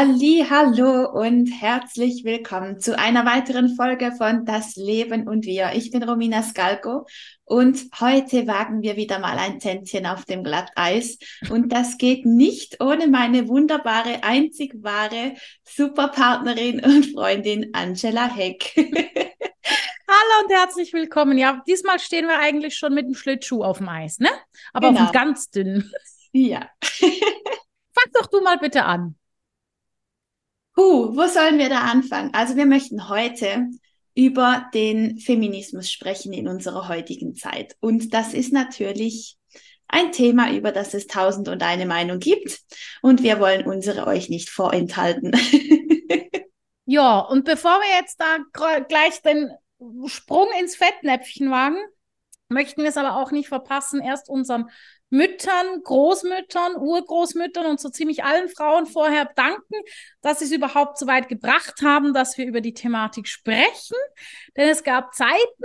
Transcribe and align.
Halli, 0.00 0.46
hallo 0.48 1.10
und 1.10 1.48
herzlich 1.48 2.24
willkommen 2.24 2.80
zu 2.80 2.98
einer 2.98 3.26
weiteren 3.26 3.76
Folge 3.76 4.12
von 4.16 4.46
Das 4.46 4.76
Leben 4.76 5.28
und 5.28 5.44
wir. 5.44 5.72
Ich 5.74 5.90
bin 5.90 6.02
Romina 6.02 6.42
Skalko 6.42 7.06
und 7.44 7.84
heute 8.00 8.46
wagen 8.46 8.80
wir 8.80 8.96
wieder 8.96 9.18
mal 9.18 9.36
ein 9.36 9.58
Tänzchen 9.58 10.06
auf 10.06 10.24
dem 10.24 10.42
Glatteis 10.42 11.18
und 11.50 11.70
das 11.70 11.98
geht 11.98 12.24
nicht 12.24 12.82
ohne 12.82 13.08
meine 13.08 13.46
wunderbare, 13.46 14.24
einzig 14.24 14.72
wahre 14.82 15.34
Superpartnerin 15.64 16.82
und 16.82 17.12
Freundin 17.12 17.68
Angela 17.74 18.34
Heck. 18.34 18.72
Hallo 18.76 20.44
und 20.46 20.50
herzlich 20.50 20.94
willkommen. 20.94 21.36
Ja, 21.36 21.62
diesmal 21.68 21.98
stehen 21.98 22.26
wir 22.26 22.38
eigentlich 22.38 22.74
schon 22.74 22.94
mit 22.94 23.04
dem 23.04 23.14
Schlittschuh 23.14 23.62
auf 23.62 23.76
dem 23.76 23.90
Eis, 23.90 24.18
ne? 24.18 24.30
Aber 24.72 24.88
genau. 24.88 25.02
auf 25.02 25.10
dem 25.10 25.12
ganz 25.12 25.50
dünnen. 25.50 25.92
Ja. 26.32 26.70
Fang 26.90 28.12
doch 28.14 28.28
du 28.28 28.40
mal 28.40 28.56
bitte 28.56 28.86
an. 28.86 29.16
Huh, 30.80 31.14
wo 31.14 31.26
sollen 31.26 31.58
wir 31.58 31.68
da 31.68 31.80
anfangen? 31.80 32.32
Also 32.32 32.56
wir 32.56 32.64
möchten 32.64 33.10
heute 33.10 33.68
über 34.14 34.64
den 34.72 35.18
Feminismus 35.18 35.92
sprechen 35.92 36.32
in 36.32 36.48
unserer 36.48 36.88
heutigen 36.88 37.34
Zeit. 37.34 37.76
Und 37.80 38.14
das 38.14 38.32
ist 38.32 38.50
natürlich 38.50 39.36
ein 39.88 40.10
Thema, 40.10 40.50
über 40.50 40.72
das 40.72 40.94
es 40.94 41.06
tausend 41.06 41.48
und 41.48 41.62
eine 41.62 41.84
Meinung 41.84 42.18
gibt. 42.18 42.60
Und 43.02 43.22
wir 43.22 43.40
wollen 43.40 43.66
unsere 43.66 44.06
euch 44.06 44.30
nicht 44.30 44.48
vorenthalten. 44.48 45.32
ja, 46.86 47.18
und 47.18 47.44
bevor 47.44 47.78
wir 47.80 48.00
jetzt 48.00 48.18
da 48.18 48.38
gleich 48.88 49.20
den 49.20 49.50
Sprung 50.06 50.48
ins 50.58 50.76
Fettnäpfchen 50.76 51.50
wagen, 51.50 51.76
möchten 52.48 52.80
wir 52.80 52.88
es 52.88 52.96
aber 52.96 53.16
auch 53.16 53.32
nicht 53.32 53.48
verpassen, 53.48 54.00
erst 54.00 54.30
unseren 54.30 54.70
Müttern, 55.10 55.82
Großmüttern, 55.82 56.76
Urgroßmüttern 56.76 57.66
und 57.66 57.80
so 57.80 57.90
ziemlich 57.90 58.24
allen 58.24 58.48
Frauen 58.48 58.86
vorher 58.86 59.30
danken, 59.36 59.74
dass 60.22 60.38
sie 60.38 60.46
es 60.46 60.52
überhaupt 60.52 60.98
so 60.98 61.06
weit 61.06 61.28
gebracht 61.28 61.82
haben, 61.82 62.14
dass 62.14 62.38
wir 62.38 62.46
über 62.46 62.60
die 62.60 62.74
Thematik 62.74 63.28
sprechen. 63.28 63.96
Denn 64.56 64.68
es 64.68 64.84
gab 64.84 65.14
Zeiten, 65.14 65.64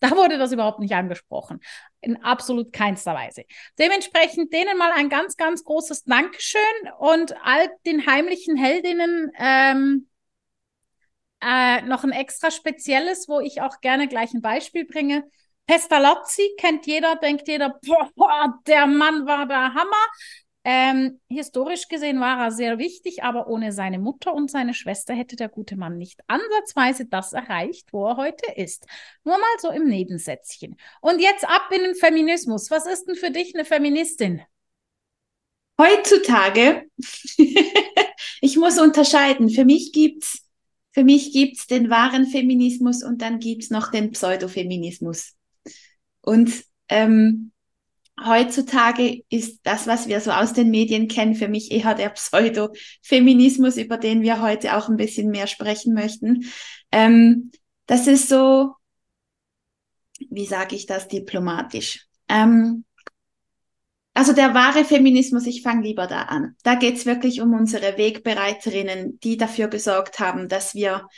da 0.00 0.10
wurde 0.10 0.38
das 0.38 0.52
überhaupt 0.52 0.80
nicht 0.80 0.94
angesprochen. 0.94 1.60
In 2.00 2.22
absolut 2.22 2.72
keinster 2.72 3.14
Weise. 3.14 3.44
Dementsprechend 3.78 4.52
denen 4.52 4.76
mal 4.76 4.92
ein 4.92 5.08
ganz, 5.08 5.36
ganz 5.36 5.64
großes 5.64 6.04
Dankeschön 6.04 6.60
und 6.98 7.34
all 7.42 7.68
den 7.86 8.06
heimlichen 8.06 8.56
Heldinnen 8.56 9.32
ähm, 9.38 10.08
äh, 11.40 11.82
noch 11.82 12.04
ein 12.04 12.12
extra 12.12 12.50
spezielles, 12.50 13.28
wo 13.28 13.40
ich 13.40 13.60
auch 13.62 13.80
gerne 13.80 14.08
gleich 14.08 14.32
ein 14.34 14.42
Beispiel 14.42 14.86
bringe. 14.86 15.24
Pestalozzi 15.66 16.54
kennt 16.58 16.86
jeder, 16.86 17.16
denkt 17.16 17.48
jeder, 17.48 17.78
boah, 18.14 18.60
der 18.66 18.86
Mann 18.86 19.26
war 19.26 19.46
der 19.46 19.74
Hammer. 19.74 20.06
Ähm, 20.66 21.20
historisch 21.28 21.88
gesehen 21.88 22.20
war 22.20 22.42
er 22.44 22.50
sehr 22.50 22.78
wichtig, 22.78 23.22
aber 23.22 23.48
ohne 23.48 23.70
seine 23.70 23.98
Mutter 23.98 24.32
und 24.32 24.50
seine 24.50 24.72
Schwester 24.72 25.12
hätte 25.14 25.36
der 25.36 25.50
gute 25.50 25.76
Mann 25.76 25.98
nicht 25.98 26.20
ansatzweise 26.26 27.04
das 27.04 27.34
erreicht, 27.34 27.92
wo 27.92 28.06
er 28.06 28.16
heute 28.16 28.50
ist. 28.56 28.86
Nur 29.24 29.36
mal 29.36 29.58
so 29.58 29.70
im 29.70 29.86
Nebensätzchen. 29.86 30.76
Und 31.02 31.20
jetzt 31.20 31.46
ab 31.46 31.68
in 31.70 31.82
den 31.82 31.94
Feminismus. 31.94 32.70
Was 32.70 32.86
ist 32.86 33.04
denn 33.04 33.16
für 33.16 33.30
dich 33.30 33.54
eine 33.54 33.66
Feministin? 33.66 34.40
Heutzutage, 35.78 36.84
ich 38.40 38.56
muss 38.56 38.78
unterscheiden. 38.78 39.50
Für 39.50 39.66
mich 39.66 39.92
gibt's 39.92 40.40
für 40.92 41.02
mich 41.02 41.32
gibt's 41.32 41.66
den 41.66 41.90
wahren 41.90 42.24
Feminismus 42.24 43.02
und 43.02 43.20
dann 43.20 43.40
gibt's 43.40 43.68
noch 43.68 43.90
den 43.90 44.12
Pseudofeminismus. 44.12 45.34
Und 46.24 46.64
ähm, 46.88 47.52
heutzutage 48.22 49.22
ist 49.28 49.60
das, 49.64 49.86
was 49.86 50.08
wir 50.08 50.20
so 50.20 50.30
aus 50.30 50.52
den 50.52 50.70
Medien 50.70 51.08
kennen, 51.08 51.34
für 51.34 51.48
mich 51.48 51.70
eher 51.70 51.94
der 51.94 52.10
Pseudo-Feminismus, 52.10 53.76
über 53.76 53.98
den 53.98 54.22
wir 54.22 54.40
heute 54.40 54.76
auch 54.76 54.88
ein 54.88 54.96
bisschen 54.96 55.30
mehr 55.30 55.46
sprechen 55.46 55.94
möchten. 55.94 56.44
Ähm, 56.92 57.50
das 57.86 58.06
ist 58.06 58.28
so, 58.28 58.74
wie 60.30 60.46
sage 60.46 60.76
ich 60.76 60.86
das 60.86 61.08
diplomatisch? 61.08 62.06
Ähm, 62.28 62.84
also 64.14 64.32
der 64.32 64.54
wahre 64.54 64.84
Feminismus, 64.84 65.44
ich 65.46 65.62
fange 65.62 65.82
lieber 65.82 66.06
da 66.06 66.22
an. 66.22 66.54
Da 66.62 66.76
geht's 66.76 67.04
wirklich 67.04 67.40
um 67.40 67.52
unsere 67.52 67.98
Wegbereiterinnen, 67.98 69.18
die 69.20 69.36
dafür 69.36 69.66
gesorgt 69.66 70.20
haben, 70.20 70.48
dass 70.48 70.74
wir 70.74 71.08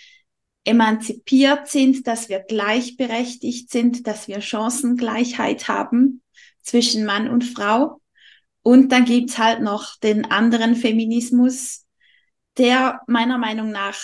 emanzipiert 0.67 1.69
sind, 1.69 2.07
dass 2.07 2.29
wir 2.29 2.41
gleichberechtigt 2.41 3.71
sind, 3.71 4.07
dass 4.07 4.29
wir 4.29 4.41
Chancengleichheit 4.41 5.69
haben 5.69 6.23
zwischen 6.61 7.05
Mann 7.05 7.29
und 7.29 7.45
Frau. 7.45 8.01
Und 8.63 8.91
dann 8.91 9.05
gibt's 9.05 9.39
halt 9.39 9.63
noch 9.63 9.97
den 10.01 10.25
anderen 10.31 10.75
Feminismus, 10.75 11.87
der 12.59 13.01
meiner 13.07 13.39
Meinung 13.39 13.71
nach 13.71 13.97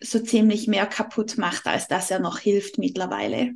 so 0.00 0.18
ziemlich 0.20 0.66
mehr 0.66 0.86
kaputt 0.86 1.36
macht, 1.36 1.66
als 1.66 1.88
dass 1.88 2.10
er 2.10 2.20
noch 2.20 2.38
hilft 2.38 2.78
mittlerweile. 2.78 3.52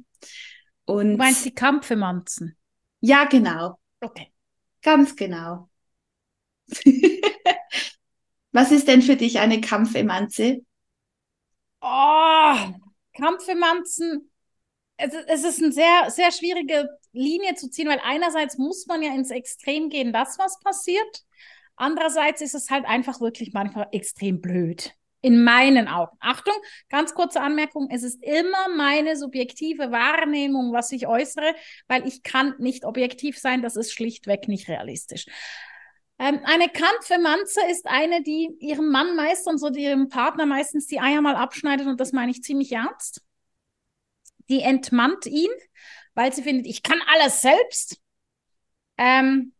Und 0.85 1.12
du 1.12 1.17
meinst 1.17 1.47
die 1.47 1.55
Kampfemanzen? 1.55 2.57
Ja, 3.01 3.25
genau. 3.25 3.79
Okay. 4.01 4.31
Ganz 4.83 5.17
genau. 5.17 5.71
Was 8.53 8.71
ist 8.73 8.89
denn 8.89 9.01
für 9.01 9.17
dich 9.17 9.39
eine 9.39 9.61
Kampfemanze? 9.61 10.67
Oh, 11.82 12.54
Kampfemanzen. 13.16 14.31
Es, 14.97 15.12
es 15.26 15.44
ist 15.44 15.62
eine 15.62 15.72
sehr, 15.72 16.10
sehr 16.10 16.31
schwierige 16.31 16.88
Linie 17.12 17.54
zu 17.56 17.69
ziehen, 17.69 17.88
weil 17.88 18.00
einerseits 18.04 18.56
muss 18.56 18.87
man 18.87 19.03
ja 19.03 19.12
ins 19.15 19.31
Extrem 19.31 19.88
gehen, 19.91 20.12
dass 20.12 20.38
was 20.38 20.60
passiert. 20.60 21.25
Andererseits 21.76 22.41
ist 22.41 22.54
es 22.54 22.70
halt 22.70 22.84
einfach 22.84 23.20
wirklich 23.20 23.53
manchmal 23.53 23.88
extrem 23.93 24.41
blöd. 24.41 24.93
In 25.25 25.44
meinen 25.44 25.87
Augen. 25.87 26.16
Achtung, 26.20 26.54
ganz 26.88 27.15
kurze 27.15 27.41
Anmerkung. 27.41 27.88
Es 27.91 28.03
ist 28.03 28.22
immer 28.25 28.69
meine 28.76 29.16
subjektive 29.16 29.93
Wahrnehmung, 29.93 30.72
was 30.72 30.91
ich 30.91 31.06
äußere, 31.06 31.54
weil 31.87 32.06
ich 32.09 32.25
kann 32.25 32.54
nicht 32.59 32.84
objektiv 32.84 33.38
sein. 33.38 33.62
Das 33.62 33.76
ist 33.76 33.93
schlichtweg 33.93 34.49
nicht 34.49 34.69
realistisch. 34.69 35.26
Ähm, 36.22 36.38
eine 36.44 36.69
Kampfemanze 36.69 37.60
ist 37.69 37.84
eine, 37.88 38.22
die 38.22 38.56
ihrem 38.60 38.91
Mann 38.91 39.16
meistens 39.16 39.60
oder 39.65 39.77
ihrem 39.77 40.09
Partner 40.09 40.47
meistens 40.47 40.87
die 40.87 41.00
Eier 41.00 41.21
mal 41.21 41.34
abschneidet 41.34 41.88
und 41.88 41.99
das 41.99 42.12
meine 42.12 42.31
ich 42.31 42.44
ziemlich 42.44 42.71
ernst. 42.71 43.22
Die 44.49 44.61
entmannt 44.61 45.27
ihn, 45.27 45.50
weil 46.15 46.32
sie 46.32 46.44
findet, 46.44 46.66
ich 46.66 46.84
kann 46.84 47.00
alles 47.12 47.43
selbst. 47.43 48.00
Ähm, 48.99 49.53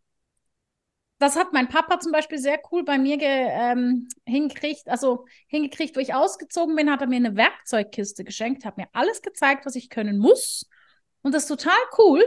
das 1.19 1.35
hat 1.35 1.53
mein 1.53 1.69
Papa 1.69 1.99
zum 1.99 2.13
Beispiel 2.13 2.39
sehr 2.39 2.61
cool 2.71 2.85
bei 2.85 2.97
mir 2.97 3.19
ähm, 3.21 4.09
hingekriegt. 4.25 4.87
Also 4.89 5.25
hingekriegt, 5.49 5.97
wo 5.97 6.01
ich 6.01 6.15
ausgezogen 6.15 6.77
bin, 6.77 6.93
hat 6.93 7.01
er 7.01 7.09
mir 7.09 7.17
eine 7.17 7.35
Werkzeugkiste 7.35 8.23
geschenkt, 8.23 8.65
hat 8.65 8.77
mir 8.77 8.87
alles 8.93 9.21
gezeigt, 9.21 9.67
was 9.67 9.75
ich 9.75 9.91
können 9.91 10.17
muss. 10.17 10.69
Und 11.23 11.35
das 11.35 11.43
ist 11.45 11.49
total 11.49 11.79
cool. 11.99 12.23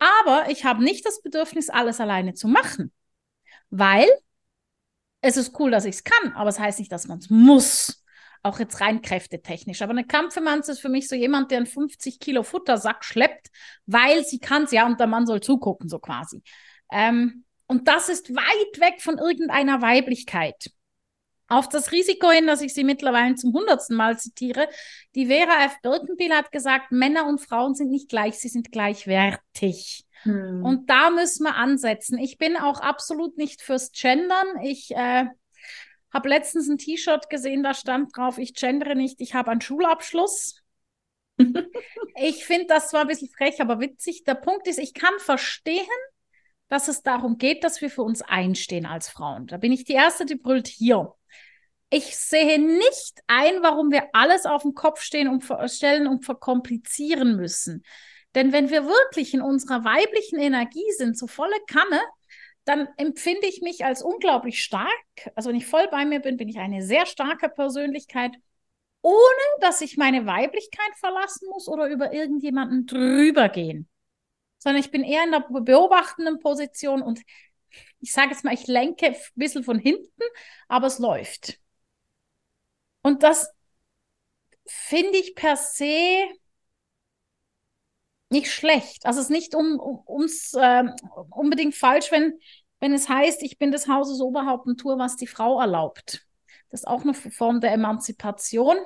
Aber 0.00 0.50
ich 0.50 0.64
habe 0.64 0.82
nicht 0.82 1.06
das 1.06 1.22
Bedürfnis, 1.22 1.70
alles 1.70 2.00
alleine 2.00 2.34
zu 2.34 2.48
machen 2.48 2.92
weil 3.70 4.08
es 5.20 5.36
ist 5.36 5.58
cool, 5.58 5.70
dass 5.70 5.84
ich 5.84 5.96
es 5.96 6.04
kann, 6.04 6.32
aber 6.32 6.48
es 6.48 6.56
das 6.56 6.64
heißt 6.64 6.78
nicht, 6.78 6.92
dass 6.92 7.08
man 7.08 7.18
es 7.18 7.30
muss. 7.30 8.04
Auch 8.42 8.58
jetzt 8.58 8.80
rein 8.80 9.02
kräftetechnisch. 9.02 9.82
Aber 9.82 9.90
eine 9.90 10.06
Kampfemanze 10.06 10.72
ist 10.72 10.80
für 10.80 10.88
mich 10.88 11.08
so 11.08 11.14
jemand, 11.14 11.50
der 11.50 11.58
einen 11.58 11.66
50 11.66 12.20
Kilo 12.20 12.42
Futtersack 12.42 13.04
schleppt, 13.04 13.48
weil 13.84 14.24
sie 14.24 14.38
kann 14.38 14.62
es 14.64 14.72
ja 14.72 14.86
und 14.86 14.98
der 14.98 15.06
Mann 15.06 15.26
soll 15.26 15.40
zugucken, 15.42 15.90
so 15.90 15.98
quasi. 15.98 16.42
Ähm, 16.90 17.44
und 17.66 17.86
das 17.86 18.08
ist 18.08 18.34
weit 18.34 18.80
weg 18.80 19.02
von 19.02 19.18
irgendeiner 19.18 19.82
Weiblichkeit. 19.82 20.70
Auf 21.48 21.68
das 21.68 21.92
Risiko 21.92 22.30
hin, 22.30 22.46
dass 22.46 22.62
ich 22.62 22.72
sie 22.72 22.84
mittlerweile 22.84 23.34
zum 23.34 23.52
hundertsten 23.52 23.96
Mal 23.96 24.18
zitiere, 24.18 24.68
die 25.14 25.26
Vera 25.26 25.64
F. 25.64 25.76
Birkenbiel 25.82 26.32
hat 26.32 26.50
gesagt, 26.52 26.92
Männer 26.92 27.26
und 27.26 27.40
Frauen 27.40 27.74
sind 27.74 27.90
nicht 27.90 28.08
gleich, 28.08 28.38
sie 28.38 28.48
sind 28.48 28.72
gleichwertig. 28.72 30.06
Hm. 30.22 30.64
Und 30.64 30.90
da 30.90 31.10
müssen 31.10 31.44
wir 31.44 31.56
ansetzen. 31.56 32.18
Ich 32.18 32.38
bin 32.38 32.56
auch 32.56 32.80
absolut 32.80 33.36
nicht 33.36 33.62
fürs 33.62 33.92
Gendern. 33.92 34.46
Ich 34.62 34.90
äh, 34.94 35.26
habe 36.12 36.28
letztens 36.28 36.68
ein 36.68 36.78
T-Shirt 36.78 37.30
gesehen, 37.30 37.62
da 37.62 37.74
stand 37.74 38.16
drauf, 38.16 38.38
ich 38.38 38.54
gendere 38.54 38.96
nicht, 38.96 39.20
ich 39.20 39.34
habe 39.34 39.50
einen 39.50 39.60
Schulabschluss. 39.60 40.62
ich 42.16 42.44
finde 42.44 42.66
das 42.66 42.90
zwar 42.90 43.02
ein 43.02 43.08
bisschen 43.08 43.30
frech, 43.30 43.60
aber 43.60 43.80
witzig. 43.80 44.24
Der 44.24 44.34
Punkt 44.34 44.66
ist, 44.66 44.78
ich 44.78 44.92
kann 44.92 45.18
verstehen, 45.18 45.86
dass 46.68 46.88
es 46.88 47.02
darum 47.02 47.38
geht, 47.38 47.64
dass 47.64 47.80
wir 47.80 47.90
für 47.90 48.02
uns 48.02 48.22
einstehen 48.22 48.86
als 48.86 49.08
Frauen. 49.08 49.46
Da 49.46 49.56
bin 49.56 49.72
ich 49.72 49.84
die 49.84 49.94
Erste, 49.94 50.26
die 50.26 50.36
brüllt 50.36 50.68
hier. 50.68 51.14
Ich 51.88 52.16
sehe 52.16 52.60
nicht 52.60 53.20
ein, 53.26 53.62
warum 53.62 53.90
wir 53.90 54.10
alles 54.12 54.46
auf 54.46 54.62
den 54.62 54.74
Kopf 54.74 55.00
stehen 55.00 55.26
und 55.26 55.44
stellen 55.68 56.06
und 56.06 56.24
verkomplizieren 56.24 57.36
müssen. 57.36 57.82
Denn 58.34 58.52
wenn 58.52 58.70
wir 58.70 58.86
wirklich 58.86 59.34
in 59.34 59.42
unserer 59.42 59.84
weiblichen 59.84 60.38
Energie 60.38 60.90
sind, 60.96 61.18
so 61.18 61.26
volle 61.26 61.56
Kanne, 61.66 62.00
dann 62.64 62.88
empfinde 62.96 63.46
ich 63.46 63.62
mich 63.62 63.84
als 63.84 64.02
unglaublich 64.02 64.62
stark. 64.62 64.88
Also 65.34 65.48
wenn 65.48 65.56
ich 65.56 65.66
voll 65.66 65.88
bei 65.90 66.04
mir 66.04 66.20
bin, 66.20 66.36
bin 66.36 66.48
ich 66.48 66.58
eine 66.58 66.82
sehr 66.82 67.06
starke 67.06 67.48
Persönlichkeit, 67.48 68.32
ohne 69.02 69.60
dass 69.60 69.80
ich 69.80 69.96
meine 69.96 70.26
Weiblichkeit 70.26 70.94
verlassen 70.98 71.48
muss 71.50 71.68
oder 71.68 71.88
über 71.88 72.12
irgendjemanden 72.12 72.86
drüber 72.86 73.48
gehen. 73.48 73.88
Sondern 74.58 74.80
ich 74.80 74.90
bin 74.90 75.02
eher 75.02 75.24
in 75.24 75.32
der 75.32 75.46
beobachtenden 75.48 76.38
Position 76.38 77.02
und 77.02 77.20
ich 78.00 78.12
sage 78.12 78.30
jetzt 78.30 78.44
mal, 78.44 78.54
ich 78.54 78.66
lenke 78.66 79.06
ein 79.06 79.16
bisschen 79.34 79.64
von 79.64 79.78
hinten, 79.78 80.22
aber 80.68 80.86
es 80.86 80.98
läuft. 80.98 81.58
Und 83.02 83.22
das 83.22 83.50
finde 84.66 85.16
ich 85.16 85.34
per 85.34 85.56
se 85.56 86.28
nicht 88.30 88.50
schlecht. 88.50 89.06
Also 89.06 89.20
es 89.20 89.26
ist 89.26 89.30
nicht 89.30 89.54
um, 89.54 89.78
um, 89.78 90.02
ums, 90.06 90.54
äh, 90.54 90.84
unbedingt 91.30 91.74
falsch, 91.74 92.10
wenn, 92.10 92.38
wenn 92.78 92.92
es 92.92 93.08
heißt, 93.08 93.42
ich 93.42 93.58
bin 93.58 93.72
des 93.72 93.88
Hauses 93.88 94.20
Oberhaupt 94.20 94.66
und 94.66 94.78
tue, 94.78 94.98
was 94.98 95.16
die 95.16 95.26
Frau 95.26 95.60
erlaubt. 95.60 96.26
Das 96.70 96.80
ist 96.80 96.86
auch 96.86 97.02
eine 97.02 97.14
Form 97.14 97.60
der 97.60 97.72
Emanzipation. 97.72 98.76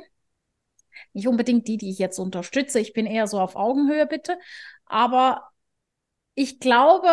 Nicht 1.12 1.28
unbedingt 1.28 1.68
die, 1.68 1.76
die 1.76 1.90
ich 1.90 1.98
jetzt 1.98 2.18
unterstütze. 2.18 2.80
Ich 2.80 2.92
bin 2.92 3.06
eher 3.06 3.26
so 3.26 3.38
auf 3.38 3.56
Augenhöhe, 3.56 4.06
bitte. 4.06 4.38
Aber 4.86 5.50
ich 6.34 6.58
glaube, 6.60 7.08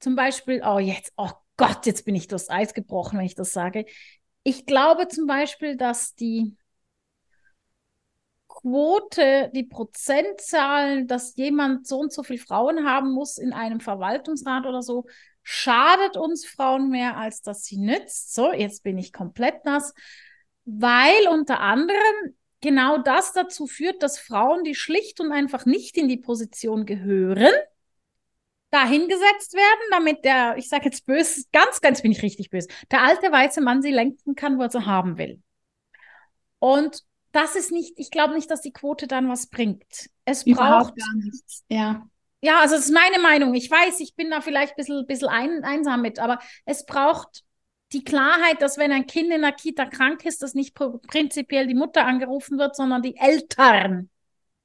zum 0.00 0.16
Beispiel, 0.16 0.62
oh 0.64 0.78
jetzt, 0.78 1.12
oh 1.16 1.30
Gott, 1.56 1.86
jetzt 1.86 2.04
bin 2.04 2.14
ich 2.16 2.26
durchs 2.26 2.50
Eis 2.50 2.74
gebrochen, 2.74 3.18
wenn 3.18 3.26
ich 3.26 3.34
das 3.36 3.52
sage. 3.52 3.86
Ich 4.42 4.66
glaube 4.66 5.06
zum 5.08 5.26
Beispiel, 5.26 5.76
dass 5.76 6.14
die 6.14 6.56
Quote, 8.62 9.50
die 9.54 9.64
Prozentzahlen, 9.64 11.08
dass 11.08 11.36
jemand 11.36 11.86
so 11.86 11.98
und 11.98 12.12
so 12.12 12.22
viele 12.22 12.38
Frauen 12.38 12.86
haben 12.86 13.10
muss 13.12 13.38
in 13.38 13.52
einem 13.52 13.80
Verwaltungsrat 13.80 14.66
oder 14.66 14.82
so, 14.82 15.06
schadet 15.42 16.16
uns 16.16 16.46
Frauen 16.46 16.88
mehr, 16.88 17.16
als 17.16 17.42
dass 17.42 17.64
sie 17.64 17.78
nützt. 17.78 18.34
So, 18.34 18.52
jetzt 18.52 18.84
bin 18.84 18.98
ich 18.98 19.12
komplett 19.12 19.64
nass, 19.64 19.92
weil 20.64 21.28
unter 21.28 21.60
anderem 21.60 22.36
genau 22.60 22.98
das 22.98 23.32
dazu 23.32 23.66
führt, 23.66 24.02
dass 24.02 24.20
Frauen, 24.20 24.62
die 24.62 24.76
schlicht 24.76 25.20
und 25.20 25.32
einfach 25.32 25.66
nicht 25.66 25.98
in 25.98 26.08
die 26.08 26.16
Position 26.16 26.86
gehören, 26.86 27.52
dahingesetzt 28.70 29.54
werden, 29.54 29.88
damit 29.90 30.24
der, 30.24 30.56
ich 30.56 30.68
sage 30.68 30.86
jetzt 30.86 31.04
böse, 31.04 31.42
ganz, 31.52 31.80
ganz 31.80 32.00
bin 32.00 32.12
ich 32.12 32.22
richtig 32.22 32.48
böse, 32.48 32.68
der 32.90 33.02
alte 33.02 33.30
weiße 33.30 33.60
Mann 33.60 33.82
sie 33.82 33.90
lenken 33.90 34.34
kann, 34.34 34.56
wo 34.56 34.62
er 34.62 34.70
sie 34.70 34.86
haben 34.86 35.18
will. 35.18 35.42
Und 36.60 37.02
das 37.32 37.56
ist 37.56 37.72
nicht, 37.72 37.94
ich 37.96 38.10
glaube 38.10 38.34
nicht, 38.34 38.50
dass 38.50 38.60
die 38.60 38.72
Quote 38.72 39.06
dann 39.06 39.28
was 39.28 39.46
bringt. 39.48 40.10
Es 40.24 40.44
Überhaupt 40.44 40.94
braucht 40.94 40.96
gar 40.96 41.14
nichts. 41.16 41.64
Ja. 41.68 42.06
Ja, 42.44 42.60
also 42.60 42.74
das 42.74 42.86
ist 42.86 42.92
meine 42.92 43.20
Meinung. 43.20 43.54
Ich 43.54 43.70
weiß, 43.70 44.00
ich 44.00 44.14
bin 44.14 44.30
da 44.30 44.40
vielleicht 44.40 44.72
ein 44.72 44.76
bisschen, 44.76 45.06
bisschen 45.06 45.28
ein, 45.28 45.64
einsam 45.64 46.02
mit, 46.02 46.18
aber 46.18 46.40
es 46.64 46.84
braucht 46.84 47.44
die 47.92 48.04
Klarheit, 48.04 48.60
dass 48.60 48.78
wenn 48.78 48.90
ein 48.90 49.06
Kind 49.06 49.32
in 49.32 49.42
der 49.42 49.52
Kita 49.52 49.86
krank 49.86 50.24
ist, 50.24 50.42
dass 50.42 50.54
nicht 50.54 50.74
prinzipiell 50.74 51.66
die 51.66 51.74
Mutter 51.74 52.04
angerufen 52.04 52.58
wird, 52.58 52.74
sondern 52.74 53.02
die 53.02 53.16
Eltern. 53.16 54.10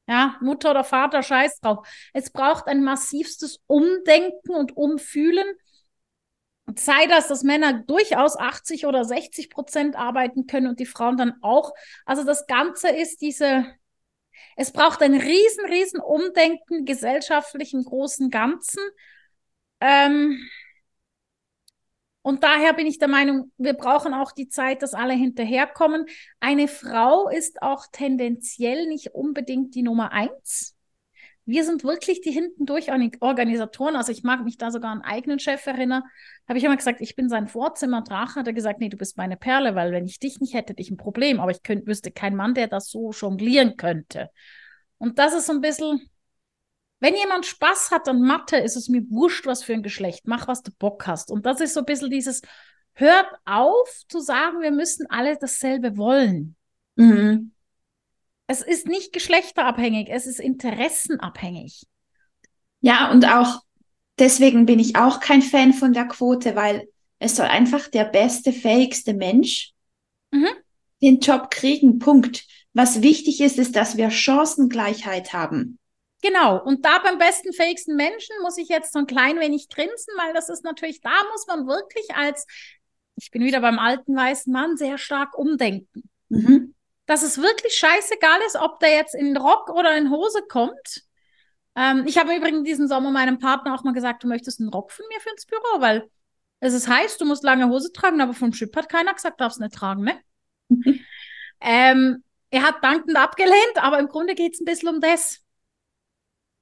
Ja, 0.08 0.38
Mutter 0.42 0.72
oder 0.72 0.84
Vater, 0.86 1.22
scheiß 1.22 1.60
drauf. 1.60 1.86
Es 2.14 2.32
braucht 2.32 2.68
ein 2.68 2.84
massivstes 2.84 3.60
Umdenken 3.68 4.56
und 4.56 4.76
Umfühlen. 4.76 5.46
Sei 6.76 7.08
das, 7.08 7.28
dass 7.28 7.44
Männer 7.44 7.74
durchaus 7.74 8.38
80 8.38 8.86
oder 8.86 9.06
60 9.06 9.50
Prozent 9.50 9.96
arbeiten 9.96 10.48
können 10.48 10.68
und 10.68 10.80
die 10.80 10.86
Frauen 10.86 11.18
dann 11.18 11.34
auch. 11.42 11.74
Also 12.06 12.24
das 12.24 12.46
Ganze 12.48 12.90
ist 12.90 13.22
diese, 13.22 13.66
es 14.56 14.72
braucht 14.72 15.02
ein 15.02 15.14
riesen, 15.14 15.66
riesen 15.70 16.00
Umdenken 16.00 16.86
gesellschaftlichen 16.86 17.84
großen 17.84 18.30
Ganzen. 18.30 18.82
Ähm, 19.80 20.40
und 22.22 22.44
daher 22.44 22.74
bin 22.74 22.88
ich 22.88 23.00
der 23.00 23.08
Meinung, 23.08 23.54
wir 23.58 23.74
brauchen 23.74 24.14
auch 24.14 24.34
die 24.34 24.50
Zeit, 24.50 24.82
dass 24.82 24.94
alle 24.94 25.14
hinterherkommen. 25.14 26.06
Eine 26.42 26.68
Frau 26.68 27.30
ist 27.30 27.62
auch 27.62 27.86
tendenziell 27.92 28.88
nicht 28.88 29.14
unbedingt 29.16 29.76
die 29.76 29.84
Nummer 29.84 30.12
eins. 30.12 30.77
Wir 31.48 31.64
sind 31.64 31.86
wirklich 31.86 32.20
die 32.20 32.32
hinten 32.32 32.66
durch 32.66 32.92
Organisatoren. 32.92 33.96
Also 33.96 34.12
ich 34.12 34.24
mag 34.24 34.44
mich 34.44 34.58
da 34.58 34.70
sogar 34.70 34.92
an 34.92 35.02
einen 35.02 35.14
eigenen 35.14 35.40
Chef 35.40 35.66
erinnern. 35.66 36.04
Habe 36.46 36.60
ich 36.60 36.66
immer 36.66 36.76
gesagt, 36.76 37.00
ich 37.00 37.16
bin 37.16 37.30
sein 37.30 37.48
Vorzimmerdrache. 37.48 38.42
Hat 38.42 38.48
er 38.48 38.54
gesagt, 38.54 38.82
nee, 38.82 38.90
du 38.90 38.98
bist 38.98 39.16
meine 39.16 39.38
Perle, 39.38 39.74
weil 39.74 39.94
wenn 39.94 40.06
ich 40.06 40.20
dich 40.20 40.42
nicht 40.42 40.54
hätte, 40.54 40.72
hätte 40.72 40.82
ich 40.82 40.92
ein 40.92 40.98
Problem. 40.98 41.40
Aber 41.40 41.50
ich 41.52 41.64
könnte, 41.64 41.88
wüsste 41.88 42.12
keinen 42.12 42.36
Mann, 42.36 42.54
der 42.54 42.68
das 42.68 42.90
so 42.90 43.12
jonglieren 43.12 43.78
könnte. 43.78 44.30
Und 44.98 45.20
das 45.20 45.34
ist 45.34 45.46
so 45.46 45.54
ein 45.54 45.62
bisschen, 45.62 46.10
wenn 47.00 47.16
jemand 47.16 47.46
Spaß 47.46 47.92
hat 47.92 48.10
an 48.10 48.22
Mathe, 48.22 48.58
ist 48.58 48.76
es 48.76 48.90
mir 48.90 49.04
wurscht, 49.10 49.46
was 49.46 49.64
für 49.64 49.74
ein 49.74 49.84
Geschlecht. 49.84 50.28
Mach, 50.28 50.50
was 50.50 50.64
du 50.64 50.72
Bock 50.78 51.08
hast. 51.08 51.32
Und 51.32 51.46
das 51.46 51.62
ist 51.62 51.74
so 51.74 51.80
ein 51.80 51.86
bisschen 51.86 52.10
dieses, 52.10 52.42
hört 52.94 53.28
auf 53.46 54.04
zu 54.10 54.20
sagen, 54.20 54.62
wir 54.62 54.72
müssen 54.72 55.08
alle 55.10 55.38
dasselbe 55.38 55.96
wollen. 55.96 56.58
Mhm. 56.96 57.54
Es 58.48 58.62
ist 58.62 58.88
nicht 58.88 59.12
geschlechterabhängig, 59.12 60.08
es 60.10 60.26
ist 60.26 60.40
interessenabhängig. 60.40 61.84
Ja, 62.80 63.12
und 63.12 63.26
auch 63.26 63.62
deswegen 64.18 64.66
bin 64.66 64.80
ich 64.80 64.96
auch 64.96 65.20
kein 65.20 65.42
Fan 65.42 65.74
von 65.74 65.94
der 65.94 66.06
Quote, 66.06 66.56
weil 66.56 66.88
es 67.20 67.36
soll 67.36 67.48
einfach 67.48 67.88
der 67.88 68.06
beste, 68.06 68.54
fähigste 68.54 69.14
Mensch 69.14 69.74
mhm. 70.32 70.50
den 71.02 71.20
Job 71.20 71.52
kriegen. 71.52 72.00
Punkt. 72.00 72.46
Was 72.74 73.02
wichtig 73.02 73.42
ist, 73.42 73.58
ist, 73.58 73.76
dass 73.76 73.98
wir 73.98 74.12
Chancengleichheit 74.12 75.34
haben. 75.34 75.80
Genau, 76.22 76.64
und 76.64 76.86
da 76.86 77.00
beim 77.00 77.18
besten, 77.18 77.54
fähigsten 77.54 77.96
Menschen 77.96 78.36
muss 78.42 78.58
ich 78.58 78.70
jetzt 78.70 78.94
so 78.94 79.00
ein 79.00 79.08
klein 79.08 79.40
wenig 79.40 79.70
grinsen, 79.70 80.14
weil 80.18 80.34
das 80.34 80.50
ist 80.50 80.64
natürlich, 80.64 81.02
da 81.02 81.16
muss 81.32 81.46
man 81.48 81.68
wirklich 81.68 82.16
als, 82.16 82.46
ich 83.16 83.30
bin 83.30 83.44
wieder 83.44 83.62
beim 83.62 83.78
alten 83.78 84.16
weißen 84.16 84.52
Mann, 84.52 84.78
sehr 84.78 84.98
stark 84.98 85.38
umdenken. 85.38 86.10
Mhm. 86.30 86.74
Dass 87.08 87.24
es 87.24 87.42
wirklich 87.42 87.74
scheißegal 87.74 88.40
ist, 88.46 88.56
ob 88.56 88.80
der 88.80 88.92
jetzt 88.92 89.16
in 89.16 89.36
Rock 89.36 89.70
oder 89.70 89.98
in 89.98 90.12
Hose 90.12 90.44
kommt. 90.48 91.04
Ähm, 91.76 92.06
ich 92.06 92.20
habe 92.20 92.36
übrigens 92.36 92.64
diesen 92.64 92.88
Sommer 92.88 93.10
meinem 93.10 93.40
Partner 93.40 93.74
auch 93.74 93.84
mal 93.84 93.94
gesagt, 93.94 94.24
du 94.24 94.28
möchtest 94.28 94.60
einen 94.60 94.70
Rock 94.70 94.92
von 94.92 95.06
mir 95.10 95.20
für 95.20 95.32
ins 95.32 95.46
Büro, 95.48 95.80
weil 95.82 96.10
es 96.60 96.74
ist 96.74 96.88
heiß, 96.88 97.18
du 97.18 97.26
musst 97.26 97.44
lange 97.44 97.70
Hose 97.70 97.92
tragen, 97.92 98.22
aber 98.22 98.34
vom 98.34 98.52
Chip 98.52 98.76
hat 98.76 98.90
keiner 98.90 99.14
gesagt, 99.14 99.42
darfst 99.42 99.60
nicht 99.60 99.74
tragen, 99.74 100.04
ne? 100.04 100.22
Ähm, 101.60 102.24
er 102.52 102.62
hat 102.62 102.84
dankend 102.84 103.18
abgelehnt, 103.18 103.78
aber 103.78 104.00
im 104.00 104.08
Grunde 104.08 104.36
geht 104.36 104.54
es 104.54 104.62
ein 104.62 104.66
bisschen 104.66 104.90
um 104.90 105.02
das. 105.02 105.42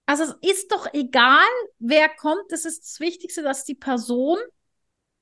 Also 0.05 0.23
es 0.23 0.35
ist 0.51 0.71
doch 0.71 0.87
egal, 0.93 1.47
wer 1.79 2.09
kommt. 2.09 2.51
Es 2.51 2.65
ist 2.65 2.83
das 2.83 2.99
Wichtigste, 2.99 3.41
dass 3.41 3.65
die 3.65 3.75
Person, 3.75 4.37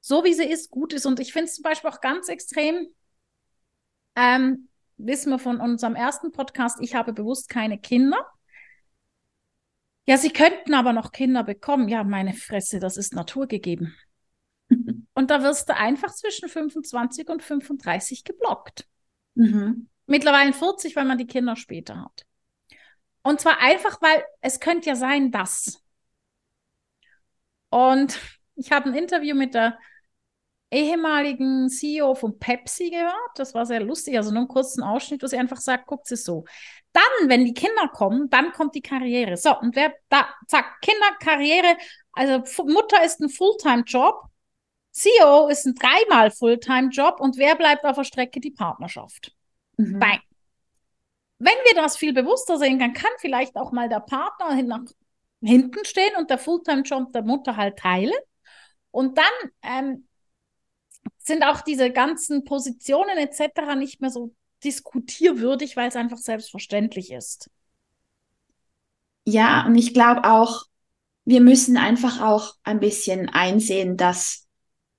so 0.01 0.23
wie 0.23 0.33
sie 0.33 0.45
ist, 0.45 0.69
gut 0.69 0.93
ist. 0.93 1.05
Und 1.05 1.19
ich 1.19 1.31
finde 1.33 1.47
es 1.47 1.55
zum 1.55 1.63
Beispiel 1.63 1.89
auch 1.89 2.01
ganz 2.01 2.27
extrem, 2.27 2.87
ähm, 4.15 4.69
wissen 4.97 5.31
wir 5.31 5.39
von 5.39 5.59
unserem 5.59 5.95
ersten 5.95 6.31
Podcast, 6.31 6.79
ich 6.81 6.95
habe 6.95 7.13
bewusst 7.13 7.49
keine 7.49 7.77
Kinder. 7.77 8.17
Ja, 10.05 10.17
sie 10.17 10.31
könnten 10.31 10.73
aber 10.73 10.91
noch 10.93 11.11
Kinder 11.11 11.43
bekommen. 11.43 11.87
Ja, 11.87 12.03
meine 12.03 12.33
Fresse, 12.33 12.79
das 12.79 12.97
ist 12.97 13.13
naturgegeben. 13.13 13.95
und 15.13 15.29
da 15.31 15.43
wirst 15.43 15.69
du 15.69 15.75
einfach 15.75 16.13
zwischen 16.13 16.49
25 16.49 17.29
und 17.29 17.41
35 17.41 18.23
geblockt. 18.23 18.85
Mhm. 19.35 19.89
Mittlerweile 20.05 20.53
40, 20.53 20.95
weil 20.95 21.05
man 21.05 21.17
die 21.17 21.27
Kinder 21.27 21.55
später 21.55 22.01
hat. 22.01 22.25
Und 23.23 23.39
zwar 23.39 23.59
einfach, 23.59 24.01
weil 24.01 24.23
es 24.41 24.59
könnte 24.59 24.89
ja 24.89 24.95
sein, 24.95 25.31
dass. 25.31 25.81
Und 27.69 28.19
ich 28.55 28.71
habe 28.71 28.89
ein 28.89 28.95
Interview 28.95 29.35
mit 29.35 29.53
der 29.53 29.79
ehemaligen 30.73 31.69
CEO 31.69 32.15
von 32.15 32.37
Pepsi 32.39 32.89
gehört. 32.89 33.31
Das 33.35 33.53
war 33.53 33.65
sehr 33.65 33.81
lustig, 33.81 34.17
also 34.17 34.31
nur 34.31 34.39
einen 34.39 34.47
kurzen 34.47 34.83
Ausschnitt, 34.83 35.23
wo 35.23 35.27
sie 35.27 35.37
einfach 35.37 35.57
sagt, 35.57 35.87
guckt 35.87 36.11
es 36.11 36.23
so. 36.23 36.45
Dann, 36.91 37.29
wenn 37.29 37.45
die 37.45 37.53
Kinder 37.53 37.87
kommen, 37.91 38.29
dann 38.29 38.51
kommt 38.51 38.75
die 38.75 38.81
Karriere. 38.81 39.37
So, 39.37 39.57
und 39.59 39.75
wer 39.75 39.93
da, 40.09 40.27
zack, 40.47 40.81
Kinder, 40.81 41.15
Karriere, 41.19 41.77
also 42.11 42.43
Mutter 42.65 43.03
ist 43.03 43.19
ein 43.21 43.29
Fulltime-Job, 43.29 44.23
CEO 44.91 45.47
ist 45.47 45.65
ein 45.65 45.75
dreimal 45.75 46.29
Fulltime-Job 46.29 47.19
und 47.19 47.37
wer 47.37 47.55
bleibt 47.55 47.83
auf 47.83 47.95
der 47.95 48.03
Strecke? 48.03 48.39
Die 48.39 48.51
Partnerschaft. 48.51 49.35
Mhm. 49.77 49.99
Bang. 49.99 50.19
Wenn 51.39 51.57
wir 51.65 51.81
das 51.81 51.97
viel 51.97 52.13
bewusster 52.13 52.57
sehen, 52.57 52.79
dann 52.79 52.93
kann 52.93 53.11
vielleicht 53.17 53.55
auch 53.55 53.71
mal 53.71 53.89
der 53.89 53.99
Partner 53.99 54.53
hin 54.53 54.67
nach 54.67 54.83
hinten 55.41 55.83
stehen 55.83 56.15
und 56.17 56.29
der 56.29 56.37
Fulltime-Job 56.37 57.11
der 57.11 57.23
Mutter 57.23 57.57
halt 57.57 57.77
teilen. 57.77 58.13
Und 58.91 59.17
dann 59.17 59.51
ähm, 59.63 60.07
sind 61.23 61.43
auch 61.43 61.61
diese 61.61 61.91
ganzen 61.91 62.43
Positionen 62.43 63.17
etc. 63.17 63.75
nicht 63.77 64.01
mehr 64.01 64.09
so 64.09 64.33
diskutierwürdig, 64.63 65.75
weil 65.75 65.89
es 65.89 65.95
einfach 65.95 66.17
selbstverständlich 66.17 67.11
ist. 67.11 67.49
Ja, 69.25 69.65
und 69.65 69.75
ich 69.75 69.93
glaube 69.93 70.25
auch, 70.25 70.65
wir 71.25 71.41
müssen 71.41 71.77
einfach 71.77 72.21
auch 72.21 72.55
ein 72.63 72.79
bisschen 72.79 73.29
einsehen, 73.29 73.95
dass, 73.95 74.47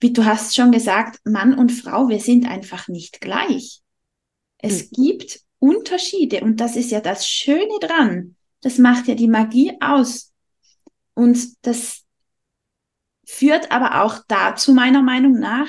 wie 0.00 0.12
du 0.12 0.24
hast 0.24 0.54
schon 0.54 0.72
gesagt, 0.72 1.20
Mann 1.24 1.58
und 1.58 1.70
Frau, 1.70 2.08
wir 2.08 2.20
sind 2.20 2.46
einfach 2.46 2.88
nicht 2.88 3.20
gleich. 3.20 3.82
Es 4.58 4.90
mhm. 4.90 5.04
gibt 5.04 5.40
Unterschiede. 5.58 6.40
Und 6.42 6.60
das 6.60 6.76
ist 6.76 6.90
ja 6.90 7.00
das 7.00 7.26
Schöne 7.28 7.78
dran. 7.80 8.36
Das 8.60 8.78
macht 8.78 9.08
ja 9.08 9.14
die 9.14 9.28
Magie 9.28 9.72
aus. 9.80 10.32
Und 11.14 11.66
das 11.66 12.02
führt 13.26 13.70
aber 13.70 14.02
auch 14.02 14.18
dazu, 14.28 14.74
meiner 14.74 15.02
Meinung 15.02 15.38
nach, 15.38 15.68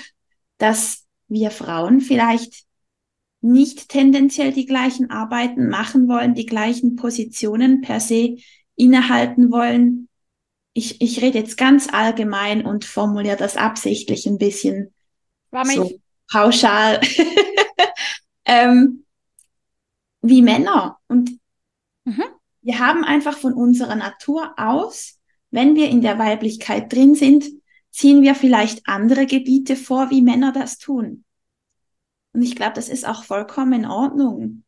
dass 0.57 1.05
wir 1.27 1.51
Frauen 1.51 2.01
vielleicht 2.01 2.65
nicht 3.41 3.89
tendenziell 3.89 4.51
die 4.51 4.65
gleichen 4.65 5.11
Arbeiten 5.11 5.69
machen 5.69 6.07
wollen, 6.07 6.33
die 6.33 6.45
gleichen 6.45 6.95
Positionen 6.95 7.81
per 7.81 7.99
se 7.99 8.37
innehalten 8.75 9.51
wollen, 9.51 10.09
ich, 10.77 11.01
ich 11.01 11.21
rede 11.21 11.39
jetzt 11.39 11.57
ganz 11.57 11.91
allgemein 11.91 12.65
und 12.65 12.83
formuliere 12.83 13.37
das 13.37 13.55
absichtlich 13.55 14.25
ein 14.25 14.37
bisschen 14.37 14.93
so 15.51 15.89
pauschal, 16.29 16.99
ähm, 18.45 19.05
wie 20.21 20.41
Männer. 20.41 20.99
Und 21.07 21.39
mhm. 22.03 22.23
wir 22.61 22.79
haben 22.79 23.05
einfach 23.05 23.37
von 23.37 23.53
unserer 23.53 23.95
Natur 23.95 24.53
aus, 24.57 25.17
wenn 25.49 25.75
wir 25.75 25.87
in 25.87 26.01
der 26.01 26.19
Weiblichkeit 26.19 26.91
drin 26.91 27.15
sind, 27.15 27.45
ziehen 27.95 28.21
wir 28.21 28.35
vielleicht 28.35 28.89
andere 28.89 29.25
Gebiete 29.25 29.77
vor, 29.77 30.09
wie 30.09 30.21
Männer 30.21 30.51
das 30.51 30.77
tun. 30.77 31.23
Und 32.33 32.41
ich 32.41 32.57
glaube, 32.57 32.73
das 32.73 32.89
ist 32.89 33.07
auch 33.07 33.23
vollkommen 33.23 33.71
in 33.71 33.85
Ordnung. 33.85 34.65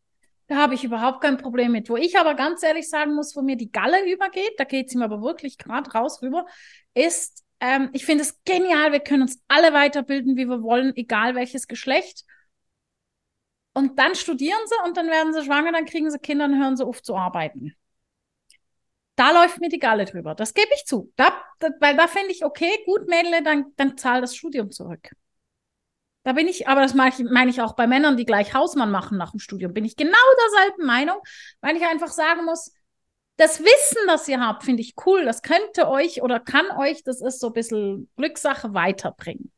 Da 0.48 0.55
habe 0.55 0.75
ich 0.75 0.86
überhaupt 0.86 1.19
kein 1.19 1.36
Problem 1.36 1.74
mit. 1.74 1.89
Wo 1.89 1.98
ich 1.98 2.17
aber 2.17 2.36
ganz 2.36 2.63
ehrlich 2.63 2.89
sagen 2.89 3.15
muss, 3.15 3.36
wo 3.36 3.41
mir 3.41 3.57
die 3.57 3.69
Galle 3.69 4.10
übergeht, 4.10 4.53
da 4.57 4.63
geht 4.63 4.88
es 4.88 4.96
ihm 4.96 5.01
aber 5.01 5.22
wirklich 5.22 5.57
gerade 5.57 5.91
raus 5.91 6.22
rüber, 6.22 6.46
ist, 6.93 7.43
ähm, 7.60 7.89
ich 7.91 8.05
finde 8.05 8.24
es 8.24 8.41
genial, 8.46 8.93
wir 8.93 9.01
können 9.01 9.24
uns 9.24 9.43
alle 9.50 9.74
weiterbilden, 9.74 10.38
wie 10.38 10.46
wir 10.46 10.63
wollen, 10.63 10.96
egal 10.96 11.36
welches 11.36 11.67
Geschlecht. 11.67 12.24
Und 13.74 14.00
dann 14.00 14.15
studieren 14.15 14.62
sie 14.67 14.88
und 14.88 14.96
dann 14.96 15.07
werden 15.07 15.34
sie 15.34 15.43
schwanger, 15.43 15.74
dann 15.74 15.86
kriegen 15.86 16.10
sie 16.10 16.17
Kinder 16.19 16.46
und 16.46 16.57
hören 16.57 16.77
sie 16.77 16.86
auf 16.86 17.03
zu 17.03 17.17
arbeiten. 17.17 17.75
Da 19.17 19.31
läuft 19.31 19.59
mir 19.59 19.69
die 19.69 19.79
Galle 19.79 20.05
drüber. 20.05 20.36
Das 20.36 20.53
gebe 20.53 20.69
ich 20.75 20.86
zu. 20.86 21.12
Da, 21.15 21.33
da, 21.59 21.69
weil 21.79 21.97
da 21.97 22.07
finde 22.07 22.31
ich, 22.31 22.45
okay, 22.45 22.69
gut, 22.86 23.07
Mädel, 23.07 23.43
dann, 23.43 23.74
dann 23.75 23.97
zahl 23.97 24.21
das 24.21 24.36
Studium 24.36 24.71
zurück. 24.71 25.09
Da 26.24 26.33
bin 26.33 26.47
ich, 26.47 26.67
aber 26.67 26.81
das 26.81 26.93
meine 26.93 27.15
ich, 27.15 27.24
meine 27.24 27.50
ich 27.50 27.62
auch 27.62 27.74
bei 27.74 27.88
Männern, 27.88 28.15
die 28.15 28.25
gleich 28.25 28.53
Hausmann 28.53 28.91
machen 28.91 29.17
nach 29.17 29.31
dem 29.31 29.39
Studium, 29.39 29.74
bin 29.74 29.86
ich 29.86 29.95
genau 29.95 30.17
derselben 30.43 30.86
Meinung, 30.86 31.17
weil 31.62 31.77
ich 31.77 31.86
einfach 31.86 32.09
sagen 32.12 32.45
muss, 32.45 32.74
das 33.38 33.59
Wissen, 33.62 34.07
das 34.07 34.27
ihr 34.27 34.39
habt, 34.39 34.63
finde 34.63 34.81
ich 34.81 34.93
cool. 35.05 35.25
Das 35.25 35.41
könnte 35.41 35.88
euch 35.89 36.21
oder 36.21 36.39
kann 36.39 36.69
euch, 36.77 37.03
das 37.03 37.21
ist 37.21 37.39
so 37.39 37.47
ein 37.47 37.53
bisschen 37.53 38.09
Glückssache, 38.17 38.74
weiterbringen. 38.74 39.51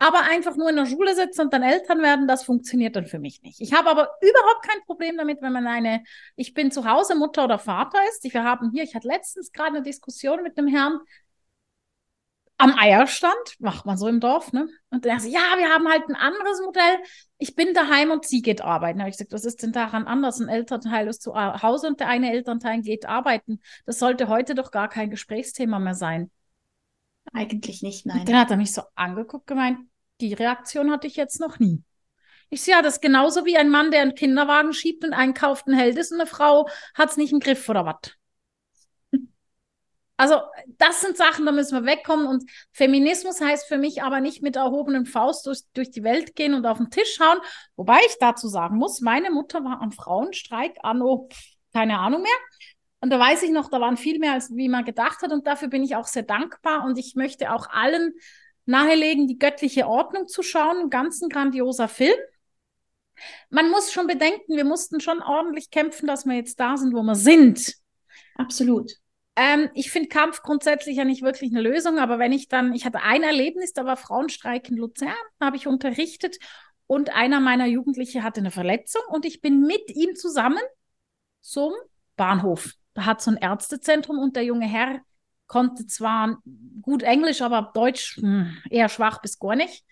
Aber 0.00 0.20
einfach 0.22 0.56
nur 0.56 0.70
in 0.70 0.76
der 0.76 0.86
Schule 0.86 1.14
sitzen 1.14 1.42
und 1.42 1.52
dann 1.52 1.62
Eltern 1.62 2.02
werden, 2.02 2.28
das 2.28 2.44
funktioniert 2.44 2.94
dann 2.94 3.06
für 3.06 3.18
mich 3.18 3.42
nicht. 3.42 3.60
Ich 3.60 3.72
habe 3.72 3.90
aber 3.90 4.10
überhaupt 4.20 4.68
kein 4.68 4.80
Problem 4.86 5.16
damit, 5.16 5.42
wenn 5.42 5.52
man 5.52 5.66
eine, 5.66 6.04
ich 6.36 6.54
bin 6.54 6.70
zu 6.70 6.84
Hause 6.84 7.16
Mutter 7.16 7.44
oder 7.44 7.58
Vater 7.58 7.98
ist. 8.08 8.22
Wir 8.22 8.44
haben 8.44 8.70
hier, 8.72 8.84
ich 8.84 8.94
hatte 8.94 9.08
letztens 9.08 9.50
gerade 9.50 9.76
eine 9.76 9.82
Diskussion 9.82 10.42
mit 10.42 10.56
einem 10.56 10.68
Herrn 10.68 11.00
am 12.58 12.76
Eierstand, 12.76 13.36
macht 13.60 13.86
man 13.86 13.96
so 13.96 14.08
im 14.08 14.18
Dorf, 14.18 14.52
ne? 14.52 14.68
Und 14.90 15.04
der 15.04 15.20
sagt, 15.20 15.32
ja, 15.32 15.40
wir 15.56 15.68
haben 15.68 15.88
halt 15.88 16.08
ein 16.08 16.16
anderes 16.16 16.60
Modell. 16.60 16.98
Ich 17.38 17.54
bin 17.54 17.72
daheim 17.72 18.10
und 18.10 18.26
sie 18.26 18.42
geht 18.42 18.62
arbeiten. 18.62 18.98
Da 18.98 19.04
habe 19.04 19.10
ich 19.10 19.16
gesagt, 19.16 19.32
was 19.32 19.44
ist 19.44 19.62
denn 19.62 19.70
daran 19.70 20.06
anders? 20.08 20.40
Ein 20.40 20.48
Elternteil 20.48 21.06
ist 21.06 21.22
zu 21.22 21.34
Hause 21.34 21.86
und 21.86 22.00
der 22.00 22.08
eine 22.08 22.32
Elternteil 22.32 22.82
geht 22.82 23.06
arbeiten. 23.06 23.60
Das 23.86 24.00
sollte 24.00 24.26
heute 24.26 24.56
doch 24.56 24.72
gar 24.72 24.88
kein 24.88 25.08
Gesprächsthema 25.08 25.78
mehr 25.78 25.94
sein. 25.94 26.32
Eigentlich 27.32 27.82
nicht, 27.82 28.06
nein. 28.06 28.20
Und 28.20 28.28
dann 28.28 28.38
hat 28.38 28.50
er 28.50 28.56
mich 28.56 28.72
so 28.72 28.82
angeguckt, 28.94 29.46
gemeint, 29.46 29.78
die 30.20 30.34
Reaktion 30.34 30.90
hatte 30.90 31.06
ich 31.06 31.16
jetzt 31.16 31.40
noch 31.40 31.58
nie. 31.58 31.82
Ich 32.50 32.62
sehe 32.62 32.74
ja, 32.74 32.82
das 32.82 33.00
genauso 33.00 33.44
wie 33.44 33.56
ein 33.56 33.68
Mann, 33.68 33.90
der 33.90 34.02
einen 34.02 34.14
Kinderwagen 34.14 34.72
schiebt 34.72 35.04
und 35.04 35.12
einkauft 35.12 35.66
und 35.66 35.74
hält 35.74 35.98
ist 35.98 36.12
und 36.12 36.20
eine 36.20 36.28
Frau 36.28 36.68
hat 36.94 37.10
es 37.10 37.16
nicht 37.16 37.32
im 37.32 37.40
Griff 37.40 37.68
oder 37.68 37.84
was. 37.84 38.18
Also 40.18 40.40
das 40.78 41.00
sind 41.00 41.16
Sachen, 41.16 41.46
da 41.46 41.52
müssen 41.52 41.78
wir 41.78 41.86
wegkommen. 41.86 42.26
Und 42.26 42.50
Feminismus 42.72 43.40
heißt 43.40 43.68
für 43.68 43.78
mich 43.78 44.02
aber 44.02 44.20
nicht 44.20 44.42
mit 44.42 44.56
erhobenem 44.56 45.06
Faust 45.06 45.46
durch, 45.46 45.60
durch 45.74 45.92
die 45.92 46.02
Welt 46.02 46.34
gehen 46.34 46.54
und 46.54 46.66
auf 46.66 46.78
den 46.78 46.90
Tisch 46.90 47.20
hauen. 47.20 47.38
Wobei 47.76 48.00
ich 48.06 48.16
dazu 48.18 48.48
sagen 48.48 48.78
muss, 48.78 49.00
meine 49.00 49.30
Mutter 49.30 49.62
war 49.62 49.80
am 49.80 49.92
Frauenstreik 49.92 50.76
anno, 50.82 51.28
keine 51.72 52.00
Ahnung 52.00 52.22
mehr. 52.22 52.32
Und 53.00 53.10
da 53.10 53.18
weiß 53.18 53.42
ich 53.44 53.50
noch, 53.50 53.70
da 53.70 53.80
waren 53.80 53.96
viel 53.96 54.18
mehr, 54.18 54.32
als 54.32 54.54
wie 54.54 54.68
man 54.68 54.84
gedacht 54.84 55.22
hat. 55.22 55.32
Und 55.32 55.46
dafür 55.46 55.68
bin 55.68 55.84
ich 55.84 55.96
auch 55.96 56.06
sehr 56.06 56.24
dankbar. 56.24 56.84
Und 56.84 56.98
ich 56.98 57.14
möchte 57.14 57.52
auch 57.52 57.68
allen 57.70 58.14
nahelegen, 58.66 59.28
die 59.28 59.38
göttliche 59.38 59.86
Ordnung 59.86 60.26
zu 60.26 60.42
schauen. 60.42 60.78
Ein 60.82 60.90
ganz 60.90 61.22
ein 61.22 61.28
grandioser 61.28 61.88
Film. 61.88 62.16
Man 63.50 63.70
muss 63.70 63.92
schon 63.92 64.06
bedenken, 64.06 64.56
wir 64.56 64.64
mussten 64.64 65.00
schon 65.00 65.22
ordentlich 65.22 65.70
kämpfen, 65.70 66.06
dass 66.06 66.24
wir 66.24 66.34
jetzt 66.34 66.60
da 66.60 66.76
sind, 66.76 66.94
wo 66.94 67.02
wir 67.02 67.14
sind. 67.14 67.74
Absolut. 68.36 68.92
Ähm, 69.34 69.70
ich 69.74 69.90
finde 69.90 70.08
Kampf 70.08 70.42
grundsätzlich 70.42 70.96
ja 70.96 71.04
nicht 71.04 71.22
wirklich 71.22 71.52
eine 71.52 71.60
Lösung, 71.60 71.98
aber 71.98 72.18
wenn 72.18 72.32
ich 72.32 72.48
dann, 72.48 72.72
ich 72.74 72.84
hatte 72.84 73.02
ein 73.02 73.22
Erlebnis, 73.22 73.72
da 73.72 73.84
war 73.84 73.96
Frauenstreik 73.96 74.68
in 74.68 74.76
Luzern, 74.76 75.14
habe 75.40 75.56
ich 75.56 75.66
unterrichtet 75.66 76.38
und 76.86 77.14
einer 77.14 77.38
meiner 77.38 77.66
Jugendlichen 77.66 78.24
hatte 78.24 78.40
eine 78.40 78.50
Verletzung 78.50 79.02
und 79.08 79.24
ich 79.24 79.40
bin 79.40 79.60
mit 79.60 79.90
ihm 79.90 80.16
zusammen 80.16 80.62
zum 81.40 81.72
Bahnhof. 82.16 82.74
Da 82.98 83.04
hat 83.04 83.22
so 83.22 83.30
ein 83.30 83.36
Ärztezentrum 83.36 84.18
und 84.18 84.34
der 84.34 84.42
junge 84.42 84.66
Herr 84.66 85.00
konnte 85.46 85.86
zwar 85.86 86.42
gut 86.82 87.04
Englisch, 87.04 87.42
aber 87.42 87.70
Deutsch 87.72 88.16
hm, 88.16 88.58
eher 88.70 88.88
schwach 88.88 89.22
bis 89.22 89.38
gar 89.38 89.54
nicht. 89.54 89.84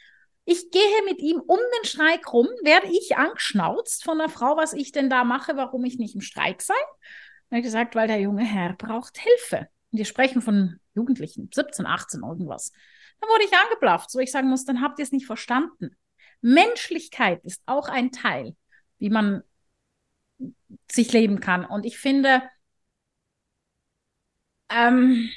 Ich 0.44 0.72
gehe 0.72 1.04
mit 1.04 1.20
ihm 1.20 1.38
um 1.38 1.56
den 1.56 1.84
Streik 1.84 2.32
rum, 2.32 2.48
werde 2.64 2.88
ich 2.88 3.16
angeschnauzt 3.16 4.02
von 4.02 4.18
der 4.18 4.28
Frau, 4.28 4.56
was 4.56 4.72
ich 4.72 4.90
denn 4.90 5.08
da 5.08 5.22
mache, 5.22 5.56
warum 5.56 5.84
ich 5.84 5.98
nicht 5.98 6.16
im 6.16 6.20
Streik 6.20 6.62
sei. 6.62 6.74
Er 7.50 7.58
hat 7.58 7.62
gesagt, 7.62 7.94
weil 7.94 8.08
der 8.08 8.18
junge 8.18 8.42
Herr 8.42 8.72
braucht 8.72 9.18
Hilfe. 9.18 9.68
Und 9.92 9.98
wir 9.98 10.04
sprechen 10.04 10.42
von 10.42 10.80
Jugendlichen, 10.96 11.48
17, 11.54 11.86
18, 11.86 12.22
irgendwas. 12.24 12.72
Dann 13.20 13.30
wurde 13.30 13.44
ich 13.44 13.56
angeblafft, 13.56 14.10
so 14.10 14.18
ich 14.18 14.32
sagen 14.32 14.48
muss, 14.48 14.64
dann 14.64 14.82
habt 14.82 14.98
ihr 14.98 15.04
es 15.04 15.12
nicht 15.12 15.26
verstanden. 15.26 15.96
Menschlichkeit 16.40 17.44
ist 17.44 17.62
auch 17.66 17.88
ein 17.88 18.10
Teil, 18.10 18.56
wie 18.98 19.10
man 19.10 19.44
sich 20.90 21.12
leben 21.12 21.38
kann. 21.38 21.64
Und 21.64 21.86
ich 21.86 21.98
finde, 21.98 22.42
ähm, 24.68 25.30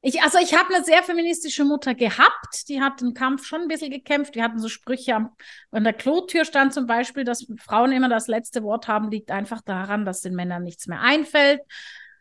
ich, 0.00 0.22
also 0.22 0.38
ich 0.38 0.54
habe 0.54 0.74
eine 0.74 0.84
sehr 0.84 1.02
feministische 1.02 1.64
Mutter 1.64 1.94
gehabt, 1.94 2.68
die 2.68 2.80
hat 2.80 3.00
den 3.00 3.14
Kampf 3.14 3.44
schon 3.44 3.62
ein 3.62 3.68
bisschen 3.68 3.90
gekämpft. 3.90 4.36
Wir 4.36 4.44
hatten 4.44 4.60
so 4.60 4.68
Sprüche 4.68 5.14
am, 5.14 5.34
an 5.72 5.82
der 5.82 5.92
Klotür 5.92 6.44
stand 6.44 6.72
zum 6.72 6.86
Beispiel, 6.86 7.24
dass 7.24 7.46
Frauen 7.58 7.90
immer 7.90 8.08
das 8.08 8.28
letzte 8.28 8.62
Wort 8.62 8.86
haben, 8.86 9.10
liegt 9.10 9.30
einfach 9.30 9.60
daran, 9.60 10.04
dass 10.04 10.20
den 10.20 10.34
Männern 10.34 10.62
nichts 10.62 10.86
mehr 10.86 11.00
einfällt. 11.00 11.60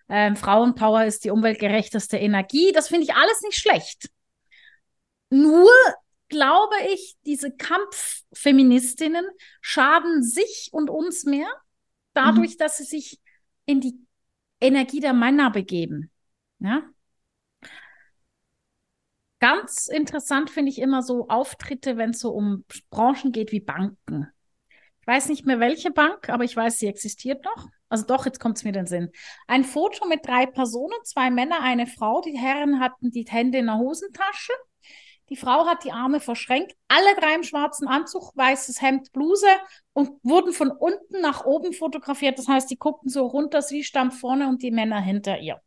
Ähm, 0.10 0.36
Frauenpower 0.36 1.06
ist 1.06 1.24
die 1.24 1.30
umweltgerechteste 1.30 2.18
Energie. 2.18 2.72
Das 2.72 2.88
finde 2.88 3.04
ich 3.04 3.14
alles 3.14 3.42
nicht 3.42 3.58
schlecht. 3.58 4.10
Nur 5.30 5.70
glaube 6.30 6.76
ich, 6.94 7.16
diese 7.26 7.56
Kampffeministinnen 7.56 9.26
schaden 9.62 10.24
sich 10.24 10.70
und 10.72 10.90
uns 10.90 11.26
mehr 11.26 11.48
dadurch, 12.14 12.54
mhm. 12.54 12.58
dass 12.58 12.78
sie 12.78 12.86
sich 12.86 13.20
in 13.66 13.82
die 13.82 14.07
Energie 14.60 15.00
der 15.00 15.14
Männer 15.14 15.52
begeben. 15.52 16.12
Ja? 16.60 16.84
Ganz 19.40 19.88
interessant 19.88 20.50
finde 20.50 20.72
ich 20.72 20.80
immer 20.80 21.04
so 21.04 21.28
Auftritte, 21.28 21.98
wenn 21.98 22.10
es 22.10 22.20
so 22.20 22.32
um 22.32 22.66
Branchen 22.90 23.32
geht 23.32 23.52
wie 23.52 23.60
Banken. 23.60 24.28
Ich 25.02 25.08
weiß 25.08 25.30
nicht 25.30 25.46
mehr 25.46 25.60
welche 25.60 25.92
Bank, 25.92 26.30
aber 26.30 26.44
ich 26.44 26.56
weiß, 26.56 26.78
sie 26.78 26.88
existiert 26.88 27.46
noch. 27.46 27.70
Also 27.88 28.06
doch, 28.06 28.26
jetzt 28.26 28.40
kommt 28.40 28.58
es 28.58 28.64
mir 28.64 28.74
den 28.74 28.88
Sinn. 28.88 29.10
Ein 29.48 29.64
Foto 29.64 30.06
mit 30.08 30.26
drei 30.26 30.46
Personen, 30.46 30.98
zwei 31.04 31.30
Männer, 31.30 31.62
eine 31.62 31.88
Frau. 31.88 32.22
Die 32.22 32.38
Herren 32.38 32.80
hatten 32.80 33.12
die 33.12 33.26
Hände 33.26 33.60
in 33.60 33.68
der 33.68 33.78
Hosentasche. 33.78 34.54
Die 35.30 35.36
Frau 35.36 35.66
hat 35.66 35.84
die 35.84 35.92
Arme 35.92 36.20
verschränkt, 36.20 36.76
alle 36.88 37.16
drei 37.20 37.36
im 37.36 37.44
schwarzen 37.44 37.88
Anzug, 37.88 38.32
weißes 38.36 38.82
Hemd, 38.82 39.12
Bluse 39.12 39.48
und 39.94 40.12
wurden 40.24 40.54
von 40.54 40.72
unten 40.72 41.22
nach 41.22 41.44
oben 41.44 41.74
fotografiert. 41.74 42.40
Das 42.40 42.48
heißt, 42.48 42.70
die 42.70 42.78
guckten 42.78 43.10
so 43.10 43.26
runter, 43.26 43.62
sie 43.62 43.84
stand 43.84 44.14
vorne 44.14 44.48
und 44.48 44.64
die 44.64 44.72
Männer 44.72 45.02
hinter 45.02 45.40
ihr. 45.40 45.62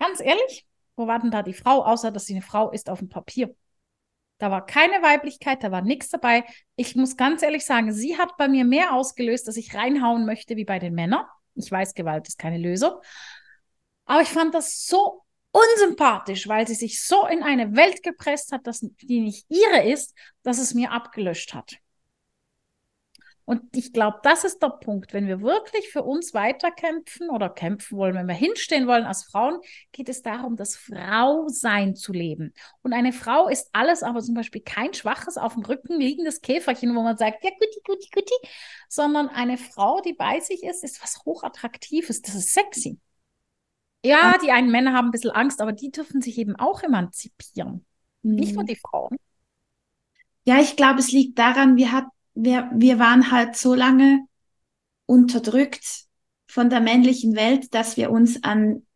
Ganz 0.00 0.20
ehrlich, 0.20 0.66
wo 0.96 1.06
war 1.06 1.20
denn 1.20 1.30
da 1.30 1.42
die 1.42 1.54
Frau, 1.54 1.84
außer 1.84 2.10
dass 2.10 2.26
sie 2.26 2.34
eine 2.34 2.42
Frau 2.42 2.70
ist 2.70 2.90
auf 2.90 2.98
dem 2.98 3.08
Papier? 3.08 3.54
Da 4.38 4.50
war 4.50 4.66
keine 4.66 5.02
Weiblichkeit, 5.02 5.62
da 5.62 5.70
war 5.70 5.82
nichts 5.82 6.10
dabei. 6.10 6.44
Ich 6.76 6.94
muss 6.96 7.16
ganz 7.16 7.42
ehrlich 7.42 7.64
sagen, 7.64 7.92
sie 7.92 8.18
hat 8.18 8.36
bei 8.36 8.48
mir 8.48 8.64
mehr 8.64 8.94
ausgelöst, 8.94 9.46
dass 9.48 9.56
ich 9.56 9.74
reinhauen 9.74 10.26
möchte 10.26 10.56
wie 10.56 10.64
bei 10.64 10.78
den 10.78 10.94
Männern. 10.94 11.24
Ich 11.54 11.70
weiß, 11.70 11.94
Gewalt 11.94 12.28
ist 12.28 12.38
keine 12.38 12.58
Lösung. 12.58 12.92
Aber 14.04 14.22
ich 14.22 14.28
fand 14.28 14.54
das 14.54 14.86
so 14.86 15.22
unsympathisch, 15.58 16.48
weil 16.48 16.66
sie 16.66 16.74
sich 16.74 17.02
so 17.02 17.26
in 17.26 17.42
eine 17.42 17.76
Welt 17.76 18.02
gepresst 18.02 18.52
hat, 18.52 18.66
dass 18.66 18.80
die 18.80 19.20
nicht 19.20 19.46
ihre 19.48 19.88
ist, 19.88 20.14
dass 20.42 20.58
es 20.58 20.74
mir 20.74 20.92
abgelöscht 20.92 21.54
hat. 21.54 21.78
Und 23.48 23.62
ich 23.74 23.94
glaube, 23.94 24.18
das 24.24 24.44
ist 24.44 24.62
der 24.62 24.68
Punkt. 24.68 25.14
Wenn 25.14 25.26
wir 25.26 25.40
wirklich 25.40 25.88
für 25.88 26.02
uns 26.02 26.34
weiterkämpfen 26.34 27.30
oder 27.30 27.48
kämpfen 27.48 27.96
wollen, 27.96 28.14
wenn 28.14 28.28
wir 28.28 28.34
hinstehen 28.34 28.86
wollen 28.86 29.04
als 29.04 29.24
Frauen, 29.24 29.58
geht 29.90 30.10
es 30.10 30.20
darum, 30.20 30.56
das 30.56 30.76
Frausein 30.76 31.96
zu 31.96 32.12
leben. 32.12 32.52
Und 32.82 32.92
eine 32.92 33.10
Frau 33.10 33.48
ist 33.48 33.70
alles, 33.72 34.02
aber 34.02 34.20
zum 34.20 34.34
Beispiel 34.34 34.60
kein 34.60 34.92
schwaches, 34.92 35.38
auf 35.38 35.54
dem 35.54 35.64
Rücken 35.64 35.98
liegendes 35.98 36.42
Käferchen, 36.42 36.94
wo 36.94 37.02
man 37.02 37.16
sagt, 37.16 37.42
ja, 37.42 37.48
guti, 37.58 37.80
guti, 37.86 38.10
guti, 38.12 38.34
sondern 38.90 39.30
eine 39.30 39.56
Frau, 39.56 40.02
die 40.02 40.12
bei 40.12 40.40
sich 40.40 40.62
ist, 40.62 40.84
ist 40.84 41.02
was 41.02 41.24
hochattraktives. 41.24 42.20
Das 42.20 42.34
ist 42.34 42.52
sexy. 42.52 43.00
Ja, 44.04 44.36
die 44.42 44.50
einen 44.52 44.70
Männer 44.70 44.92
haben 44.92 45.08
ein 45.08 45.10
bisschen 45.10 45.30
Angst, 45.30 45.60
aber 45.60 45.72
die 45.72 45.90
dürfen 45.90 46.22
sich 46.22 46.38
eben 46.38 46.56
auch 46.56 46.82
emanzipieren. 46.82 47.84
Mhm. 48.22 48.34
Nicht 48.34 48.54
nur 48.54 48.64
die 48.64 48.76
Frauen. 48.76 49.16
Ja, 50.44 50.60
ich 50.60 50.76
glaube, 50.76 51.00
es 51.00 51.12
liegt 51.12 51.38
daran, 51.38 51.76
wir 51.76 51.92
hatten 51.92 52.10
wir, 52.38 52.70
wir 52.72 52.98
waren 52.98 53.30
halt 53.30 53.56
so 53.56 53.74
lange 53.74 54.24
unterdrückt 55.06 56.04
von 56.46 56.70
der 56.70 56.80
männlichen 56.80 57.34
Welt, 57.34 57.74
dass 57.74 57.96
wir 57.96 58.10
uns 58.10 58.42
an 58.44 58.86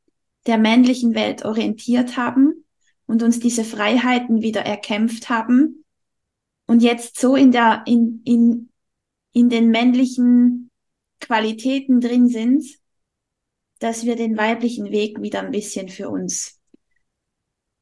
der 0.47 0.59
männlichen 0.59 1.15
Welt 1.15 1.45
orientiert 1.45 2.17
haben 2.17 2.65
und 3.07 3.23
uns 3.23 3.41
diese 3.41 3.65
Freiheiten 3.65 4.43
wieder 4.43 4.63
erkämpft 4.63 5.29
haben 5.29 5.85
und 6.67 6.83
jetzt 6.83 7.21
so 7.21 7.37
in 7.37 7.53
der, 7.53 7.83
in, 7.87 8.23
in, 8.25 8.71
in 9.33 9.49
den 9.49 9.71
männlichen 9.71 10.71
Qualitäten 11.21 12.01
drin 12.01 12.29
sind, 12.29 12.65
dass 13.83 14.05
wir 14.05 14.17
den 14.17 14.37
weiblichen 14.37 14.91
Weg 14.91 15.21
wieder 15.21 15.41
ein 15.41 15.51
bisschen 15.51 15.89
für 15.89 16.09
uns 16.09 16.61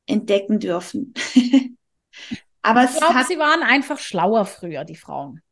entdecken 0.07 0.59
dürfen. 0.59 1.12
Aber 2.62 2.85
ich 2.85 2.97
glaube, 2.97 3.25
sie 3.25 3.38
waren 3.38 3.62
einfach 3.62 3.99
schlauer 3.99 4.45
früher, 4.47 4.85
die 4.85 4.97
Frauen. 4.97 5.42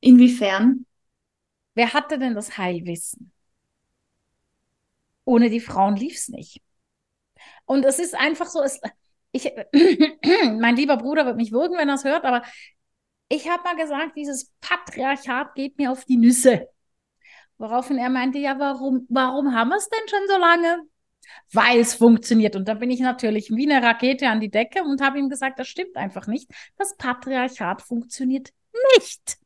Inwiefern? 0.00 0.86
Wer 1.74 1.92
hatte 1.92 2.18
denn 2.18 2.34
das 2.34 2.58
Heilwissen? 2.58 3.32
Ohne 5.24 5.50
die 5.50 5.60
Frauen 5.60 5.96
lief 5.96 6.14
es 6.14 6.28
nicht. 6.28 6.62
Und 7.64 7.84
es 7.84 7.98
ist 7.98 8.14
einfach 8.14 8.46
so, 8.46 8.62
es, 8.62 8.80
ich, 9.32 9.52
mein 10.60 10.76
lieber 10.76 10.96
Bruder 10.96 11.26
wird 11.26 11.36
mich 11.36 11.50
würgen, 11.50 11.76
wenn 11.78 11.88
er 11.88 11.96
es 11.96 12.04
hört, 12.04 12.24
aber 12.24 12.42
ich 13.28 13.48
habe 13.48 13.62
mal 13.62 13.76
gesagt, 13.76 14.16
dieses 14.16 14.52
Patriarchat 14.60 15.54
geht 15.54 15.78
mir 15.78 15.90
auf 15.90 16.04
die 16.04 16.18
Nüsse. 16.18 16.68
Woraufhin 17.58 17.98
er 17.98 18.10
meinte, 18.10 18.38
ja, 18.38 18.58
warum, 18.58 19.06
warum 19.08 19.54
haben 19.54 19.68
wir 19.68 19.76
es 19.76 19.88
denn 19.88 20.08
schon 20.08 20.26
so 20.28 20.38
lange? 20.38 20.82
Weil 21.52 21.80
es 21.80 21.94
funktioniert. 21.94 22.56
Und 22.56 22.68
da 22.68 22.74
bin 22.74 22.90
ich 22.90 23.00
natürlich 23.00 23.50
wie 23.50 23.70
eine 23.70 23.86
Rakete 23.86 24.28
an 24.28 24.40
die 24.40 24.50
Decke 24.50 24.82
und 24.82 25.00
habe 25.00 25.18
ihm 25.18 25.28
gesagt, 25.28 25.58
das 25.58 25.68
stimmt 25.68 25.96
einfach 25.96 26.26
nicht. 26.26 26.50
Das 26.76 26.96
Patriarchat 26.96 27.82
funktioniert 27.82 28.50
nicht. 28.96 29.38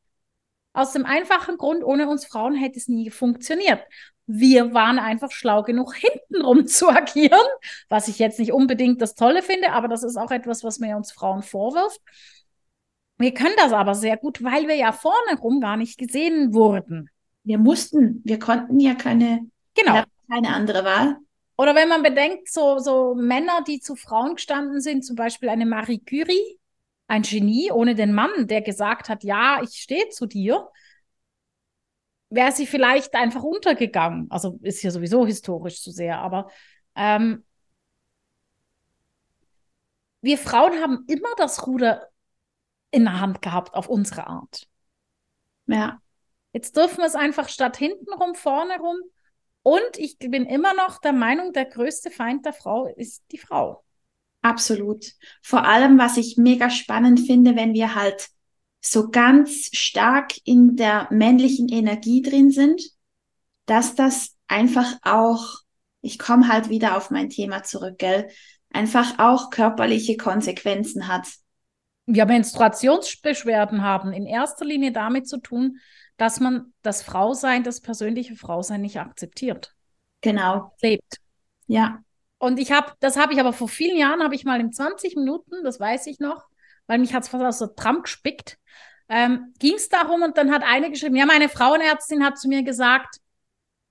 Aus 0.73 0.93
dem 0.93 1.05
einfachen 1.05 1.57
Grund, 1.57 1.85
ohne 1.85 2.09
uns 2.09 2.27
Frauen 2.27 2.55
hätte 2.55 2.79
es 2.79 2.88
nie 2.88 3.11
funktioniert. 3.11 3.83
Wir 4.27 4.75
waren 4.75 4.99
einfach 4.99 5.31
schlau 5.31 5.62
genug, 5.62 5.95
hintenrum 5.95 6.67
zu 6.67 6.88
agieren, 6.88 7.47
was 7.88 8.09
ich 8.09 8.19
jetzt 8.19 8.38
nicht 8.38 8.53
unbedingt 8.53 9.00
das 9.00 9.15
Tolle 9.15 9.43
finde, 9.43 9.73
aber 9.73 9.88
das 9.88 10.03
ist 10.03 10.17
auch 10.17 10.31
etwas, 10.31 10.65
was 10.65 10.79
mir 10.79 10.97
uns 10.97 11.12
Frauen 11.12 11.43
vorwirft. 11.43 12.00
Wir 13.17 13.35
können 13.35 13.55
das 13.57 13.73
aber 13.73 13.95
sehr 13.95 14.17
gut, 14.17 14.45
weil 14.45 14.69
wir 14.69 14.77
ja 14.77 14.93
vorne 14.93 15.38
rum 15.41 15.61
gar 15.61 15.77
nicht 15.77 15.99
gesehen 15.99 16.55
wurden. 16.55 17.11
Wir 17.49 17.57
mussten, 17.57 18.21
wir 18.26 18.38
konnten 18.38 18.78
ja 18.78 18.95
keine, 18.95 19.49
genau. 19.75 20.02
keine 20.31 20.55
andere 20.55 20.85
Wahl. 20.85 21.17
Oder 21.57 21.75
wenn 21.75 21.88
man 21.88 22.02
bedenkt, 22.02 22.52
so, 22.52 22.78
so 22.78 23.14
Männer, 23.14 23.64
die 23.67 23.81
zu 23.81 23.97
Frauen 23.97 24.35
gestanden 24.35 24.83
sind, 24.83 25.02
zum 25.02 25.17
Beispiel 25.17 25.49
eine 25.49 25.64
Marie 25.64 25.99
Curie, 25.99 26.61
ein 27.07 27.23
Genie 27.23 27.73
ohne 27.73 27.95
den 27.95 28.12
Mann, 28.12 28.49
der 28.49 28.61
gesagt 28.61 29.09
hat, 29.09 29.25
ja, 29.25 29.62
ich 29.62 29.81
stehe 29.81 30.11
zu 30.11 30.26
dir, 30.26 30.69
wäre 32.28 32.52
sie 32.52 32.67
vielleicht 32.67 33.14
einfach 33.14 33.43
untergegangen. 33.43 34.26
Also 34.31 34.59
ist 34.61 34.83
ja 34.83 34.90
sowieso 34.90 35.25
historisch 35.25 35.81
zu 35.83 35.90
sehr, 35.90 36.19
aber 36.19 36.50
ähm, 36.97 37.45
wir 40.21 40.37
Frauen 40.37 40.83
haben 40.83 41.07
immer 41.07 41.31
das 41.38 41.67
Ruder 41.67 42.09
in 42.90 43.05
der 43.05 43.21
Hand 43.21 43.40
gehabt 43.40 43.73
auf 43.73 43.88
unsere 43.88 44.26
Art. 44.26 44.69
Ja. 45.64 46.02
Jetzt 46.59 46.77
dürfen 46.77 46.99
wir 46.99 47.05
es 47.05 47.15
einfach 47.15 47.49
statt 47.49 47.77
hintenrum, 47.77 48.35
vorne 48.35 48.81
rum. 48.81 48.97
Und 49.62 49.97
ich 49.97 50.19
bin 50.19 50.45
immer 50.45 50.75
noch 50.75 51.00
der 51.00 51.12
Meinung, 51.12 51.53
der 51.53 51.67
größte 51.67 52.11
Feind 52.11 52.45
der 52.45 52.53
Frau 52.53 52.93
ist 52.97 53.23
die 53.31 53.38
Frau. 53.38 53.85
Absolut. 54.43 55.05
Vor 55.41 55.65
allem, 55.65 56.00
was 56.00 56.17
ich 56.17 56.37
mega 56.37 56.69
spannend 56.69 57.21
finde, 57.21 57.55
wenn 57.55 57.75
wir 57.75 57.95
halt 57.95 58.31
so 58.81 59.09
ganz 59.09 59.71
stark 59.73 60.33
in 60.43 60.75
der 60.75 61.07
männlichen 61.12 61.69
Energie 61.69 62.23
drin 62.23 62.50
sind, 62.50 62.83
dass 63.67 63.95
das 63.95 64.35
einfach 64.49 64.99
auch, 65.03 65.61
ich 66.00 66.19
komme 66.19 66.49
halt 66.49 66.71
wieder 66.71 66.97
auf 66.97 67.12
mein 67.12 67.31
Thema 67.31 67.62
zurück, 67.62 67.99
gell, 67.99 68.29
einfach 68.71 69.21
auch 69.21 69.50
körperliche 69.50 70.16
Konsequenzen 70.16 71.07
hat 71.07 71.29
ja, 72.09 72.25
Menstruationsbeschwerden 72.25 73.83
haben 73.83 74.12
in 74.12 74.27
erster 74.27 74.64
Linie 74.64 74.92
damit 74.92 75.29
zu 75.29 75.38
tun, 75.38 75.79
dass 76.18 76.40
man 76.40 76.74
das 76.83 77.02
Frausein, 77.02 77.62
das 77.62 77.81
persönliche 77.81 78.37
Frausein 78.37 78.83
nicht 78.83 79.00
akzeptiert. 79.00 79.74
Genau. 80.20 80.72
Lebt. 80.83 81.18
Ja. 81.66 82.02
Und 82.38 82.59
ich 82.59 82.72
habe, 82.72 82.92
das 83.00 83.16
habe 83.16 83.33
ich 83.33 83.40
aber 83.40 83.52
vor 83.52 83.68
vielen 83.68 83.96
Jahren, 83.96 84.22
habe 84.22 84.35
ich 84.35 84.44
mal 84.44 84.61
in 84.61 84.72
20 84.72 85.16
Minuten, 85.16 85.64
das 85.64 85.81
weiß 85.81 86.07
ich 86.09 86.20
noch, 86.20 86.46
weil 86.87 86.98
mich 86.98 87.14
hat 87.14 87.22
es 87.22 87.28
fast 87.28 87.44
aus 87.44 87.59
der 87.59 87.74
Tram 87.74 88.02
gespickt, 88.02 88.59
ähm, 89.09 89.54
ging 89.59 89.74
es 89.74 89.88
darum 89.88 90.22
und 90.22 90.37
dann 90.37 90.52
hat 90.52 90.62
eine 90.62 90.90
geschrieben, 90.90 91.16
ja, 91.16 91.24
meine 91.24 91.48
Frauenärztin 91.48 92.24
hat 92.24 92.38
zu 92.38 92.48
mir 92.48 92.62
gesagt, 92.62 93.20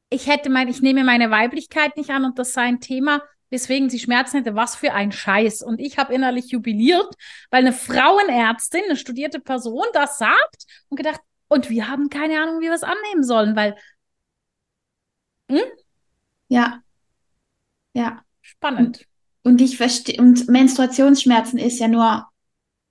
ich 0.09 0.27
hätte 0.27 0.49
mein, 0.49 0.67
ich 0.67 0.81
nehme 0.81 1.03
meine 1.03 1.31
Weiblichkeit 1.31 1.97
nicht 1.97 2.09
an 2.09 2.23
und 2.23 2.39
das 2.39 2.53
sei 2.53 2.63
ein 2.63 2.79
Thema, 2.79 3.21
weswegen 3.49 3.89
sie 3.89 3.99
Schmerzen 3.99 4.37
hätte. 4.37 4.55
Was 4.55 4.75
für 4.75 4.93
ein 4.93 5.11
Scheiß. 5.11 5.61
Und 5.61 5.79
ich 5.79 5.97
habe 5.97 6.13
innerlich 6.13 6.47
jubiliert, 6.47 7.13
weil 7.49 7.61
eine 7.61 7.73
Frauenärztin, 7.73 8.83
eine 8.85 8.95
studierte 8.97 9.39
Person, 9.39 9.85
das 9.93 10.17
sagt 10.17 10.65
und 10.89 10.97
gedacht, 10.97 11.21
und 11.47 11.69
wir 11.69 11.88
haben 11.88 12.10
keine 12.10 12.41
Ahnung, 12.41 12.60
wie 12.60 12.65
wir 12.65 12.73
es 12.73 12.83
annehmen 12.83 13.23
sollen, 13.23 13.55
weil. 13.55 13.75
Hm? 15.49 15.62
Ja. 16.49 16.81
Ja. 17.93 18.23
Spannend. 18.41 19.05
Und, 19.43 19.53
und 19.53 19.62
ich 19.62 19.77
verstehe, 19.77 20.19
und 20.19 20.47
Menstruationsschmerzen 20.47 21.57
ist 21.57 21.79
ja 21.79 21.88
nur 21.88 22.27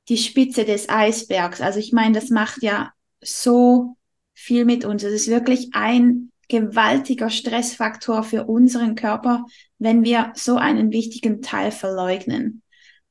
die 0.08 0.18
Spitze 0.18 0.64
des 0.64 0.88
Eisbergs. 0.88 1.60
Also 1.60 1.78
ich 1.78 1.92
meine, 1.92 2.14
das 2.14 2.30
macht 2.30 2.62
ja 2.62 2.92
so 3.22 3.96
viel 4.34 4.64
mit 4.64 4.84
uns. 4.84 5.02
Es 5.02 5.12
ist 5.12 5.28
wirklich 5.28 5.70
ein 5.72 6.30
gewaltiger 6.48 7.30
Stressfaktor 7.30 8.22
für 8.22 8.44
unseren 8.44 8.94
Körper, 8.94 9.46
wenn 9.78 10.04
wir 10.04 10.32
so 10.34 10.56
einen 10.56 10.92
wichtigen 10.92 11.42
Teil 11.42 11.72
verleugnen. 11.72 12.62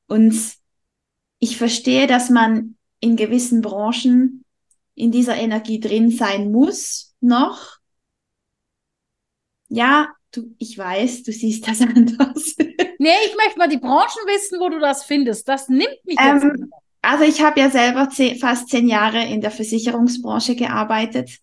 Und 0.06 0.34
ich 1.38 1.58
verstehe, 1.58 2.06
dass 2.06 2.30
man 2.30 2.76
in 3.00 3.16
gewissen 3.16 3.60
Branchen 3.60 4.44
in 4.96 5.12
dieser 5.12 5.36
Energie 5.36 5.78
drin 5.78 6.10
sein 6.10 6.50
muss, 6.50 7.14
noch. 7.20 7.76
Ja, 9.68 10.08
du, 10.32 10.54
ich 10.58 10.76
weiß, 10.76 11.22
du 11.22 11.32
siehst 11.32 11.68
das 11.68 11.80
anders. 11.82 12.56
nee, 12.98 13.10
ich 13.26 13.36
möchte 13.36 13.58
mal 13.58 13.68
die 13.68 13.78
Branchen 13.78 14.26
wissen, 14.26 14.58
wo 14.58 14.68
du 14.68 14.80
das 14.80 15.04
findest. 15.04 15.46
Das 15.46 15.68
nimmt 15.68 15.98
mich 16.04 16.18
jetzt. 16.18 16.42
Ähm, 16.42 16.70
also 17.02 17.24
ich 17.24 17.42
habe 17.42 17.60
ja 17.60 17.70
selber 17.70 18.08
zehn, 18.10 18.38
fast 18.38 18.68
zehn 18.68 18.88
Jahre 18.88 19.22
in 19.24 19.40
der 19.40 19.52
Versicherungsbranche 19.52 20.56
gearbeitet. 20.56 21.38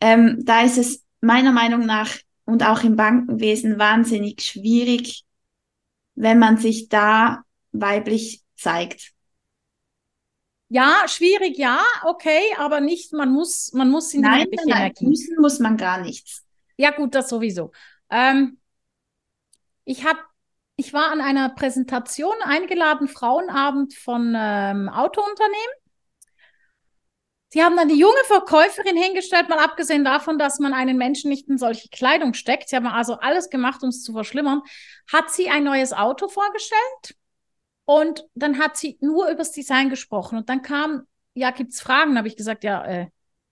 Ähm, 0.00 0.40
da 0.42 0.62
ist 0.62 0.78
es 0.78 1.04
meiner 1.20 1.52
Meinung 1.52 1.86
nach 1.86 2.16
und 2.44 2.64
auch 2.64 2.82
im 2.82 2.96
Bankenwesen 2.96 3.78
wahnsinnig 3.78 4.42
schwierig, 4.42 5.24
wenn 6.14 6.38
man 6.38 6.56
sich 6.56 6.88
da 6.88 7.42
weiblich 7.72 8.42
zeigt. 8.56 9.12
Ja, 10.68 11.04
schwierig, 11.06 11.56
ja, 11.56 11.82
okay, 12.04 12.42
aber 12.58 12.80
nicht, 12.80 13.12
man 13.14 13.32
muss, 13.32 13.72
man 13.72 13.90
muss 13.90 14.12
in 14.12 14.22
die 14.22 14.28
nein, 14.28 14.46
nein, 14.66 14.68
Energie. 14.68 15.06
Müssen 15.06 15.40
muss 15.40 15.58
man 15.60 15.78
gar 15.78 16.00
nichts. 16.00 16.44
Ja, 16.76 16.90
gut, 16.90 17.14
das 17.14 17.30
sowieso. 17.30 17.72
Ähm, 18.10 18.58
ich 19.84 20.04
habe, 20.04 20.18
ich 20.76 20.92
war 20.92 21.10
an 21.10 21.22
einer 21.22 21.48
Präsentation 21.48 22.34
eingeladen, 22.44 23.08
Frauenabend 23.08 23.94
von 23.94 24.34
ähm, 24.36 24.90
Autounternehmen. 24.90 25.74
Sie 27.50 27.62
haben 27.62 27.76
dann 27.76 27.88
die 27.88 27.98
junge 27.98 28.22
Verkäuferin 28.24 28.96
hingestellt, 28.96 29.48
mal 29.48 29.58
abgesehen 29.58 30.04
davon, 30.04 30.38
dass 30.38 30.58
man 30.58 30.74
einen 30.74 30.98
Menschen 30.98 31.30
nicht 31.30 31.48
in 31.48 31.56
solche 31.56 31.88
Kleidung 31.88 32.34
steckt. 32.34 32.68
Sie 32.68 32.76
haben 32.76 32.86
also 32.86 33.14
alles 33.14 33.48
gemacht, 33.48 33.82
um 33.82 33.88
es 33.88 34.02
zu 34.02 34.12
verschlimmern. 34.12 34.60
Hat 35.10 35.30
sie 35.30 35.48
ein 35.48 35.64
neues 35.64 35.94
Auto 35.94 36.28
vorgestellt 36.28 37.17
und 37.88 38.28
dann 38.34 38.58
hat 38.58 38.76
sie 38.76 38.98
nur 39.00 39.30
übers 39.30 39.50
Design 39.50 39.88
gesprochen. 39.88 40.36
Und 40.36 40.50
dann 40.50 40.60
kam, 40.60 41.06
ja, 41.32 41.50
gibt's 41.52 41.80
Fragen? 41.80 42.12
Da 42.12 42.18
habe 42.18 42.28
ich 42.28 42.36
gesagt, 42.36 42.62
ja, 42.62 42.84
äh, 42.84 43.06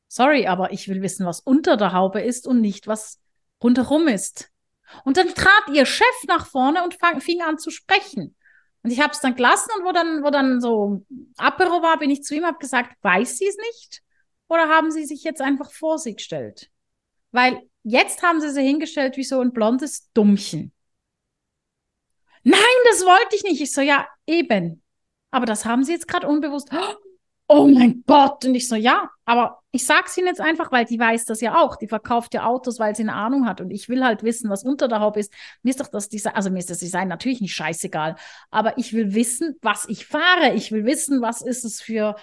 sorry, 0.09 0.47
aber 0.47 0.73
ich 0.73 0.89
will 0.89 1.01
wissen, 1.01 1.25
was 1.25 1.41
unter 1.41 1.79
der 1.79 1.95
Haube 1.95 2.21
ist 2.21 2.47
und 2.47 2.61
nicht, 2.61 2.87
was 2.87 3.19
rundherum 3.63 4.09
ist. 4.09 4.51
Und 5.07 5.17
dann 5.17 5.29
trat 5.29 5.71
ihr 5.73 5.87
Chef 5.87 6.25
nach 6.29 6.47
vorne 6.47 6.85
und 6.85 6.93
fang, 6.97 7.23
fing 7.23 7.41
an 7.41 7.57
zu 7.57 7.71
sprechen. 7.71 8.37
Und 8.83 8.91
ich 8.91 9.01
habe 9.01 9.15
es 9.15 9.21
dann 9.21 9.37
gelassen 9.37 9.71
und 9.79 9.87
wo 9.87 9.93
dann, 9.93 10.23
wo 10.23 10.29
dann 10.29 10.61
so 10.61 11.03
Apero 11.39 11.81
war, 11.81 11.99
bin 11.99 12.11
ich 12.11 12.23
zu 12.23 12.35
ihm, 12.35 12.45
habe 12.45 12.59
gesagt, 12.59 12.95
weiß 13.01 13.39
sie 13.39 13.47
es 13.47 13.57
nicht? 13.57 14.03
Oder 14.49 14.69
haben 14.69 14.91
sie 14.91 15.07
sich 15.07 15.25
jetzt 15.25 15.41
einfach 15.41 15.73
vor 15.73 15.99
sie 15.99 16.15
gestellt? 16.15 16.69
Weil 17.33 17.63
jetzt 17.85 18.23
haben 18.23 18.43
sie 18.43 18.51
sie 18.51 18.63
hingestellt 18.63 19.17
wie 19.17 19.25
so 19.25 19.41
ein 19.41 19.55
blondes 19.55 20.13
Dummchen. 20.13 20.73
Nein, 22.49 22.61
das 22.89 23.05
wollte 23.05 23.35
ich 23.35 23.43
nicht. 23.43 23.61
Ich 23.61 23.73
so, 23.73 23.81
ja, 23.81 24.07
eben. 24.25 24.81
Aber 25.33 25.47
das 25.47 25.65
haben 25.65 25.83
sie 25.83 25.91
jetzt 25.91 26.07
gerade 26.07 26.29
unbewusst. 26.29 26.71
Oh 27.49 27.67
mein 27.67 28.05
Gott. 28.07 28.45
Und 28.45 28.55
ich 28.55 28.69
so, 28.69 28.77
ja, 28.77 29.11
aber 29.25 29.63
ich 29.73 29.85
sag's 29.85 30.17
Ihnen 30.17 30.29
jetzt 30.29 30.41
einfach, 30.41 30.71
weil 30.71 30.85
die 30.85 30.99
weiß 30.99 31.25
das 31.25 31.41
ja 31.41 31.61
auch. 31.61 31.75
Die 31.75 31.89
verkauft 31.89 32.35
ja 32.35 32.45
Autos, 32.47 32.79
weil 32.79 32.95
sie 32.95 33.03
eine 33.03 33.15
Ahnung 33.15 33.47
hat. 33.47 33.61
Und 33.61 33.73
ich 33.73 33.89
will 33.89 34.05
halt 34.05 34.23
wissen, 34.23 34.49
was 34.49 34.63
unter 34.63 34.87
der 34.87 35.01
Haube 35.01 35.19
ist. 35.19 35.33
Mir 35.63 35.71
ist 35.71 35.81
doch 35.81 35.89
das 35.89 36.09
Design, 36.09 36.35
also 36.35 36.51
mir 36.51 36.61
ist 36.61 36.71
das 36.71 36.79
Design 36.79 37.09
natürlich 37.09 37.41
nicht 37.41 37.55
scheißegal. 37.55 38.15
Aber 38.53 38.79
ich 38.79 38.93
will 38.93 39.13
wissen, 39.15 39.57
was 39.61 39.89
ich 39.89 40.07
fahre. 40.07 40.55
Ich 40.55 40.71
will 40.71 40.85
wissen, 40.85 41.23
was 41.23 41.43
ist 41.43 41.65
es 41.65 41.81
für 41.81 42.15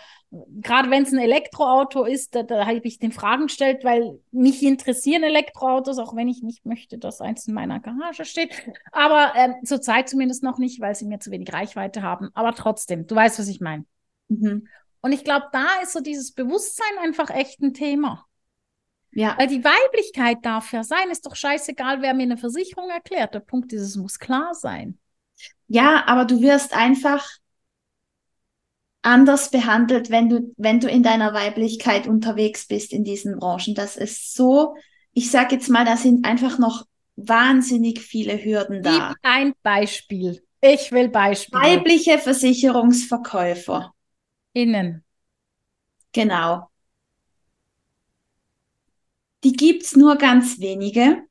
gerade 0.61 0.89
wenn 0.89 1.03
es 1.03 1.11
ein 1.11 1.19
Elektroauto 1.19 2.05
ist, 2.05 2.35
da, 2.35 2.43
da 2.43 2.65
habe 2.65 2.81
ich 2.83 2.99
den 2.99 3.11
Fragen 3.11 3.47
gestellt, 3.47 3.83
weil 3.83 4.19
mich 4.31 4.63
interessieren 4.63 5.23
Elektroautos, 5.23 5.99
auch 5.99 6.15
wenn 6.15 6.27
ich 6.27 6.41
nicht 6.41 6.65
möchte, 6.65 6.97
dass 6.97 7.21
eins 7.21 7.47
in 7.47 7.53
meiner 7.53 7.79
Garage 7.79 8.25
steht. 8.25 8.51
Aber 8.91 9.33
ähm, 9.35 9.55
zurzeit 9.63 10.09
zumindest 10.09 10.43
noch 10.43 10.57
nicht, 10.57 10.81
weil 10.81 10.95
sie 10.95 11.05
mir 11.05 11.19
zu 11.19 11.31
wenig 11.31 11.53
Reichweite 11.53 12.01
haben. 12.01 12.29
Aber 12.33 12.53
trotzdem, 12.53 13.05
du 13.05 13.15
weißt, 13.15 13.39
was 13.39 13.47
ich 13.47 13.61
meine. 13.61 13.85
Mhm. 14.27 14.67
Und 15.01 15.11
ich 15.11 15.23
glaube, 15.23 15.47
da 15.51 15.67
ist 15.83 15.93
so 15.93 15.99
dieses 15.99 16.31
Bewusstsein 16.31 16.97
einfach 17.01 17.29
echt 17.29 17.61
ein 17.61 17.73
Thema. 17.73 18.25
Ja. 19.11 19.35
Weil 19.37 19.47
die 19.47 19.63
Weiblichkeit 19.63 20.39
darf 20.41 20.71
ja 20.73 20.83
sein, 20.83 21.11
ist 21.11 21.25
doch 21.25 21.35
scheißegal, 21.35 22.01
wer 22.01 22.13
mir 22.13 22.23
eine 22.23 22.37
Versicherung 22.37 22.89
erklärt. 22.89 23.35
Der 23.35 23.41
Punkt 23.41 23.71
ist, 23.73 23.81
es 23.81 23.95
muss 23.95 24.17
klar 24.17 24.55
sein. 24.55 24.97
Ja, 25.67 26.03
aber 26.07 26.25
du 26.25 26.41
wirst 26.41 26.73
einfach 26.75 27.27
anders 29.03 29.51
behandelt, 29.51 30.09
wenn 30.09 30.29
du, 30.29 30.53
wenn 30.57 30.79
du 30.79 30.87
in 30.87 31.03
deiner 31.03 31.33
Weiblichkeit 31.33 32.07
unterwegs 32.07 32.67
bist 32.67 32.91
in 32.91 33.03
diesen 33.03 33.37
Branchen. 33.37 33.75
Das 33.75 33.97
ist 33.97 34.33
so, 34.33 34.75
ich 35.11 35.29
sage 35.29 35.55
jetzt 35.55 35.69
mal, 35.69 35.85
da 35.85 35.97
sind 35.97 36.25
einfach 36.25 36.57
noch 36.57 36.85
wahnsinnig 37.15 38.01
viele 38.01 38.43
Hürden 38.43 38.81
da. 38.81 39.09
Gib 39.09 39.17
ein 39.21 39.53
Beispiel. 39.61 40.43
Ich 40.61 40.91
will 40.91 41.09
Beispiele. 41.09 41.61
Weibliche 41.61 42.17
Versicherungsverkäufer. 42.17 43.93
Innen. 44.53 45.03
Genau. 46.13 46.69
Die 49.43 49.51
gibt's 49.51 49.95
nur 49.95 50.15
ganz 50.15 50.59
wenige. 50.59 51.23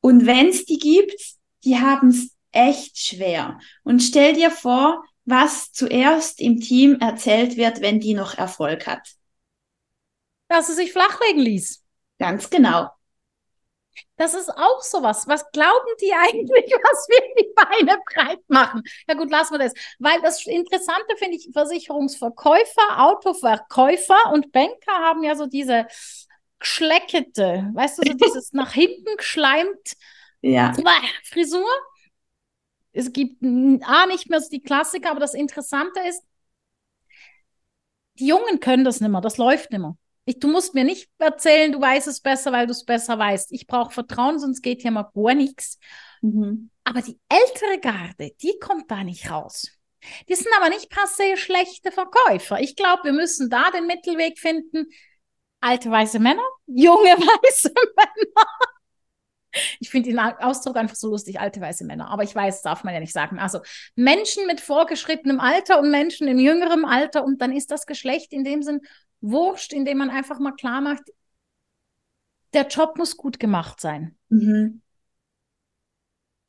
Und 0.00 0.24
wenn's 0.24 0.64
die 0.64 0.78
gibt, 0.78 1.20
die 1.64 1.76
haben's 1.78 2.35
echt 2.56 2.98
schwer. 2.98 3.58
Und 3.84 4.00
stell 4.00 4.32
dir 4.32 4.50
vor, 4.50 5.04
was 5.24 5.72
zuerst 5.72 6.40
im 6.40 6.60
Team 6.60 6.98
erzählt 7.00 7.56
wird, 7.56 7.80
wenn 7.80 8.00
die 8.00 8.14
noch 8.14 8.38
Erfolg 8.38 8.86
hat. 8.86 9.14
Dass 10.48 10.68
sie 10.68 10.74
sich 10.74 10.92
flachlegen 10.92 11.42
ließ. 11.42 11.84
Ganz 12.18 12.48
genau. 12.48 12.88
Das 14.16 14.34
ist 14.34 14.50
auch 14.50 14.82
sowas. 14.82 15.26
Was 15.26 15.50
glauben 15.50 15.88
die 16.00 16.12
eigentlich, 16.12 16.48
was 16.70 17.08
wir 17.08 17.20
die 17.38 17.52
Beine 17.54 17.98
breit 18.14 18.40
machen? 18.48 18.82
Ja 19.08 19.14
gut, 19.14 19.30
lassen 19.30 19.54
wir 19.54 19.58
das. 19.58 19.74
Weil 19.98 20.20
das 20.22 20.46
Interessante 20.46 21.16
finde 21.16 21.36
ich, 21.36 21.48
Versicherungsverkäufer, 21.52 23.04
Autoverkäufer 23.04 24.32
und 24.32 24.52
Banker 24.52 24.92
haben 24.92 25.22
ja 25.22 25.34
so 25.34 25.46
diese 25.46 25.86
geschleckete, 26.58 27.70
weißt 27.74 27.98
du, 27.98 28.02
so 28.06 28.14
dieses 28.24 28.52
nach 28.52 28.72
hinten 28.72 29.16
geschleimt 29.16 29.96
ja. 30.40 30.72
Frisur. 31.24 31.68
Es 32.96 33.12
gibt 33.12 33.42
A, 33.42 34.06
nicht 34.06 34.30
mehr 34.30 34.40
so 34.40 34.48
die 34.48 34.62
Klassiker, 34.62 35.10
aber 35.10 35.20
das 35.20 35.34
Interessante 35.34 36.00
ist, 36.08 36.22
die 38.18 38.26
Jungen 38.26 38.60
können 38.60 38.84
das 38.84 39.00
nicht 39.00 39.10
mehr, 39.10 39.20
das 39.20 39.36
läuft 39.36 39.70
nicht 39.70 39.80
mehr. 39.80 39.96
Ich, 40.24 40.40
du 40.40 40.48
musst 40.48 40.74
mir 40.74 40.84
nicht 40.84 41.08
erzählen, 41.18 41.70
du 41.70 41.80
weißt 41.80 42.08
es 42.08 42.20
besser, 42.20 42.50
weil 42.52 42.66
du 42.66 42.72
es 42.72 42.84
besser 42.84 43.18
weißt. 43.18 43.52
Ich 43.52 43.66
brauche 43.66 43.92
Vertrauen, 43.92 44.40
sonst 44.40 44.62
geht 44.62 44.82
hier 44.82 44.90
mal 44.90 45.08
gar 45.14 45.34
nichts. 45.34 45.78
Mhm. 46.22 46.70
Aber 46.84 47.02
die 47.02 47.20
ältere 47.28 47.78
Garde, 47.80 48.32
die 48.42 48.58
kommt 48.58 48.90
da 48.90 49.04
nicht 49.04 49.30
raus. 49.30 49.70
Die 50.28 50.34
sind 50.34 50.52
aber 50.56 50.70
nicht 50.70 50.90
passé 50.90 51.36
schlechte 51.36 51.92
Verkäufer. 51.92 52.60
Ich 52.60 52.76
glaube, 52.76 53.04
wir 53.04 53.12
müssen 53.12 53.50
da 53.50 53.70
den 53.70 53.86
Mittelweg 53.86 54.38
finden. 54.38 54.86
Alte 55.60 55.90
weiße 55.90 56.18
Männer, 56.18 56.44
junge 56.66 57.10
weiße 57.16 57.72
Männer. 57.72 58.46
Ich 59.80 59.90
finde 59.90 60.10
den 60.10 60.18
Ausdruck 60.18 60.76
einfach 60.76 60.96
so 60.96 61.08
lustig, 61.08 61.40
alte 61.40 61.60
weiße 61.60 61.84
Männer. 61.84 62.10
Aber 62.10 62.22
ich 62.22 62.34
weiß, 62.34 62.62
darf 62.62 62.84
man 62.84 62.94
ja 62.94 63.00
nicht 63.00 63.12
sagen. 63.12 63.38
Also 63.38 63.60
Menschen 63.94 64.46
mit 64.46 64.60
vorgeschrittenem 64.60 65.40
Alter 65.40 65.80
und 65.80 65.90
Menschen 65.90 66.28
im 66.28 66.38
jüngeren 66.38 66.84
Alter 66.84 67.24
und 67.24 67.40
dann 67.40 67.52
ist 67.52 67.70
das 67.70 67.86
Geschlecht 67.86 68.32
in 68.32 68.44
dem 68.44 68.62
Sinn 68.62 68.80
wurscht, 69.20 69.72
indem 69.72 69.98
man 69.98 70.10
einfach 70.10 70.38
mal 70.38 70.52
klar 70.52 70.80
macht, 70.80 71.02
der 72.52 72.66
Job 72.66 72.96
muss 72.96 73.16
gut 73.16 73.38
gemacht 73.38 73.80
sein. 73.80 74.16
Mhm. 74.28 74.82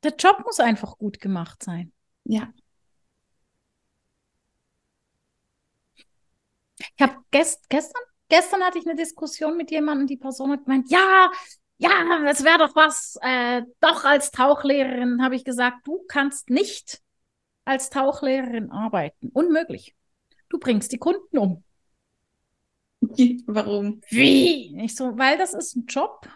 Der 0.02 0.14
Job 0.14 0.42
muss 0.44 0.60
einfach 0.60 0.96
gut 0.96 1.20
gemacht 1.20 1.62
sein. 1.62 1.92
Ja. 2.24 2.52
Ich 6.76 7.02
habe 7.02 7.16
gest 7.30 7.68
gestern, 7.68 8.02
gestern 8.28 8.62
hatte 8.62 8.78
ich 8.78 8.86
eine 8.86 8.96
Diskussion 8.96 9.56
mit 9.56 9.70
jemandem, 9.70 10.06
die 10.06 10.16
Person 10.16 10.52
hat 10.52 10.64
gemeint, 10.64 10.90
ja, 10.90 11.30
ja, 11.78 12.22
das 12.24 12.44
wäre 12.44 12.58
doch 12.58 12.74
was, 12.74 13.16
äh, 13.22 13.62
doch 13.80 14.04
als 14.04 14.30
Tauchlehrerin 14.30 15.22
habe 15.22 15.36
ich 15.36 15.44
gesagt, 15.44 15.86
du 15.86 16.04
kannst 16.08 16.50
nicht 16.50 17.00
als 17.64 17.90
Tauchlehrerin 17.90 18.70
arbeiten. 18.70 19.30
Unmöglich. 19.32 19.94
Du 20.48 20.58
bringst 20.58 20.92
die 20.92 20.98
Kunden 20.98 21.38
um. 21.38 21.64
Warum? 23.46 24.00
Wie? 24.08 24.72
Nicht 24.74 24.96
so, 24.96 25.16
weil 25.16 25.38
das 25.38 25.54
ist 25.54 25.76
ein 25.76 25.86
Job, 25.86 26.28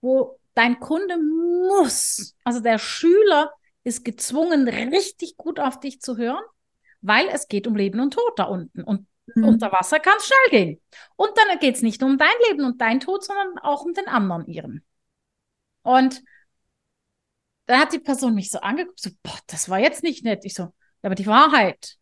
wo 0.00 0.38
dein 0.54 0.78
Kunde 0.78 1.16
muss, 1.18 2.36
also 2.44 2.60
der 2.60 2.78
Schüler 2.78 3.52
ist 3.82 4.04
gezwungen, 4.04 4.68
richtig 4.68 5.36
gut 5.36 5.58
auf 5.58 5.80
dich 5.80 6.00
zu 6.00 6.16
hören, 6.16 6.44
weil 7.00 7.26
es 7.28 7.48
geht 7.48 7.66
um 7.66 7.74
Leben 7.74 8.00
und 8.00 8.14
Tod 8.14 8.32
da 8.36 8.44
unten. 8.44 8.82
Und 8.82 9.06
mhm. 9.34 9.44
unter 9.44 9.72
Wasser 9.72 10.00
kann 10.00 10.14
es 10.18 10.26
schnell 10.26 10.50
gehen. 10.50 10.80
Und 11.16 11.30
dann 11.36 11.58
geht 11.58 11.76
es 11.76 11.82
nicht 11.82 12.00
nur 12.00 12.10
um 12.10 12.18
dein 12.18 12.28
Leben 12.48 12.64
und 12.64 12.80
dein 12.80 13.00
Tod, 13.00 13.24
sondern 13.24 13.58
auch 13.58 13.82
um 13.82 13.92
den 13.92 14.08
anderen 14.08 14.46
ihren. 14.46 14.84
Und 15.82 16.22
dann 17.66 17.80
hat 17.80 17.92
die 17.92 17.98
Person 17.98 18.34
mich 18.34 18.50
so 18.50 18.60
angeguckt, 18.60 19.00
so, 19.00 19.10
boah, 19.22 19.38
das 19.46 19.68
war 19.68 19.78
jetzt 19.78 20.02
nicht 20.02 20.24
nett. 20.24 20.44
Ich 20.44 20.54
so, 20.54 20.72
aber 21.02 21.14
die 21.14 21.26
Wahrheit. 21.26 21.96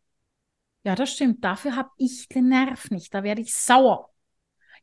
Ja, 0.84 0.94
das 0.94 1.12
stimmt. 1.12 1.44
Dafür 1.44 1.76
habe 1.76 1.90
ich 1.98 2.28
den 2.28 2.48
Nerv 2.48 2.90
nicht. 2.90 3.12
Da 3.12 3.22
werde 3.22 3.42
ich 3.42 3.54
sauer. 3.54 4.10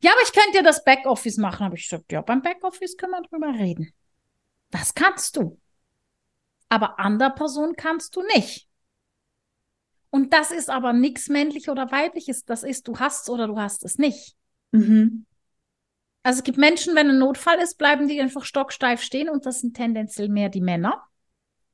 Ja, 0.00 0.12
aber 0.12 0.20
ich 0.22 0.32
könnte 0.32 0.58
ja 0.58 0.62
das 0.62 0.84
Backoffice 0.84 1.38
machen. 1.38 1.64
Habe 1.64 1.76
ich 1.76 1.88
gesagt, 1.88 2.12
ja, 2.12 2.20
beim 2.20 2.42
Backoffice 2.42 2.96
können 2.96 3.12
wir 3.12 3.22
drüber 3.22 3.48
reden. 3.48 3.92
Das 4.70 4.94
kannst 4.94 5.36
du. 5.36 5.58
Aber 6.68 6.98
an 6.98 7.18
der 7.18 7.30
Person 7.30 7.74
kannst 7.76 8.14
du 8.16 8.22
nicht. 8.34 8.65
Und 10.16 10.32
das 10.32 10.50
ist 10.50 10.70
aber 10.70 10.94
nichts 10.94 11.28
männlich 11.28 11.68
oder 11.68 11.92
weibliches. 11.92 12.46
Das 12.46 12.62
ist, 12.62 12.88
du 12.88 12.98
hast 12.98 13.24
es 13.24 13.28
oder 13.28 13.48
du 13.48 13.58
hast 13.58 13.84
es 13.84 13.98
nicht. 13.98 14.34
Mhm. 14.72 15.26
Also 16.22 16.38
es 16.38 16.42
gibt 16.42 16.56
Menschen, 16.56 16.94
wenn 16.94 17.10
ein 17.10 17.18
Notfall 17.18 17.58
ist, 17.58 17.76
bleiben 17.76 18.08
die 18.08 18.18
einfach 18.18 18.46
stocksteif 18.46 19.02
stehen 19.02 19.28
und 19.28 19.44
das 19.44 19.60
sind 19.60 19.76
tendenziell 19.76 20.30
mehr 20.30 20.48
die 20.48 20.62
Männer. 20.62 21.02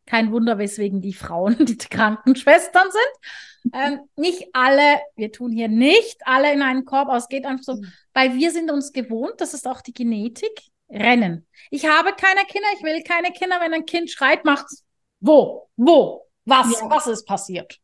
Kein 0.07 0.33
Wunder, 0.33 0.59
weswegen 0.59 1.01
die 1.01 1.13
Frauen 1.13 1.57
die 1.65 1.77
Krankenschwestern 1.77 2.89
sind. 2.91 3.73
Ähm, 3.75 4.01
nicht 4.17 4.49
alle, 4.53 4.99
wir 5.15 5.31
tun 5.31 5.53
hier 5.53 5.69
nicht 5.69 6.17
alle 6.25 6.53
in 6.53 6.63
einen 6.63 6.85
Korb 6.85 7.11
aus, 7.11 7.29
geht 7.29 7.47
einfach 7.47 7.63
so, 7.63 7.81
weil 8.13 8.35
wir 8.35 8.51
sind 8.51 8.73
uns 8.73 8.93
gewohnt, 8.93 9.35
das 9.39 9.55
ist 9.55 9.69
auch 9.69 9.83
die 9.83 9.93
Genetik, 9.93 10.63
rennen. 10.91 11.47
Ich 11.71 11.87
habe 11.87 12.11
keine 12.11 12.45
Kinder, 12.49 12.67
ich 12.77 12.83
will 12.83 13.05
keine 13.05 13.31
Kinder, 13.31 13.61
wenn 13.61 13.73
ein 13.73 13.87
Kind 13.87 14.11
schreit, 14.11 14.45
macht's 14.45 14.85
wo, 15.21 15.69
wo, 15.77 16.27
was, 16.45 16.73
ja. 16.73 16.91
was 16.91 17.07
ist 17.07 17.25
passiert? 17.25 17.79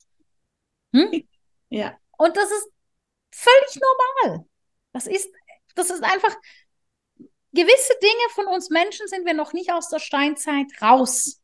Hm? 0.93 1.29
Ja. 1.69 1.99
Und 2.17 2.37
das 2.37 2.51
ist 2.51 2.69
völlig 3.31 3.81
normal. 3.81 4.47
Das 4.93 5.07
ist, 5.07 5.31
das 5.75 5.91
ist 5.91 6.03
einfach, 6.03 6.35
gewisse 7.53 7.95
Dinge 8.03 8.29
von 8.35 8.47
uns 8.47 8.71
Menschen 8.71 9.07
sind 9.09 9.27
wir 9.27 9.35
noch 9.35 9.53
nicht 9.53 9.73
aus 9.73 9.89
der 9.89 9.99
Steinzeit 9.99 10.67
raus. 10.81 11.41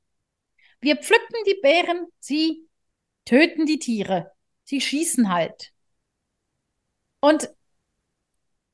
Wir 0.80 0.96
pflücken 0.96 1.44
die 1.46 1.58
Beeren, 1.62 2.06
sie 2.20 2.68
töten 3.24 3.66
die 3.66 3.78
Tiere. 3.78 4.32
Sie 4.64 4.80
schießen 4.80 5.32
halt. 5.32 5.72
Und 7.20 7.50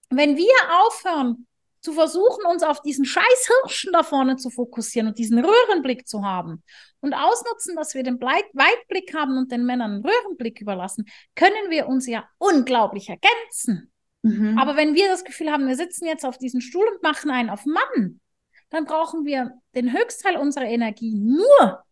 wenn 0.08 0.36
wir 0.36 0.54
aufhören, 0.84 1.46
zu 1.80 1.92
versuchen, 1.92 2.44
uns 2.46 2.62
auf 2.62 2.82
diesen 2.82 3.04
scheiß 3.04 3.48
Hirschen 3.62 3.92
da 3.92 4.02
vorne 4.02 4.36
zu 4.36 4.50
fokussieren 4.50 5.08
und 5.08 5.18
diesen 5.18 5.38
Röhrenblick 5.38 6.06
zu 6.06 6.24
haben 6.24 6.62
und 7.00 7.14
ausnutzen, 7.14 7.74
dass 7.76 7.94
wir 7.94 8.02
den 8.02 8.20
Weitblick 8.20 9.14
haben 9.14 9.38
und 9.38 9.50
den 9.50 9.64
Männern 9.64 9.92
einen 9.92 10.04
Röhrenblick 10.04 10.60
überlassen, 10.60 11.06
können 11.34 11.70
wir 11.70 11.88
uns 11.88 12.06
ja 12.06 12.28
unglaublich 12.38 13.08
ergänzen. 13.08 13.92
Mhm. 14.22 14.58
Aber 14.58 14.76
wenn 14.76 14.94
wir 14.94 15.08
das 15.08 15.24
Gefühl 15.24 15.50
haben, 15.50 15.66
wir 15.66 15.76
sitzen 15.76 16.04
jetzt 16.04 16.26
auf 16.26 16.36
diesem 16.36 16.60
Stuhl 16.60 16.86
und 16.86 17.02
machen 17.02 17.30
einen 17.30 17.48
auf 17.48 17.64
Mann, 17.64 18.20
dann 18.68 18.84
brauchen 18.84 19.24
wir 19.24 19.52
den 19.74 19.92
Höchstteil 19.92 20.36
unserer 20.36 20.66
Energie 20.66 21.14
nur 21.14 21.84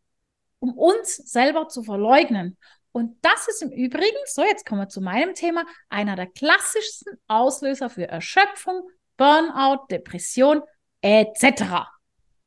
um 0.61 0.77
uns 0.77 1.17
selber 1.17 1.69
zu 1.69 1.83
verleugnen. 1.83 2.57
Und 2.93 3.17
das 3.23 3.49
ist 3.49 3.63
im 3.63 3.71
Übrigen, 3.71 4.17
so 4.27 4.43
jetzt 4.43 4.67
kommen 4.67 4.81
wir 4.81 4.89
zu 4.89 5.01
meinem 5.01 5.35
Thema, 5.35 5.65
einer 5.89 6.17
der 6.17 6.27
klassischsten 6.27 7.19
Auslöser 7.29 7.91
für 7.91 8.09
Erschöpfung, 8.09 8.89
Burnout, 9.19 9.87
Depression 9.91 10.63
etc. 11.03 11.87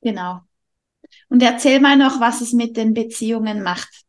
Genau. 0.02 0.42
Und 1.30 1.44
erzähl 1.44 1.80
mal 1.80 1.98
noch, 1.98 2.20
was 2.20 2.42
es 2.42 2.54
mit 2.54 2.78
den 2.78 2.96
Beziehungen 2.96 3.62
macht. 3.62 4.06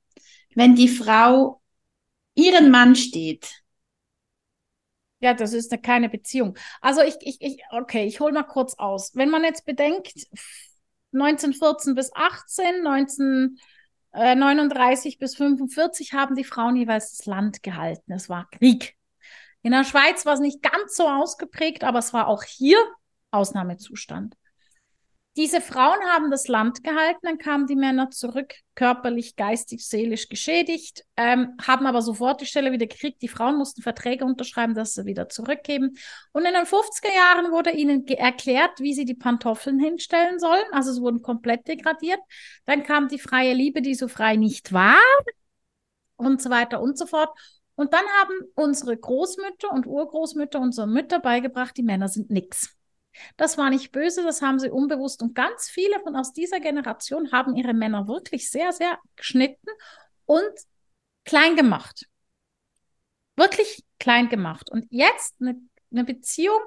Wenn 0.55 0.75
die 0.75 0.89
Frau 0.89 1.61
ihren 2.35 2.71
Mann 2.71 2.97
steht. 2.97 3.63
Ja, 5.21 5.35
das 5.35 5.53
ist 5.53 5.73
eine, 5.73 5.81
keine 5.81 6.09
Beziehung. 6.09 6.57
Also 6.81 7.03
ich, 7.03 7.15
ich, 7.21 7.41
ich 7.41 7.63
okay, 7.71 8.07
ich 8.07 8.21
hole 8.21 8.33
mal 8.33 8.43
kurz 8.43 8.75
aus. 8.75 9.15
Wenn 9.15 9.31
man 9.31 9.45
jetzt 9.45 9.65
bedenkt, 9.65 10.15
1914 11.13 11.95
bis 11.95 12.11
18, 12.15 12.83
19 12.83 13.59
äh, 14.13 14.35
39 14.35 15.19
bis 15.19 15.37
45 15.37 16.13
haben 16.13 16.35
die 16.35 16.45
Frauen 16.45 16.77
jeweils 16.77 17.17
das 17.17 17.27
Land 17.27 17.63
gehalten. 17.63 18.13
Es 18.13 18.29
war 18.29 18.49
Krieg. 18.51 18.97
In 19.63 19.73
der 19.73 19.85
Schweiz 19.85 20.27
war 20.27 20.35
es 20.35 20.41
nicht 20.41 20.63
ganz 20.63 20.97
so 20.97 21.09
ausgeprägt, 21.09 21.85
aber 21.85 22.01
es 22.01 22.13
war 22.13 22.29
auch 22.29 22.43
hier 22.43 22.79
Ausnahmezustand. 23.31 24.35
Diese 25.37 25.63
Frauen 25.63 25.99
haben 26.11 26.31
das 26.31 26.47
Land 26.47 26.85
gehalten, 26.85 27.21
dann 27.23 27.39
kamen 27.39 27.67
die 27.67 27.75
Männer 27.75 28.11
zurück, 28.11 28.53
körperlich, 28.75 29.35
geistig, 29.35 29.89
seelisch 29.89 30.29
geschädigt, 30.29 31.07
ähm, 31.17 31.57
haben 31.67 31.87
aber 31.87 32.03
sofort 32.03 32.43
die 32.43 32.47
Stelle 32.47 32.71
wieder 32.71 32.87
gekriegt. 32.87 33.23
Die 33.23 33.29
Frauen 33.29 33.57
mussten 33.57 33.81
Verträge 33.81 34.27
unterschreiben, 34.27 34.75
dass 34.75 34.93
sie 34.93 35.07
wieder 35.07 35.31
zurückgeben. 35.31 35.97
Und 36.33 36.45
in 36.45 36.53
den 36.53 36.67
50er 36.67 37.15
Jahren 37.17 37.51
wurde 37.51 37.71
ihnen 37.71 38.07
erklärt, 38.09 38.79
wie 38.81 38.93
sie 38.93 39.07
die 39.07 39.15
Pantoffeln 39.15 39.79
hinstellen 39.79 40.39
sollen. 40.39 40.67
Also 40.71 40.93
sie 40.93 41.01
wurden 41.01 41.23
komplett 41.23 41.67
degradiert. 41.67 42.21
Dann 42.67 42.83
kam 42.83 43.09
die 43.09 43.19
freie 43.19 43.55
Liebe, 43.55 43.81
die 43.81 43.95
so 43.95 44.09
frei 44.09 44.37
nicht 44.37 44.75
war 44.75 45.01
und 46.17 46.43
so 46.43 46.51
weiter 46.51 46.83
und 46.83 46.99
so 46.99 47.07
fort. 47.07 47.31
Und 47.83 47.93
dann 47.93 48.07
haben 48.21 48.35
unsere 48.55 48.97
Großmütter 48.97 49.73
und 49.73 49.89
Urgroßmütter, 49.89 50.61
unsere 50.61 50.87
Mütter 50.87 51.19
beigebracht, 51.19 51.77
die 51.77 51.83
Männer 51.83 52.07
sind 52.07 52.31
nichts. 52.31 52.77
Das 53.37 53.59
war 53.59 53.71
nicht 53.71 53.91
böse, 53.91 54.23
das 54.23 54.41
haben 54.41 54.61
sie 54.61 54.71
unbewusst. 54.71 55.21
Und 55.21 55.35
ganz 55.35 55.69
viele 55.69 55.99
von 55.99 56.15
aus 56.15 56.33
dieser 56.33 56.61
Generation 56.61 57.33
haben 57.33 57.57
ihre 57.57 57.75
Männer 57.75 58.07
wirklich 58.07 58.49
sehr, 58.49 58.71
sehr 58.71 59.01
geschnitten 59.17 59.67
und 60.27 60.53
klein 61.25 61.57
gemacht. 61.57 62.07
Wirklich 63.35 63.83
klein 63.99 64.29
gemacht. 64.29 64.71
Und 64.71 64.87
jetzt 64.91 65.35
eine, 65.41 65.61
eine 65.91 66.05
Beziehung, 66.05 66.61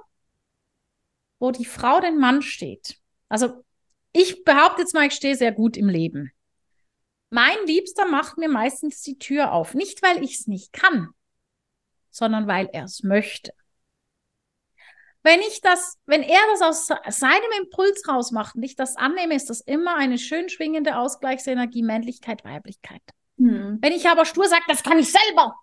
wo 1.39 1.51
die 1.51 1.63
Frau 1.63 2.01
den 2.01 2.17
Mann 2.17 2.41
steht. 2.41 2.97
Also 3.29 3.63
ich 4.11 4.43
behaupte 4.43 4.81
jetzt 4.81 4.93
mal, 4.93 5.07
ich 5.07 5.13
stehe 5.13 5.37
sehr 5.37 5.53
gut 5.53 5.77
im 5.77 5.87
Leben. 5.87 6.33
Mein 7.35 7.57
Liebster 7.65 8.07
macht 8.07 8.37
mir 8.37 8.47
meistens 8.47 9.01
die 9.01 9.19
Tür 9.19 9.51
auf. 9.51 9.73
Nicht, 9.73 10.01
weil 10.01 10.23
ich 10.23 10.39
es 10.39 10.47
nicht 10.47 10.71
kann, 10.71 11.09
sondern 12.09 12.47
weil 12.47 12.69
er 12.71 12.85
es 12.85 13.03
möchte. 13.03 13.51
Wenn 15.21 15.41
ich 15.41 15.59
das, 15.59 15.97
wenn 16.05 16.23
er 16.23 16.39
das 16.53 16.61
aus 16.61 16.87
seinem 17.09 17.51
Impuls 17.61 18.07
rausmacht 18.07 18.55
und 18.55 18.63
ich 18.63 18.77
das 18.77 18.95
annehme, 18.95 19.35
ist 19.35 19.49
das 19.49 19.59
immer 19.59 19.97
eine 19.97 20.17
schön 20.17 20.47
schwingende 20.47 20.97
Ausgleichsenergie, 20.97 21.83
Männlichkeit, 21.83 22.45
Weiblichkeit. 22.45 23.01
Hm. 23.37 23.79
Wenn 23.81 23.91
ich 23.91 24.07
aber 24.07 24.23
stur 24.23 24.47
sage, 24.47 24.63
das 24.69 24.81
kann 24.81 24.97
ich 24.97 25.11
selber, 25.11 25.55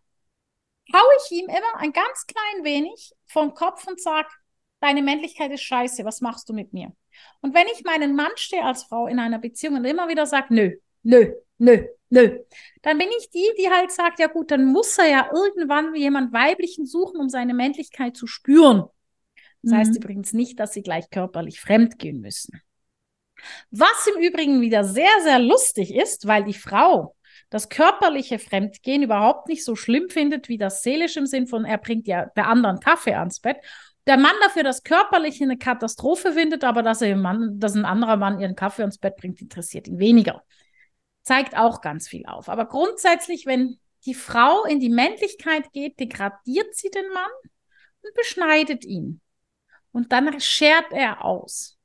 hau 0.93 1.05
ich 1.25 1.39
ihm 1.39 1.49
immer 1.49 1.77
ein 1.79 1.95
ganz 1.95 2.27
klein 2.27 2.65
wenig 2.65 3.13
vom 3.25 3.55
Kopf 3.55 3.87
und 3.87 3.99
sage, 3.99 4.29
deine 4.81 5.01
Männlichkeit 5.01 5.51
ist 5.53 5.63
scheiße, 5.63 6.05
was 6.05 6.21
machst 6.21 6.51
du 6.51 6.53
mit 6.53 6.75
mir? 6.75 6.93
Und 7.41 7.55
wenn 7.55 7.67
ich 7.69 7.83
meinen 7.83 8.15
Mann 8.15 8.33
stehe 8.35 8.63
als 8.63 8.83
Frau 8.83 9.07
in 9.07 9.19
einer 9.19 9.39
Beziehung 9.39 9.77
und 9.77 9.87
immer 9.87 10.09
wieder 10.09 10.27
sage, 10.27 10.53
nö, 10.53 10.77
nö, 11.03 11.33
nö, 11.63 11.85
nö, 12.11 12.39
dann 12.83 12.99
bin 12.99 13.09
ich 13.19 13.31
die, 13.31 13.49
die 13.59 13.71
halt 13.71 13.93
sagt, 13.93 14.19
ja 14.19 14.27
gut, 14.27 14.51
dann 14.51 14.67
muss 14.67 14.99
er 14.99 15.09
ja 15.09 15.31
irgendwann 15.33 15.95
jemand 15.95 16.33
Weiblichen 16.33 16.87
suchen, 16.87 17.21
um 17.21 17.29
seine 17.29 17.55
Männlichkeit 17.55 18.17
zu 18.17 18.27
spüren. 18.27 18.85
Das 19.63 19.73
mhm. 19.73 19.77
heißt 19.77 19.97
übrigens 19.97 20.33
nicht, 20.33 20.59
dass 20.59 20.73
sie 20.73 20.83
gleich 20.83 21.09
körperlich 21.11 21.61
fremd 21.61 21.99
gehen 21.99 22.21
müssen. 22.21 22.61
Was 23.71 24.09
im 24.15 24.23
Übrigen 24.23 24.61
wieder 24.61 24.85
sehr, 24.85 25.21
sehr 25.23 25.39
lustig 25.39 25.95
ist, 25.95 26.27
weil 26.27 26.45
die 26.45 26.55
Frau 26.55 27.17
das 27.49 27.69
körperliche 27.69 28.39
Fremdgehen 28.39 29.03
überhaupt 29.03 29.49
nicht 29.49 29.65
so 29.65 29.77
schlimm 29.77 30.09
findet 30.09 30.49
wie 30.49 30.59
das 30.59 30.83
seelische 30.83 31.21
im 31.21 31.27
Sinn 31.27 31.47
von, 31.47 31.65
er 31.65 31.79
bringt 31.79 32.07
ja 32.07 32.27
der 32.37 32.49
anderen 32.49 32.81
Kaffee 32.81 33.15
ans 33.15 33.41
Bett. 33.41 33.59
Der 34.07 34.17
Mann 34.17 34.35
dafür 34.43 34.65
das 34.65 34.83
körperliche 34.83 35.45
eine 35.45 35.59
Katastrophe 35.59 36.33
findet, 36.33 36.65
aber 36.65 36.83
dass, 36.83 37.03
er 37.03 37.15
Mann, 37.17 37.61
dass 37.61 37.75
ein 37.75 37.85
anderer 37.85 38.17
Mann 38.17 38.41
ihren 38.41 38.57
Kaffee 38.57 38.83
ans 38.83 38.99
Bett 38.99 39.17
bringt, 39.17 39.41
interessiert 39.41 39.87
ihn 39.87 39.99
weniger. 39.99 40.43
Zeigt 41.23 41.57
auch 41.57 41.81
ganz 41.81 42.09
viel 42.09 42.27
auf. 42.27 42.49
Aber 42.49 42.67
grundsätzlich, 42.67 43.47
wenn 43.47 43.79
die 44.05 44.15
Frau 44.15 44.65
in 44.65 44.81
die 44.81 44.91
Männlichkeit 44.91 45.73
geht, 45.73 46.01
degradiert 46.01 46.75
sie 46.75 46.91
den 46.91 47.09
Mann 47.13 47.31
und 48.03 48.15
beschneidet 48.15 48.85
ihn 48.85 49.21
und 49.93 50.13
dann 50.13 50.41
schert 50.41 50.91
er 50.91 51.25
aus. 51.25 51.79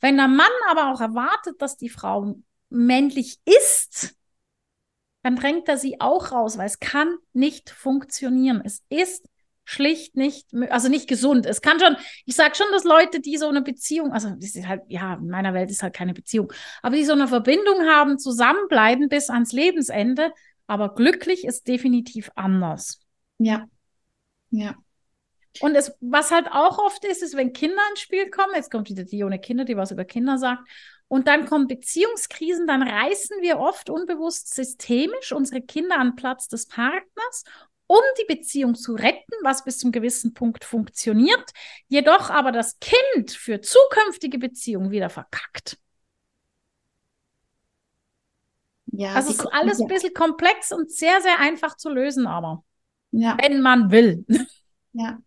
Wenn 0.00 0.16
der 0.16 0.28
Mann 0.28 0.50
aber 0.68 0.92
auch 0.92 1.00
erwartet, 1.00 1.60
dass 1.62 1.76
die 1.76 1.88
Frau 1.88 2.36
männlich 2.68 3.40
ist, 3.44 4.14
dann 5.22 5.36
drängt 5.36 5.68
er 5.68 5.76
sie 5.76 6.00
auch 6.00 6.32
raus, 6.32 6.58
weil 6.58 6.66
es 6.66 6.80
kann 6.80 7.16
nicht 7.32 7.70
funktionieren. 7.70 8.62
Es 8.64 8.82
ist 8.88 9.28
schlicht 9.70 10.16
nicht, 10.16 10.48
also 10.70 10.88
nicht 10.88 11.08
gesund. 11.08 11.46
Es 11.46 11.62
kann 11.62 11.78
schon, 11.78 11.96
ich 12.26 12.34
sage 12.34 12.56
schon, 12.56 12.66
dass 12.72 12.82
Leute, 12.82 13.20
die 13.20 13.36
so 13.36 13.48
eine 13.48 13.62
Beziehung, 13.62 14.12
also 14.12 14.30
das 14.30 14.56
ist 14.56 14.66
halt, 14.66 14.82
ja, 14.88 15.14
in 15.14 15.28
meiner 15.28 15.54
Welt 15.54 15.70
ist 15.70 15.84
halt 15.84 15.94
keine 15.94 16.12
Beziehung, 16.12 16.52
aber 16.82 16.96
die 16.96 17.04
so 17.04 17.12
eine 17.12 17.28
Verbindung 17.28 17.86
haben, 17.86 18.18
zusammenbleiben 18.18 19.08
bis 19.08 19.30
ans 19.30 19.52
Lebensende, 19.52 20.32
aber 20.66 20.94
glücklich 20.94 21.44
ist 21.44 21.68
definitiv 21.68 22.32
anders. 22.34 23.00
Ja, 23.38 23.66
ja. 24.50 24.74
Und 25.60 25.76
es, 25.76 25.92
was 26.00 26.32
halt 26.32 26.48
auch 26.50 26.78
oft 26.78 27.04
ist, 27.04 27.22
ist, 27.22 27.36
wenn 27.36 27.52
Kinder 27.52 27.82
ins 27.90 28.00
Spiel 28.00 28.28
kommen, 28.28 28.54
jetzt 28.54 28.70
kommt 28.70 28.88
wieder 28.88 29.04
die 29.04 29.22
ohne 29.22 29.38
Kinder, 29.38 29.64
die 29.64 29.76
was 29.76 29.92
über 29.92 30.04
Kinder 30.04 30.36
sagt, 30.36 30.68
und 31.06 31.26
dann 31.26 31.46
kommen 31.46 31.66
Beziehungskrisen, 31.66 32.68
dann 32.68 32.82
reißen 32.82 33.40
wir 33.40 33.58
oft 33.58 33.90
unbewusst 33.90 34.54
systemisch 34.54 35.32
unsere 35.32 35.60
Kinder 35.60 35.98
an 35.98 36.14
Platz 36.14 36.46
des 36.46 36.66
Partners, 36.66 37.44
um 37.90 38.02
die 38.20 38.32
Beziehung 38.32 38.76
zu 38.76 38.94
retten, 38.94 39.34
was 39.42 39.64
bis 39.64 39.78
zum 39.78 39.90
gewissen 39.90 40.32
Punkt 40.32 40.64
funktioniert, 40.64 41.50
jedoch 41.88 42.30
aber 42.30 42.52
das 42.52 42.78
Kind 42.78 43.32
für 43.32 43.60
zukünftige 43.60 44.38
Beziehungen 44.38 44.92
wieder 44.92 45.10
verkackt. 45.10 45.76
Ja, 48.92 49.14
also 49.14 49.30
ist 49.30 49.40
alles 49.52 49.80
ein 49.80 49.88
bisschen 49.88 50.14
komplex 50.14 50.70
und 50.70 50.88
sehr, 50.88 51.20
sehr 51.20 51.40
einfach 51.40 51.76
zu 51.76 51.88
lösen, 51.88 52.28
aber 52.28 52.64
ja. 53.10 53.36
wenn 53.42 53.60
man 53.60 53.90
will. 53.90 54.24
Ja. 54.92 55.20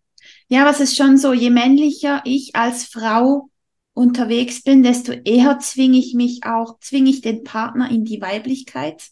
Ja, 0.48 0.60
aber 0.60 0.72
es 0.72 0.80
ist 0.80 0.94
schon 0.94 1.16
so, 1.16 1.32
je 1.32 1.48
männlicher 1.48 2.20
ich 2.26 2.54
als 2.54 2.84
Frau 2.84 3.48
unterwegs 3.94 4.62
bin, 4.62 4.82
desto 4.82 5.12
eher 5.12 5.58
zwinge 5.58 5.96
ich 5.96 6.12
mich 6.12 6.44
auch, 6.44 6.78
zwinge 6.80 7.08
ich 7.08 7.22
den 7.22 7.44
Partner 7.44 7.90
in 7.90 8.04
die 8.04 8.20
Weiblichkeit. 8.20 9.08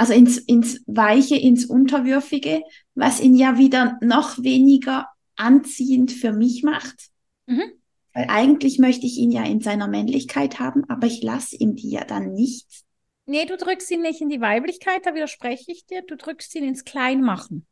Also 0.00 0.12
ins, 0.12 0.38
ins 0.38 0.82
Weiche, 0.86 1.36
ins 1.36 1.66
Unterwürfige, 1.66 2.62
was 2.94 3.20
ihn 3.20 3.34
ja 3.34 3.58
wieder 3.58 3.98
noch 4.00 4.38
weniger 4.42 5.08
anziehend 5.36 6.12
für 6.12 6.32
mich 6.32 6.62
macht. 6.62 7.08
Mhm. 7.46 7.72
Weil 8.14 8.26
eigentlich 8.28 8.78
möchte 8.78 9.06
ich 9.06 9.18
ihn 9.18 9.30
ja 9.30 9.44
in 9.44 9.60
seiner 9.60 9.88
Männlichkeit 9.88 10.58
haben, 10.58 10.88
aber 10.88 11.06
ich 11.06 11.22
lasse 11.22 11.56
ihm 11.56 11.76
die 11.76 11.90
ja 11.90 12.04
dann 12.04 12.32
nicht. 12.32 12.84
Nee, 13.26 13.44
du 13.44 13.56
drückst 13.56 13.90
ihn 13.90 14.02
nicht 14.02 14.20
in 14.20 14.28
die 14.28 14.40
Weiblichkeit, 14.40 15.04
da 15.04 15.14
widerspreche 15.14 15.70
ich 15.70 15.86
dir. 15.86 16.02
Du 16.02 16.16
drückst 16.16 16.54
ihn 16.54 16.64
ins 16.64 16.84
Kleinmachen. 16.84 17.66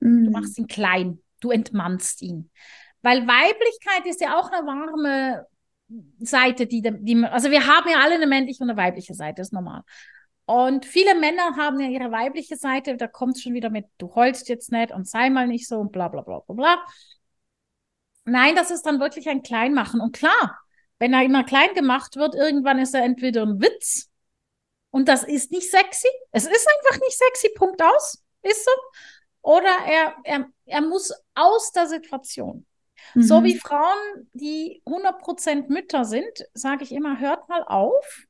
Mhm. 0.00 0.24
Du 0.24 0.30
machst 0.30 0.58
ihn 0.58 0.66
klein 0.66 1.20
du 1.40 1.50
entmannst 1.50 2.22
ihn. 2.22 2.50
Weil 3.02 3.26
Weiblichkeit 3.26 4.06
ist 4.06 4.20
ja 4.20 4.38
auch 4.38 4.50
eine 4.50 4.66
warme 4.66 5.46
Seite, 6.18 6.66
die, 6.66 6.82
die, 6.82 7.24
also 7.24 7.50
wir 7.50 7.66
haben 7.66 7.88
ja 7.90 8.00
alle 8.00 8.16
eine 8.16 8.26
männliche 8.26 8.62
und 8.62 8.70
eine 8.70 8.78
weibliche 8.78 9.14
Seite, 9.14 9.42
ist 9.42 9.52
normal. 9.52 9.82
Und 10.48 10.86
viele 10.86 11.14
Männer 11.14 11.56
haben 11.58 11.78
ja 11.78 11.88
ihre 11.88 12.10
weibliche 12.10 12.56
Seite, 12.56 12.96
da 12.96 13.06
kommt 13.06 13.36
es 13.36 13.42
schon 13.42 13.52
wieder 13.52 13.68
mit, 13.68 13.84
du 13.98 14.14
heulst 14.14 14.48
jetzt 14.48 14.72
nicht 14.72 14.92
und 14.92 15.06
sei 15.06 15.28
mal 15.28 15.46
nicht 15.46 15.68
so 15.68 15.78
und 15.78 15.92
bla 15.92 16.08
bla 16.08 16.22
bla 16.22 16.38
bla 16.38 16.54
bla. 16.54 16.86
Nein, 18.24 18.56
das 18.56 18.70
ist 18.70 18.86
dann 18.86 18.98
wirklich 18.98 19.28
ein 19.28 19.42
Kleinmachen. 19.42 20.00
Und 20.00 20.16
klar, 20.16 20.58
wenn 20.98 21.12
er 21.12 21.22
immer 21.22 21.44
klein 21.44 21.74
gemacht 21.74 22.16
wird, 22.16 22.34
irgendwann 22.34 22.78
ist 22.78 22.94
er 22.94 23.04
entweder 23.04 23.42
ein 23.42 23.60
Witz 23.60 24.08
und 24.90 25.06
das 25.06 25.22
ist 25.22 25.52
nicht 25.52 25.70
sexy. 25.70 26.08
Es 26.32 26.44
ist 26.46 26.66
einfach 26.66 26.98
nicht 26.98 27.18
sexy, 27.18 27.50
Punkt 27.54 27.82
aus. 27.82 28.24
Ist 28.40 28.64
so. 28.64 28.70
Oder 29.42 29.76
er, 29.86 30.16
er, 30.24 30.46
er 30.64 30.80
muss 30.80 31.12
aus 31.34 31.72
der 31.72 31.88
Situation. 31.88 32.64
Mhm. 33.12 33.22
So 33.22 33.44
wie 33.44 33.58
Frauen, 33.58 34.30
die 34.32 34.80
100% 34.86 35.68
Mütter 35.68 36.06
sind, 36.06 36.46
sage 36.54 36.84
ich 36.84 36.92
immer, 36.92 37.20
hört 37.20 37.50
mal 37.50 37.64
auf, 37.64 38.22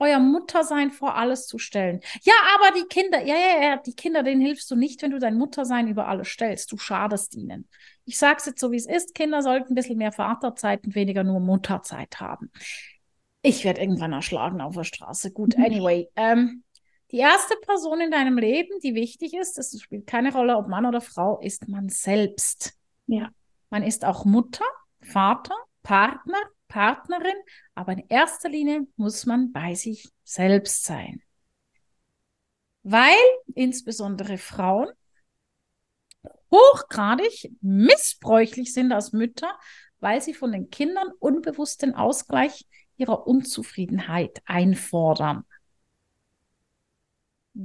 euer 0.00 0.18
Muttersein 0.18 0.90
vor 0.90 1.14
alles 1.14 1.46
zu 1.46 1.58
stellen. 1.58 2.00
Ja, 2.22 2.32
aber 2.56 2.76
die 2.76 2.86
Kinder, 2.86 3.22
ja, 3.24 3.34
ja, 3.36 3.62
ja, 3.62 3.76
die 3.76 3.94
Kinder, 3.94 4.22
denen 4.22 4.40
hilfst 4.40 4.70
du 4.70 4.76
nicht, 4.76 5.02
wenn 5.02 5.10
du 5.10 5.18
dein 5.18 5.36
Muttersein 5.36 5.86
über 5.88 6.08
alles 6.08 6.28
stellst. 6.28 6.72
Du 6.72 6.78
schadest 6.78 7.36
ihnen. 7.36 7.68
Ich 8.04 8.18
sage 8.18 8.38
es 8.38 8.46
jetzt 8.46 8.60
so, 8.60 8.72
wie 8.72 8.76
es 8.76 8.86
ist. 8.86 9.14
Kinder 9.14 9.42
sollten 9.42 9.72
ein 9.72 9.74
bisschen 9.74 9.98
mehr 9.98 10.12
Vaterzeit 10.12 10.84
und 10.84 10.94
weniger 10.94 11.22
nur 11.22 11.38
Mutterzeit 11.38 12.18
haben. 12.18 12.50
Ich 13.42 13.64
werde 13.64 13.80
irgendwann 13.80 14.12
erschlagen 14.12 14.60
auf 14.60 14.74
der 14.74 14.84
Straße. 14.84 15.32
Gut, 15.32 15.56
mhm. 15.56 15.64
anyway. 15.64 16.08
Ähm, 16.16 16.64
die 17.12 17.18
erste 17.18 17.54
Person 17.62 18.00
in 18.00 18.10
deinem 18.10 18.38
Leben, 18.38 18.78
die 18.82 18.94
wichtig 18.94 19.34
ist, 19.34 19.58
das 19.58 19.78
spielt 19.80 20.06
keine 20.06 20.32
Rolle, 20.32 20.56
ob 20.56 20.68
Mann 20.68 20.86
oder 20.86 21.00
Frau, 21.00 21.40
ist 21.40 21.68
man 21.68 21.88
selbst. 21.88 22.74
Ja. 23.06 23.30
Man 23.70 23.82
ist 23.82 24.04
auch 24.04 24.24
Mutter, 24.24 24.64
Vater, 25.00 25.54
Partner, 25.82 26.38
Partnerin, 26.70 27.36
aber 27.74 27.92
in 27.92 28.06
erster 28.08 28.48
Linie 28.48 28.86
muss 28.96 29.26
man 29.26 29.52
bei 29.52 29.74
sich 29.74 30.08
selbst 30.24 30.84
sein. 30.84 31.20
Weil 32.82 33.18
insbesondere 33.54 34.38
Frauen 34.38 34.88
hochgradig 36.50 37.52
missbräuchlich 37.60 38.72
sind 38.72 38.92
als 38.92 39.12
Mütter, 39.12 39.52
weil 39.98 40.22
sie 40.22 40.32
von 40.32 40.52
den 40.52 40.70
Kindern 40.70 41.08
unbewusst 41.18 41.82
den 41.82 41.94
Ausgleich 41.94 42.66
ihrer 42.96 43.26
Unzufriedenheit 43.26 44.40
einfordern. 44.46 45.44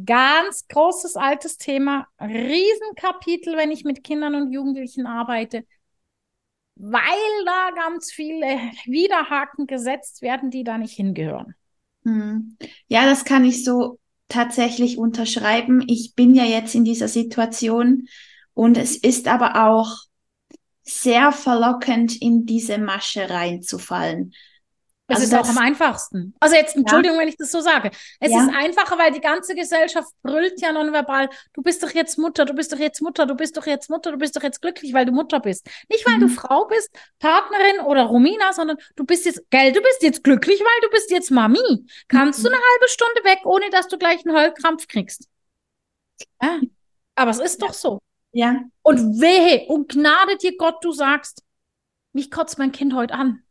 Ganz 0.06 0.68
großes 0.68 1.16
altes 1.16 1.58
Thema, 1.58 2.08
Riesenkapitel, 2.20 3.56
wenn 3.56 3.72
ich 3.72 3.84
mit 3.84 4.04
Kindern 4.04 4.36
und 4.36 4.52
Jugendlichen 4.52 5.06
arbeite, 5.06 5.66
weil 6.76 7.46
da 7.46 7.72
ganz 7.76 8.12
viele 8.12 8.46
Widerhaken 8.86 9.68
gesetzt 9.68 10.22
werden, 10.22 10.50
die 10.52 10.64
da 10.64 10.78
nicht 10.78 10.94
hingehören. 10.94 11.56
Hm. 12.04 12.58
Ja, 12.88 13.06
das 13.06 13.26
kann 13.26 13.46
ich 13.46 13.64
so 13.64 14.00
tatsächlich 14.28 14.98
unterschreiben. 14.98 15.84
Ich 15.88 16.14
bin 16.16 16.36
ja 16.36 16.44
jetzt 16.44 16.76
in 16.76 16.84
dieser 16.84 17.08
Situation 17.08 18.08
und 18.54 18.78
es 18.78 18.96
ist 18.96 19.28
aber 19.28 19.68
auch 19.68 19.98
sehr 20.84 21.32
verlockend, 21.32 22.22
in 22.22 22.46
diese 22.46 22.78
Masche 22.78 23.30
reinzufallen. 23.30 24.34
Es 25.08 25.18
also 25.18 25.36
ist 25.36 25.40
auch 25.40 25.50
am 25.50 25.60
einfachsten. 25.60 26.34
Also 26.40 26.56
jetzt, 26.56 26.76
Entschuldigung, 26.76 27.18
ja. 27.18 27.22
wenn 27.22 27.28
ich 27.28 27.38
das 27.38 27.52
so 27.52 27.62
sage. 27.62 27.92
Es 28.20 28.32
ja. 28.32 28.42
ist 28.42 28.50
einfacher, 28.56 28.98
weil 28.98 29.12
die 29.12 29.22
ganze 29.22 29.54
Gesellschaft 29.54 30.10
brüllt 30.24 30.60
ja 30.60 30.72
nonverbal, 30.72 31.30
du 31.54 31.62
bist 31.62 31.84
doch 31.84 31.92
jetzt 31.92 32.18
Mutter, 32.18 32.44
du 32.44 32.54
bist 32.54 32.74
doch 32.74 32.80
jetzt 32.80 33.02
Mutter, 33.02 33.28
du 33.28 33.36
bist 33.36 33.56
doch 33.56 33.68
jetzt 33.68 33.92
Mutter, 33.92 34.12
du 34.12 34.18
bist 34.18 34.36
doch 34.36 34.42
jetzt 34.42 34.62
glücklich, 34.62 34.94
weil 34.94 35.06
du 35.06 35.12
Mutter 35.12 35.40
bist. 35.40 35.70
Nicht, 35.90 36.08
weil 36.08 36.16
mhm. 36.18 36.22
du 36.22 36.30
Frau 36.30 36.66
bist, 36.66 36.90
Partnerin 37.20 37.82
oder 37.86 38.04
Romina, 38.04 38.52
sondern 38.52 38.78
du 38.96 39.06
bist 39.06 39.26
jetzt, 39.26 39.44
gell, 39.52 39.72
du 39.74 39.82
bist 39.82 40.02
jetzt 40.02 40.24
glücklich, 40.24 40.60
weil 40.60 40.82
du 40.82 40.90
bist 40.90 41.12
jetzt 41.12 41.30
Mami. 41.30 41.86
Kannst 42.08 42.40
mhm. 42.40 42.44
du 42.44 42.50
eine 42.50 42.58
halbe 42.58 42.88
Stunde 42.88 43.24
weg, 43.26 43.42
ohne 43.46 43.70
dass 43.70 43.88
du 43.88 44.00
gleich 44.00 44.26
einen 44.26 44.36
Heulkrampf 44.36 44.88
kriegst? 44.88 45.30
Ja. 46.42 46.62
Aber 47.14 47.30
es 47.30 47.40
ist 47.40 47.62
doch 47.62 47.74
so. 47.74 48.02
Ja. 48.32 48.60
Und 48.82 49.22
wehe, 49.22 49.68
und 49.68 49.90
gnade 49.90 50.36
dir 50.38 50.58
Gott, 50.58 50.84
du 50.84 50.92
sagst, 50.92 51.44
mich 52.12 52.32
kotzt 52.32 52.58
mein 52.58 52.72
Kind 52.72 52.96
heute 52.96 53.14
an. 53.14 53.45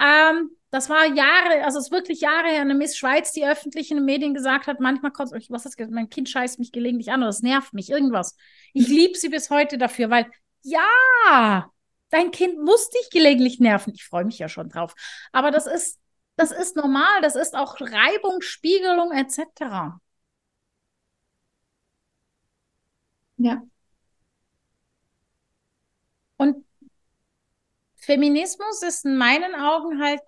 Ähm, 0.00 0.50
das 0.70 0.90
war 0.90 1.06
Jahre, 1.06 1.64
also 1.64 1.78
es 1.78 1.86
ist 1.86 1.92
wirklich 1.92 2.20
Jahre 2.20 2.48
her, 2.48 2.60
eine 2.60 2.74
Miss 2.74 2.96
Schweiz, 2.96 3.32
die 3.32 3.46
öffentlich 3.46 3.90
in 3.90 3.96
den 3.96 4.04
Medien 4.04 4.34
gesagt 4.34 4.66
hat, 4.66 4.80
manchmal 4.80 5.12
kommt, 5.12 5.32
was 5.32 5.66
ist 5.66 5.80
das, 5.80 5.88
mein 5.90 6.10
Kind 6.10 6.28
scheißt 6.28 6.58
mich 6.58 6.72
gelegentlich 6.72 7.10
an 7.10 7.20
oder 7.22 7.30
es 7.30 7.42
nervt 7.42 7.72
mich, 7.72 7.90
irgendwas. 7.90 8.36
Ich 8.74 8.88
mhm. 8.88 8.94
liebe 8.94 9.18
sie 9.18 9.30
bis 9.30 9.50
heute 9.50 9.78
dafür, 9.78 10.10
weil 10.10 10.30
ja, 10.62 11.70
dein 12.10 12.30
Kind 12.30 12.58
muss 12.62 12.90
dich 12.90 13.10
gelegentlich 13.10 13.60
nerven. 13.60 13.94
Ich 13.94 14.04
freue 14.04 14.24
mich 14.24 14.38
ja 14.38 14.48
schon 14.48 14.68
drauf. 14.68 14.94
Aber 15.32 15.50
das 15.50 15.66
ist, 15.66 15.98
das 16.36 16.52
ist 16.52 16.76
normal, 16.76 17.22
das 17.22 17.36
ist 17.36 17.56
auch 17.56 17.80
Reibung, 17.80 18.40
Spiegelung 18.42 19.12
etc. 19.12 19.98
Ja. 23.38 23.62
Und 26.36 26.64
Feminismus 28.08 28.82
ist 28.82 29.04
in 29.04 29.18
meinen 29.18 29.54
Augen 29.54 30.00
halt 30.00 30.22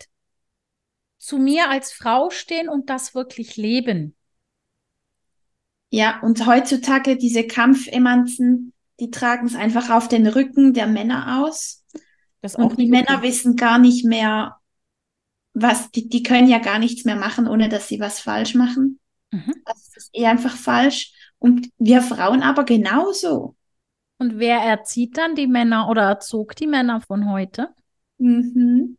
zu 1.17 1.39
mir 1.39 1.71
als 1.71 1.93
Frau 1.93 2.29
stehen 2.29 2.69
und 2.69 2.91
das 2.91 3.15
wirklich 3.15 3.57
leben. 3.57 4.15
Ja, 5.89 6.21
und 6.21 6.47
heutzutage 6.47 7.17
diese 7.17 7.47
Kampfemanzen, 7.47 8.75
die 9.01 9.11
tragen 9.11 9.47
es 9.47 9.55
einfach 9.55 9.89
auf 9.89 10.09
den 10.09 10.27
Rücken 10.27 10.75
der 10.75 10.89
Männer 10.89 11.43
aus. 11.43 11.87
Das 12.43 12.55
und 12.55 12.79
die 12.79 12.91
Männer 12.91 13.17
okay. 13.17 13.29
wissen 13.29 13.57
gar 13.57 13.79
nicht 13.79 14.05
mehr, 14.05 14.59
was, 15.55 15.91
die, 15.91 16.07
die 16.07 16.23
können 16.23 16.49
ja 16.49 16.59
gar 16.59 16.79
nichts 16.79 17.07
mehr 17.07 17.17
machen, 17.17 17.49
ohne 17.49 17.71
dass 17.71 17.89
sie 17.89 17.99
was 17.99 18.21
falsch 18.21 18.55
machen. 18.55 19.01
Mhm. 19.31 19.55
Das 19.65 19.91
ist 19.97 20.11
eher 20.13 20.29
einfach 20.29 20.55
falsch. 20.55 21.15
Und 21.39 21.71
wir 21.79 22.03
Frauen 22.03 22.43
aber 22.43 22.65
genauso. 22.65 23.57
Und 24.21 24.39
wer 24.39 24.59
erzieht 24.59 25.17
dann 25.17 25.35
die 25.35 25.47
Männer 25.47 25.89
oder 25.89 26.03
erzog 26.03 26.55
die 26.55 26.67
Männer 26.67 27.01
von 27.01 27.31
heute? 27.31 27.75
Mhm. 28.19 28.99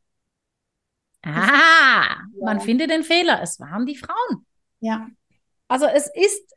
Ah, 1.22 1.30
ja. 1.30 2.26
man 2.44 2.60
findet 2.60 2.90
den 2.90 3.04
Fehler. 3.04 3.40
Es 3.44 3.60
waren 3.60 3.86
die 3.86 3.96
Frauen. 3.96 4.48
Ja. 4.80 5.08
Also 5.68 5.86
es 5.86 6.10
ist, 6.16 6.56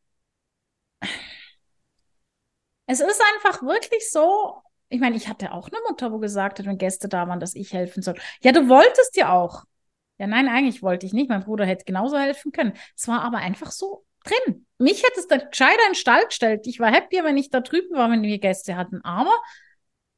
es 2.87 3.01
ist 3.01 3.23
einfach 3.35 3.63
wirklich 3.63 4.11
so. 4.11 4.63
Ich 4.89 4.99
meine, 4.99 5.17
ich 5.17 5.29
hatte 5.29 5.53
auch 5.53 5.69
eine 5.69 5.81
Mutter, 5.87 6.11
wo 6.11 6.19
gesagt 6.19 6.59
hat, 6.59 6.65
wenn 6.65 6.79
Gäste 6.79 7.07
da 7.07 7.29
waren, 7.29 7.41
dass 7.41 7.55
ich 7.55 7.75
helfen 7.75 8.03
soll. 8.03 8.15
Ja, 8.41 8.53
du 8.53 8.71
wolltest 8.71 9.15
ja 9.17 9.31
auch. 9.31 9.65
Ja, 10.17 10.27
nein, 10.27 10.49
eigentlich 10.49 10.83
wollte 10.83 11.05
ich 11.05 11.13
nicht. 11.13 11.29
Mein 11.29 11.45
Bruder 11.45 11.67
hätte 11.67 11.85
genauso 11.85 12.17
helfen 12.17 12.51
können. 12.51 12.73
Es 12.97 13.07
war 13.09 13.21
aber 13.25 13.39
einfach 13.39 13.71
so 13.71 14.07
drin. 14.25 14.67
Mich 14.79 15.03
hätte 15.03 15.21
es 15.21 15.29
da 15.29 15.37
gescheiter 15.37 15.81
in 15.87 15.91
den 15.91 15.95
Stall 15.95 16.27
gestellt. 16.27 16.67
Ich 16.67 16.81
war 16.81 16.93
happy, 16.93 17.23
wenn 17.23 17.37
ich 17.37 17.51
da 17.51 17.61
drüben 17.61 17.95
war, 17.95 18.11
wenn 18.11 18.23
wir 18.23 18.39
Gäste 18.39 18.77
hatten. 18.77 19.01
Aber 19.05 19.33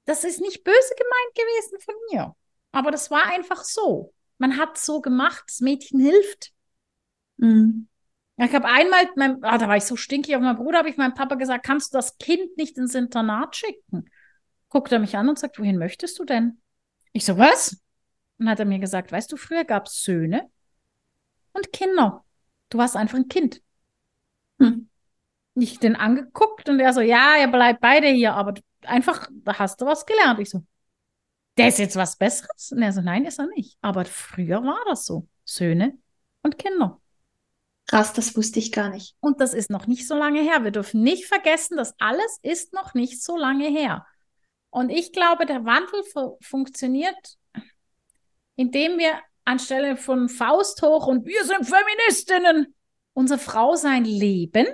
das 0.06 0.24
ist 0.24 0.40
nicht 0.40 0.64
böse 0.64 0.94
gemeint 0.96 1.34
gewesen 1.34 1.80
von 1.80 1.94
mir. 2.10 2.34
Aber 2.72 2.90
das 2.90 3.10
war 3.10 3.26
einfach 3.26 3.64
so. 3.64 4.12
Man 4.38 4.56
hat 4.56 4.78
so 4.78 5.00
gemacht, 5.00 5.44
das 5.46 5.60
Mädchen 5.60 6.00
hilft. 6.00 6.52
Mhm. 7.36 7.88
Ich 8.38 8.54
habe 8.54 8.66
einmal, 8.66 9.08
mein, 9.16 9.42
ah, 9.42 9.56
da 9.56 9.66
war 9.66 9.78
ich 9.78 9.84
so 9.84 9.96
stinkig 9.96 10.36
auf 10.36 10.42
meinen 10.42 10.56
Bruder, 10.56 10.78
habe 10.78 10.90
ich 10.90 10.98
meinem 10.98 11.14
Papa 11.14 11.36
gesagt, 11.36 11.64
kannst 11.64 11.92
du 11.94 11.98
das 11.98 12.18
Kind 12.18 12.56
nicht 12.58 12.76
ins 12.76 12.94
Internat 12.94 13.56
schicken? 13.56 14.10
Guckt 14.68 14.92
er 14.92 14.98
mich 14.98 15.16
an 15.16 15.28
und 15.28 15.38
sagt, 15.38 15.58
wohin 15.58 15.78
möchtest 15.78 16.18
du 16.18 16.24
denn? 16.24 16.60
Ich 17.12 17.24
so, 17.24 17.38
was? 17.38 17.80
Und 18.38 18.50
hat 18.50 18.60
er 18.60 18.66
mir 18.66 18.78
gesagt, 18.78 19.10
weißt 19.10 19.32
du, 19.32 19.36
früher 19.36 19.64
gab 19.64 19.86
es 19.86 20.02
Söhne 20.02 20.50
und 21.54 21.72
Kinder. 21.72 22.24
Du 22.68 22.76
warst 22.76 22.96
einfach 22.96 23.16
ein 23.16 23.28
Kind. 23.28 23.62
Hm. 24.60 24.88
Ich 25.54 25.78
den 25.78 25.96
angeguckt 25.96 26.68
und 26.68 26.80
er 26.80 26.92
so, 26.92 27.00
ja, 27.00 27.36
ihr 27.40 27.48
bleibt 27.48 27.80
beide 27.80 28.08
hier, 28.08 28.34
aber 28.34 28.54
einfach, 28.82 29.28
da 29.30 29.58
hast 29.58 29.80
du 29.80 29.86
was 29.86 30.04
gelernt. 30.04 30.38
Ich 30.40 30.50
so, 30.50 30.62
der 31.56 31.68
ist 31.68 31.78
jetzt 31.78 31.96
was 31.96 32.16
Besseres? 32.16 32.72
Und 32.72 32.82
er 32.82 32.92
so, 32.92 33.00
nein, 33.00 33.24
ist 33.24 33.38
er 33.38 33.46
nicht. 33.46 33.78
Aber 33.80 34.04
früher 34.04 34.62
war 34.62 34.84
das 34.86 35.06
so. 35.06 35.26
Söhne 35.44 35.96
und 36.42 36.58
Kinder. 36.58 37.00
Krass, 37.86 38.12
das 38.12 38.36
wusste 38.36 38.58
ich 38.58 38.72
gar 38.72 38.90
nicht. 38.90 39.14
Und 39.20 39.40
das 39.40 39.54
ist 39.54 39.70
noch 39.70 39.86
nicht 39.86 40.08
so 40.08 40.16
lange 40.16 40.42
her. 40.42 40.64
Wir 40.64 40.72
dürfen 40.72 41.02
nicht 41.02 41.26
vergessen, 41.26 41.76
das 41.76 41.94
alles 41.98 42.38
ist 42.42 42.72
noch 42.72 42.94
nicht 42.94 43.22
so 43.22 43.36
lange 43.36 43.68
her. 43.68 44.04
Und 44.70 44.90
ich 44.90 45.12
glaube, 45.12 45.46
der 45.46 45.64
Wandel 45.64 46.02
fu 46.12 46.36
funktioniert, 46.42 47.38
indem 48.56 48.98
wir 48.98 49.20
anstelle 49.44 49.96
von 49.96 50.28
Faust 50.28 50.82
hoch 50.82 51.06
und 51.06 51.24
wir 51.24 51.44
sind 51.44 51.64
Feministinnen 51.64 52.74
unser 53.16 53.38
Frausein 53.38 54.04
leben, 54.04 54.66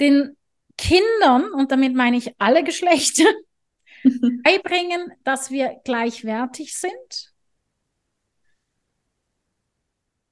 den 0.00 0.36
Kindern, 0.76 1.50
und 1.54 1.72
damit 1.72 1.94
meine 1.94 2.18
ich 2.18 2.34
alle 2.38 2.62
Geschlechter, 2.62 3.24
beibringen, 4.44 5.12
dass 5.24 5.50
wir 5.50 5.80
gleichwertig 5.84 6.76
sind. 6.76 7.32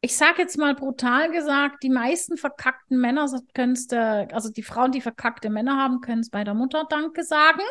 Ich 0.03 0.15
sage 0.19 0.43
jetzt 0.43 0.59
mal 0.59 0.75
brutal 0.75 1.31
gesagt, 1.31 1.83
die 1.83 1.89
meisten 1.89 2.37
verkackten 2.37 3.01
Männer 3.01 3.27
können 3.55 3.73
es, 3.73 3.91
also 3.91 4.51
die 4.51 4.63
Frauen, 4.63 4.93
die 4.93 5.01
verkackte 5.01 5.49
Männer 5.49 5.79
haben, 5.79 6.03
können 6.03 6.21
es 6.21 6.29
bei 6.29 6.45
der 6.45 6.53
Mutter 6.53 6.85
Danke 6.91 7.25
sagen. 7.25 7.63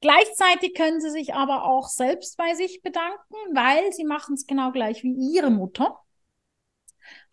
Gleichzeitig 0.00 0.74
können 0.74 1.02
sie 1.02 1.10
sich 1.10 1.34
aber 1.34 1.64
auch 1.64 1.88
selbst 1.88 2.38
bei 2.38 2.54
sich 2.54 2.80
bedanken, 2.80 3.34
weil 3.52 3.92
sie 3.92 4.04
machen 4.04 4.34
es 4.34 4.46
genau 4.46 4.72
gleich 4.72 5.02
wie 5.02 5.34
ihre 5.34 5.50
Mutter. 5.50 5.98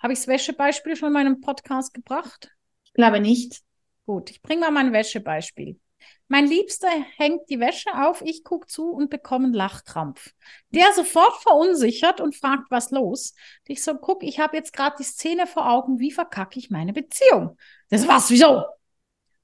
Habe 0.03 0.11
ich 0.11 0.19
das 0.19 0.27
Wäschebeispiel 0.27 0.97
schon 0.97 1.07
in 1.07 1.13
meinem 1.13 1.39
Podcast 1.39 1.93
gebracht? 1.93 2.51
Ich 2.83 2.91
glaube 2.91 3.21
nicht. 3.21 3.61
Gut, 4.05 4.29
ich 4.31 4.41
bringe 4.41 4.61
mal 4.61 4.71
mein 4.71 4.91
Wäschebeispiel. 4.91 5.79
Mein 6.27 6.45
Liebster 6.45 6.89
hängt 7.15 7.49
die 7.49 7.61
Wäsche 7.61 7.89
auf, 7.93 8.21
ich 8.21 8.43
gucke 8.43 8.67
zu 8.67 8.91
und 8.91 9.09
bekomme 9.09 9.45
einen 9.45 9.53
Lachkrampf. 9.53 10.33
Der 10.71 10.91
sofort 10.91 11.41
verunsichert 11.41 12.19
und 12.19 12.35
fragt, 12.35 12.69
was 12.69 12.91
los. 12.91 13.33
Ich 13.65 13.81
so, 13.81 13.95
guck, 13.95 14.23
ich 14.23 14.41
habe 14.41 14.57
jetzt 14.57 14.73
gerade 14.73 14.97
die 14.99 15.05
Szene 15.05 15.47
vor 15.47 15.69
Augen, 15.69 15.99
wie 15.99 16.11
verkacke 16.11 16.59
ich 16.59 16.69
meine 16.69 16.91
Beziehung? 16.91 17.57
Das 17.87 18.05
was, 18.05 18.29
wieso? 18.29 18.65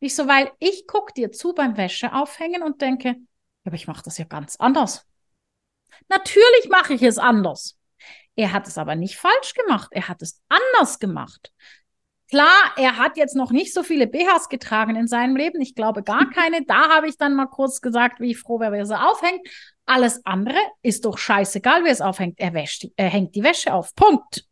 Ich 0.02 0.14
so, 0.14 0.28
weil 0.28 0.52
ich 0.60 0.88
gucke 0.88 1.14
dir 1.14 1.32
zu 1.32 1.54
beim 1.54 1.78
Wäsche 1.78 2.12
aufhängen 2.14 2.64
und 2.64 2.82
denke, 2.82 3.16
aber 3.64 3.76
ich 3.76 3.88
mache 3.88 4.04
das 4.04 4.18
ja 4.18 4.26
ganz 4.26 4.58
anders. 4.58 5.06
Natürlich 6.10 6.68
mache 6.70 6.96
ich 6.96 7.04
es 7.04 7.18
anders. 7.18 7.79
Er 8.40 8.54
hat 8.54 8.70
es 8.70 8.78
aber 8.78 8.96
nicht 8.96 9.18
falsch 9.18 9.54
gemacht, 9.54 9.90
er 9.92 10.08
hat 10.08 10.22
es 10.22 10.42
anders 10.48 11.00
gemacht. 11.00 11.52
Klar, 12.30 12.74
er 12.78 12.96
hat 12.96 13.18
jetzt 13.18 13.36
noch 13.36 13.52
nicht 13.52 13.74
so 13.74 13.84
viele 13.84 14.08
BHs 14.08 14.48
getragen 14.48 14.96
in 14.96 15.10
seinem 15.10 15.36
Leben. 15.36 15.60
Ich 15.60 15.76
glaube 15.76 16.04
gar 16.04 16.30
keine. 16.34 16.64
Da 16.64 16.88
habe 16.88 17.10
ich 17.10 17.18
dann 17.18 17.36
mal 17.36 17.48
kurz 17.48 17.82
gesagt, 17.82 18.22
wie 18.22 18.34
froh 18.36 18.62
wäre, 18.62 18.72
wer 18.72 18.86
sie 18.86 18.98
aufhängt. 18.98 19.46
Alles 19.86 20.26
andere 20.26 20.58
ist 20.84 21.04
doch 21.04 21.18
scheißegal, 21.18 21.84
wer 21.84 21.92
es 21.92 22.00
aufhängt. 22.00 22.40
Er, 22.40 22.54
wäscht, 22.54 22.88
er 22.96 23.10
hängt 23.10 23.36
die 23.36 23.44
Wäsche 23.44 23.74
auf. 23.74 23.94
Punkt. 23.94 24.46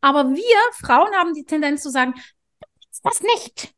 Aber 0.00 0.30
wir 0.30 0.58
Frauen 0.84 1.14
haben 1.14 1.32
die 1.32 1.44
Tendenz 1.44 1.84
zu 1.84 1.90
sagen, 1.90 2.14
das 3.04 3.22
nicht. 3.22 3.72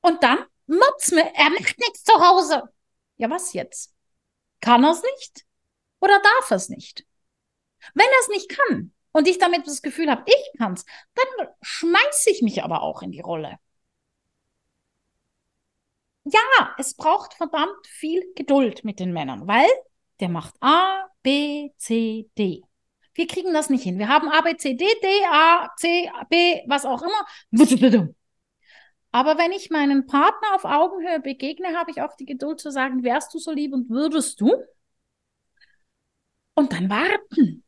Und 0.00 0.22
dann 0.22 0.38
Mutz 0.68 1.10
mir, 1.10 1.28
er 1.34 1.50
macht 1.50 1.76
nichts 1.80 2.04
zu 2.04 2.12
Hause. 2.12 2.62
Ja, 3.16 3.28
was 3.30 3.52
jetzt? 3.52 3.92
Kann 4.60 4.84
er 4.84 4.92
es 4.92 5.02
nicht? 5.02 5.45
Oder 6.00 6.20
darf 6.20 6.50
er 6.50 6.56
es 6.56 6.68
nicht? 6.68 7.06
Wenn 7.94 8.06
er 8.06 8.20
es 8.20 8.28
nicht 8.28 8.48
kann, 8.48 8.92
und 9.16 9.26
ich 9.26 9.38
damit 9.38 9.66
das 9.66 9.80
Gefühl 9.80 10.10
habe, 10.10 10.24
ich 10.26 10.58
kann's, 10.58 10.84
dann 11.14 11.48
schmeiße 11.62 12.30
ich 12.30 12.42
mich 12.42 12.62
aber 12.62 12.82
auch 12.82 13.00
in 13.00 13.12
die 13.12 13.20
Rolle. 13.20 13.58
Ja, 16.24 16.74
es 16.76 16.94
braucht 16.94 17.32
verdammt 17.32 17.86
viel 17.86 18.22
Geduld 18.34 18.84
mit 18.84 19.00
den 19.00 19.14
Männern, 19.14 19.46
weil 19.46 19.68
der 20.20 20.28
macht 20.28 20.54
A, 20.60 21.06
B, 21.22 21.70
C, 21.78 22.28
D. 22.36 22.62
wir 23.14 23.26
kriegen 23.26 23.54
das 23.54 23.70
nicht 23.70 23.84
hin. 23.84 23.98
Wir 23.98 24.08
haben 24.08 24.28
A, 24.28 24.42
B, 24.42 24.54
C, 24.56 24.74
D, 24.74 24.84
D, 24.84 25.08
A, 25.32 25.70
C, 25.78 26.10
B, 26.28 26.62
was 26.66 26.84
auch 26.84 27.00
immer. 27.00 27.26
Aber 29.12 29.38
wenn 29.38 29.52
ich 29.52 29.70
meinen 29.70 30.06
Partner 30.06 30.56
auf 30.56 30.66
Augenhöhe 30.66 31.20
begegne, 31.20 31.74
habe 31.74 31.90
ich 31.90 32.02
auch 32.02 32.14
die 32.16 32.26
Geduld 32.26 32.60
zu 32.60 32.70
sagen, 32.70 33.02
wärst 33.02 33.32
du 33.32 33.38
so 33.38 33.50
lieb 33.50 33.72
und 33.72 33.88
würdest 33.88 34.42
du? 34.42 34.52
Und 36.56 36.72
dann 36.72 36.90
warten. 36.90 37.62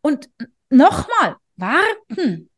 Und 0.00 0.28
nochmal, 0.70 1.36
warten. 1.56 2.50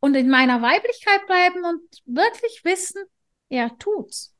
Und 0.00 0.14
in 0.14 0.30
meiner 0.30 0.62
Weiblichkeit 0.62 1.26
bleiben 1.26 1.64
und 1.64 1.82
wirklich 2.06 2.64
wissen, 2.64 3.02
er 3.48 3.76
tut's. 3.78 4.34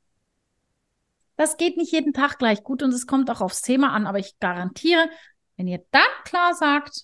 Das 1.37 1.57
geht 1.57 1.77
nicht 1.77 1.93
jeden 1.93 2.13
Tag 2.13 2.39
gleich 2.39 2.63
gut 2.63 2.83
und 2.83 2.95
es 2.95 3.07
kommt 3.07 3.31
auch 3.31 3.41
aufs 3.41 3.63
Thema 3.63 3.93
an, 3.93 4.07
aber 4.07 4.19
ich 4.19 4.39
garantiere, 4.39 5.11
wenn 5.57 5.67
ihr 5.67 5.85
dann 5.91 6.03
klar 6.25 6.55
sagt, 6.55 7.03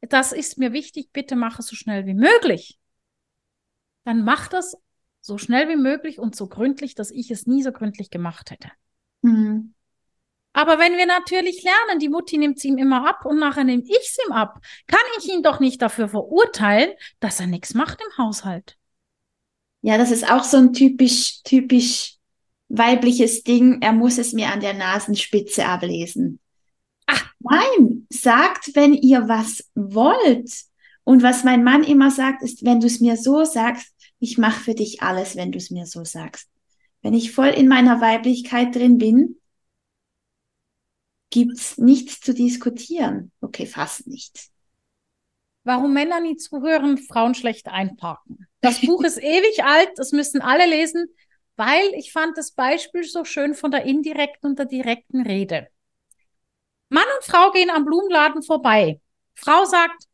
das 0.00 0.32
ist 0.32 0.58
mir 0.58 0.72
wichtig, 0.72 1.10
bitte 1.12 1.36
mach 1.36 1.58
es 1.58 1.66
so 1.66 1.76
schnell 1.76 2.06
wie 2.06 2.14
möglich, 2.14 2.78
dann 4.04 4.24
macht 4.24 4.52
das 4.52 4.76
so 5.20 5.38
schnell 5.38 5.68
wie 5.68 5.76
möglich 5.76 6.18
und 6.18 6.34
so 6.34 6.48
gründlich, 6.48 6.94
dass 6.94 7.10
ich 7.10 7.30
es 7.30 7.46
nie 7.46 7.62
so 7.62 7.72
gründlich 7.72 8.10
gemacht 8.10 8.50
hätte. 8.50 8.70
Aber 10.56 10.78
wenn 10.78 10.96
wir 10.96 11.04
natürlich 11.04 11.62
lernen, 11.62 12.00
die 12.00 12.08
Mutti 12.08 12.38
nimmt 12.38 12.56
es 12.56 12.64
ihm 12.64 12.78
immer 12.78 13.06
ab 13.06 13.26
und 13.26 13.38
nachher 13.38 13.62
nehme 13.62 13.82
ich 13.82 13.90
es 13.90 14.16
ihm 14.26 14.32
ab, 14.32 14.58
kann 14.86 14.98
ich 15.18 15.28
ihn 15.28 15.42
doch 15.42 15.60
nicht 15.60 15.82
dafür 15.82 16.08
verurteilen, 16.08 16.94
dass 17.20 17.40
er 17.40 17.46
nichts 17.46 17.74
macht 17.74 18.00
im 18.00 18.24
Haushalt. 18.24 18.78
Ja, 19.82 19.98
das 19.98 20.10
ist 20.10 20.30
auch 20.30 20.44
so 20.44 20.56
ein 20.56 20.72
typisch, 20.72 21.42
typisch 21.42 22.14
weibliches 22.70 23.42
Ding. 23.42 23.82
Er 23.82 23.92
muss 23.92 24.16
es 24.16 24.32
mir 24.32 24.50
an 24.50 24.60
der 24.60 24.72
Nasenspitze 24.72 25.66
ablesen. 25.66 26.40
Ach, 27.04 27.34
nein, 27.40 28.06
sagt, 28.08 28.74
wenn 28.74 28.94
ihr 28.94 29.28
was 29.28 29.62
wollt. 29.74 30.50
Und 31.04 31.22
was 31.22 31.44
mein 31.44 31.64
Mann 31.64 31.84
immer 31.84 32.10
sagt, 32.10 32.42
ist, 32.42 32.64
wenn 32.64 32.80
du 32.80 32.86
es 32.86 33.00
mir 33.00 33.18
so 33.18 33.44
sagst, 33.44 33.94
ich 34.20 34.38
mache 34.38 34.58
für 34.58 34.74
dich 34.74 35.02
alles, 35.02 35.36
wenn 35.36 35.52
du 35.52 35.58
es 35.58 35.70
mir 35.70 35.84
so 35.84 36.02
sagst. 36.02 36.48
Wenn 37.02 37.12
ich 37.12 37.32
voll 37.32 37.48
in 37.48 37.68
meiner 37.68 38.00
Weiblichkeit 38.00 38.74
drin 38.74 38.96
bin, 38.96 39.36
gibt's 41.30 41.78
nichts 41.78 42.20
zu 42.20 42.34
diskutieren. 42.34 43.32
Okay, 43.40 43.66
fast 43.66 44.06
nichts. 44.06 44.50
Warum 45.64 45.92
Männer 45.92 46.20
nie 46.20 46.36
zuhören, 46.36 46.96
Frauen 46.98 47.34
schlecht 47.34 47.66
einparken. 47.66 48.46
Das 48.60 48.80
Buch 48.80 49.02
ist 49.02 49.18
ewig 49.22 49.64
alt, 49.64 49.90
das 49.96 50.12
müssen 50.12 50.40
alle 50.40 50.66
lesen, 50.66 51.06
weil 51.56 51.92
ich 51.94 52.12
fand 52.12 52.38
das 52.38 52.52
Beispiel 52.52 53.04
so 53.04 53.24
schön 53.24 53.54
von 53.54 53.70
der 53.70 53.84
indirekten 53.84 54.50
und 54.50 54.58
der 54.58 54.66
direkten 54.66 55.22
Rede. 55.22 55.68
Mann 56.88 57.06
und 57.16 57.24
Frau 57.24 57.50
gehen 57.50 57.70
am 57.70 57.84
Blumenladen 57.84 58.42
vorbei. 58.42 59.00
Frau 59.34 59.64
sagt, 59.64 60.04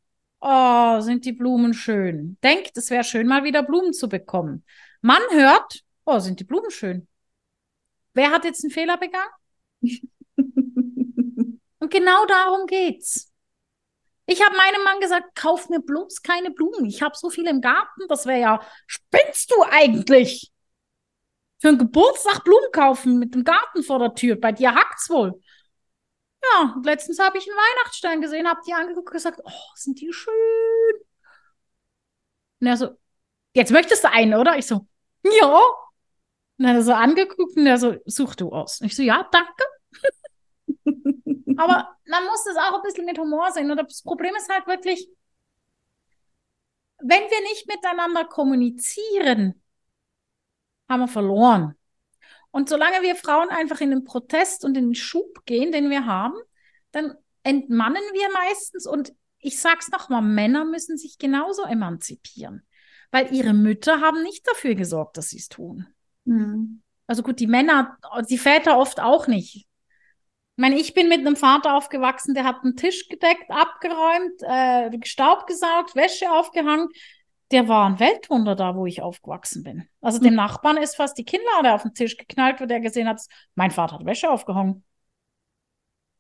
oh, 0.41 1.01
sind 1.01 1.25
die 1.25 1.33
Blumen 1.33 1.75
schön. 1.75 2.39
Denkt, 2.43 2.77
es 2.77 2.91
wäre 2.91 3.05
schön, 3.05 3.27
mal 3.27 3.45
wieder 3.45 3.63
Blumen 3.63 3.93
zu 3.93 4.09
bekommen. 4.09 4.65
Mann 5.03 5.23
hört, 5.33 5.83
oh, 6.05 6.19
sind 6.19 6.41
die 6.41 6.45
Blumen 6.45 6.71
schön. 6.71 7.07
Wer 8.15 8.31
hat 8.31 8.45
jetzt 8.45 8.65
einen 8.65 8.71
Fehler 8.71 8.97
begangen? 8.97 9.31
und 10.37 11.91
genau 11.91 12.27
darum 12.27 12.67
geht's. 12.67 13.33
Ich 14.27 14.43
habe 14.45 14.57
meinem 14.57 14.85
Mann 14.85 15.01
gesagt, 15.01 15.35
kauf 15.35 15.69
mir 15.69 15.81
bloß 15.81 16.23
keine 16.23 16.51
Blumen. 16.51 16.87
Ich 16.87 17.03
habe 17.03 17.17
so 17.17 17.29
viel 17.29 17.47
im 17.47 17.61
Garten, 17.61 18.07
das 18.09 18.25
wäre 18.27 18.41
ja, 18.41 18.67
spinnst 18.87 19.51
du 19.51 19.63
eigentlich? 19.71 20.53
Für 21.61 21.69
einen 21.69 21.79
Geburtstag 21.79 22.45
Blumen 22.45 22.73
kaufen 22.73 23.19
mit 23.19 23.35
dem 23.35 23.45
Garten 23.45 23.83
vor 23.83 23.99
der 23.99 24.15
Tür. 24.15 24.37
Bei 24.37 24.53
dir 24.53 24.75
hackt's 24.75 25.11
wohl. 25.11 25.41
Ja, 26.43 26.73
und 26.75 26.87
letztens 26.87 27.19
habe 27.19 27.39
ich 27.39 27.47
einen 27.49 27.57
Weihnachtsstein 27.57 28.21
gesehen, 28.21 28.49
habe 28.49 28.61
die 28.67 28.73
angeguckt 28.73 29.09
und 29.09 29.13
gesagt, 29.13 29.41
oh, 29.45 29.73
sind 29.75 30.01
die 30.01 30.13
schön. 30.13 30.35
Und 32.61 32.67
er 32.67 32.77
so, 32.77 32.91
jetzt 33.55 33.71
möchtest 33.71 34.05
du 34.05 34.11
einen, 34.11 34.35
oder? 34.35 34.57
Ich 34.59 34.67
so, 34.67 34.87
ja. 35.25 35.61
Und 36.59 36.65
er 36.65 36.83
so 36.83 36.93
angeguckt 36.93 37.57
und 37.57 37.67
er 37.67 37.79
so, 37.79 37.97
such 38.07 38.35
du 38.35 38.51
aus. 38.51 38.81
Und 38.81 38.87
ich 38.89 38.97
so, 38.97 39.03
ja, 39.03 39.29
danke. 39.31 39.65
Aber 41.59 41.97
man 42.07 42.25
muss 42.25 42.45
das 42.45 42.57
auch 42.57 42.77
ein 42.77 42.83
bisschen 42.83 43.05
mit 43.05 43.19
Humor 43.19 43.51
sehen. 43.53 43.71
Und 43.71 43.79
das 43.79 44.03
Problem 44.03 44.35
ist 44.37 44.53
halt 44.53 44.67
wirklich, 44.67 45.09
wenn 46.99 47.23
wir 47.23 47.43
nicht 47.43 47.67
miteinander 47.67 48.25
kommunizieren, 48.25 49.63
haben 50.89 51.01
wir 51.01 51.09
verloren. 51.09 51.75
Und 52.51 52.69
solange 52.69 53.03
wir 53.03 53.17
Frauen 53.17 53.49
einfach 53.49 53.81
in 53.81 53.91
den 53.91 54.05
Protest 54.05 54.65
und 54.65 54.77
in 54.77 54.89
den 54.89 54.95
Schub 54.95 55.45
gehen, 55.47 55.73
den 55.73 55.91
wir 55.91 56.07
haben, 56.07 56.35
dann 56.93 57.15
entmannen 57.43 58.03
wir 58.13 58.33
meistens. 58.33 58.87
Und 58.87 59.15
ich 59.39 59.59
sag's 59.59 59.91
nochmal, 59.91 60.23
Männer 60.23 60.65
müssen 60.65 60.99
sich 60.99 61.19
genauso 61.19 61.63
emanzipieren. 61.63 62.67
Weil 63.11 63.35
ihre 63.35 63.53
Mütter 63.53 64.01
haben 64.01 64.23
nicht 64.23 64.47
dafür 64.47 64.75
gesorgt, 64.75 65.17
dass 65.17 65.31
sie 65.31 65.39
es 65.39 65.49
tun. 65.49 65.87
Mhm. 66.25 66.83
Also 67.07 67.23
gut, 67.23 67.41
die 67.41 67.47
Männer, 67.47 67.99
die 68.29 68.39
Väter 68.39 68.79
oft 68.79 69.01
auch 69.01 69.27
nicht. 69.27 69.67
Ich 70.57 70.61
meine, 70.61 70.79
ich 70.79 70.93
bin 70.95 71.09
mit 71.09 71.21
einem 71.21 71.37
Vater 71.37 71.75
aufgewachsen, 71.75 72.35
der 72.35 72.45
hat 72.45 72.63
einen 72.63 72.77
Tisch 72.77 73.09
gedeckt, 73.09 73.51
abgeräumt, 73.51 74.43
äh, 74.43 75.07
Staub 75.07 75.47
gesaugt, 75.47 75.97
Wäsche 75.97 76.31
aufgehangen 76.31 76.89
der 77.53 77.69
war 77.69 77.87
ein 77.87 78.01
Weltwunder 78.01 78.57
da, 78.57 78.75
wo 78.75 78.87
ich 78.87 79.03
aufgewachsen 79.03 79.63
bin. 79.63 79.89
Also 80.01 80.19
mhm. 80.19 80.25
dem 80.25 80.35
Nachbarn 80.35 80.79
ist 80.79 80.97
fast 80.97 81.19
die 81.19 81.25
Kinnlade 81.25 81.75
auf 81.75 81.83
den 81.83 81.95
Tisch 81.95 82.17
geknallt, 82.17 82.61
wo 82.61 82.67
der 82.67 82.81
gesehen 82.81 83.09
hat, 83.09 83.21
mein 83.55 83.71
Vater 83.71 83.99
hat 83.99 84.07
Wäsche 84.07 84.31
aufgehangen. 84.31 84.85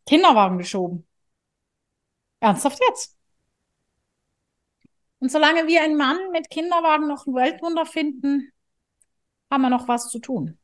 Kinderwagen 0.07 0.59
geschoben. 0.59 1.07
Ernsthaft 2.41 2.80
jetzt? 2.89 3.16
Und 5.20 5.30
solange 5.30 5.66
wir 5.66 5.83
einen 5.83 5.97
Mann 5.97 6.18
mit 6.33 6.51
Kinderwagen 6.51 7.09
noch 7.09 7.26
ein 7.26 7.35
Weltwunder 7.35 7.87
finden, 7.87 8.53
haben 9.51 9.62
wir 9.62 9.70
noch 9.70 9.89
was 9.89 10.11
zu 10.11 10.18
tun. 10.18 10.59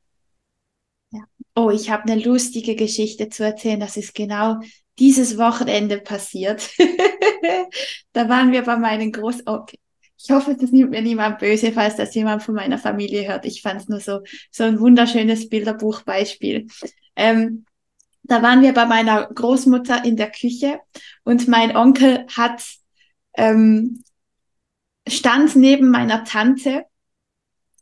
Oh, 1.59 1.71
ich 1.71 1.91
habe 1.91 2.05
eine 2.05 2.23
lustige 2.23 2.77
Geschichte 2.77 3.29
zu 3.29 3.45
erzählen. 3.45 3.81
Das 3.81 3.97
ist 3.97 4.15
genau 4.15 4.61
dieses 4.99 5.39
Wochenende 5.39 5.99
passiert. 5.99 6.71
da 8.13 8.29
waren 8.29 8.53
wir 8.53 8.63
bei 8.63 8.77
meinen 8.77 9.13
Groß... 9.13 9.43
Okay 9.47 9.79
ich 10.21 10.31
hoffe, 10.31 10.57
das 10.61 10.73
nimmt 10.73 10.91
mir 10.91 11.01
niemand 11.01 11.39
böse, 11.39 11.73
falls 11.73 11.97
das 11.97 12.15
jemand 12.15 12.43
von 12.43 12.55
meiner 12.55 12.79
Familie 12.79 13.29
hört. 13.29 13.45
Ich 13.45 13.63
fand 13.63 13.81
es 13.81 13.89
nur 13.89 14.01
so, 14.01 14.21
so 14.51 14.65
ein 14.65 14.81
wunderschönes 14.81 15.49
Bilderbuchbeispiel. 15.49 16.67
Ähm, 17.15 17.65
da 18.25 18.43
waren 18.43 18.63
wir 18.63 18.75
bei 18.75 18.85
meiner 18.85 19.27
Großmutter 19.27 20.05
in 20.05 20.17
der 20.17 20.31
Küche 20.31 20.81
und 21.23 21.47
mein 21.47 21.77
Onkel 21.77 22.27
hat 22.37 22.63
ähm, 23.37 24.03
stand 25.09 25.55
neben 25.55 25.89
meiner 25.91 26.25
Tante, 26.25 26.85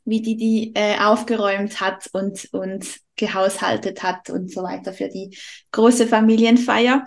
wie 0.06 0.22
die 0.22 0.36
die 0.36 0.72
äh, 0.74 0.98
aufgeräumt 0.98 1.80
hat 1.80 2.08
und 2.12 2.48
und 2.52 2.86
gehaushaltet 3.16 4.02
hat 4.02 4.30
und 4.30 4.50
so 4.50 4.62
weiter 4.62 4.92
für 4.92 5.08
die 5.08 5.36
große 5.72 6.06
Familienfeier. 6.06 7.04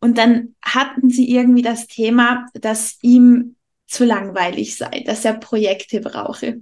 Und 0.00 0.18
dann 0.18 0.54
hatten 0.62 1.10
sie 1.10 1.30
irgendwie 1.30 1.62
das 1.62 1.86
Thema, 1.86 2.46
dass 2.54 2.98
ihm 3.02 3.56
zu 3.86 4.04
langweilig 4.04 4.76
sei, 4.76 5.02
dass 5.04 5.24
er 5.24 5.34
Projekte 5.34 6.00
brauche. 6.00 6.60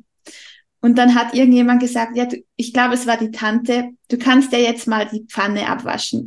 Und 0.81 0.97
dann 0.97 1.15
hat 1.15 1.35
irgendjemand 1.35 1.81
gesagt, 1.81 2.17
ja, 2.17 2.27
du, 2.27 2.37
ich 2.57 2.73
glaube, 2.73 2.95
es 2.95 3.07
war 3.07 3.17
die 3.17 3.31
Tante, 3.31 3.91
du 4.09 4.19
kannst 4.19 4.53
ja 4.53 4.59
jetzt 4.59 4.87
mal 4.87 5.07
die 5.07 5.25
Pfanne 5.29 5.69
abwaschen, 5.69 6.27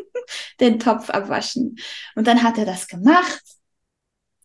den 0.60 0.78
Topf 0.78 1.10
abwaschen. 1.10 1.76
Und 2.14 2.26
dann 2.26 2.42
hat 2.42 2.58
er 2.58 2.64
das 2.64 2.88
gemacht, 2.88 3.42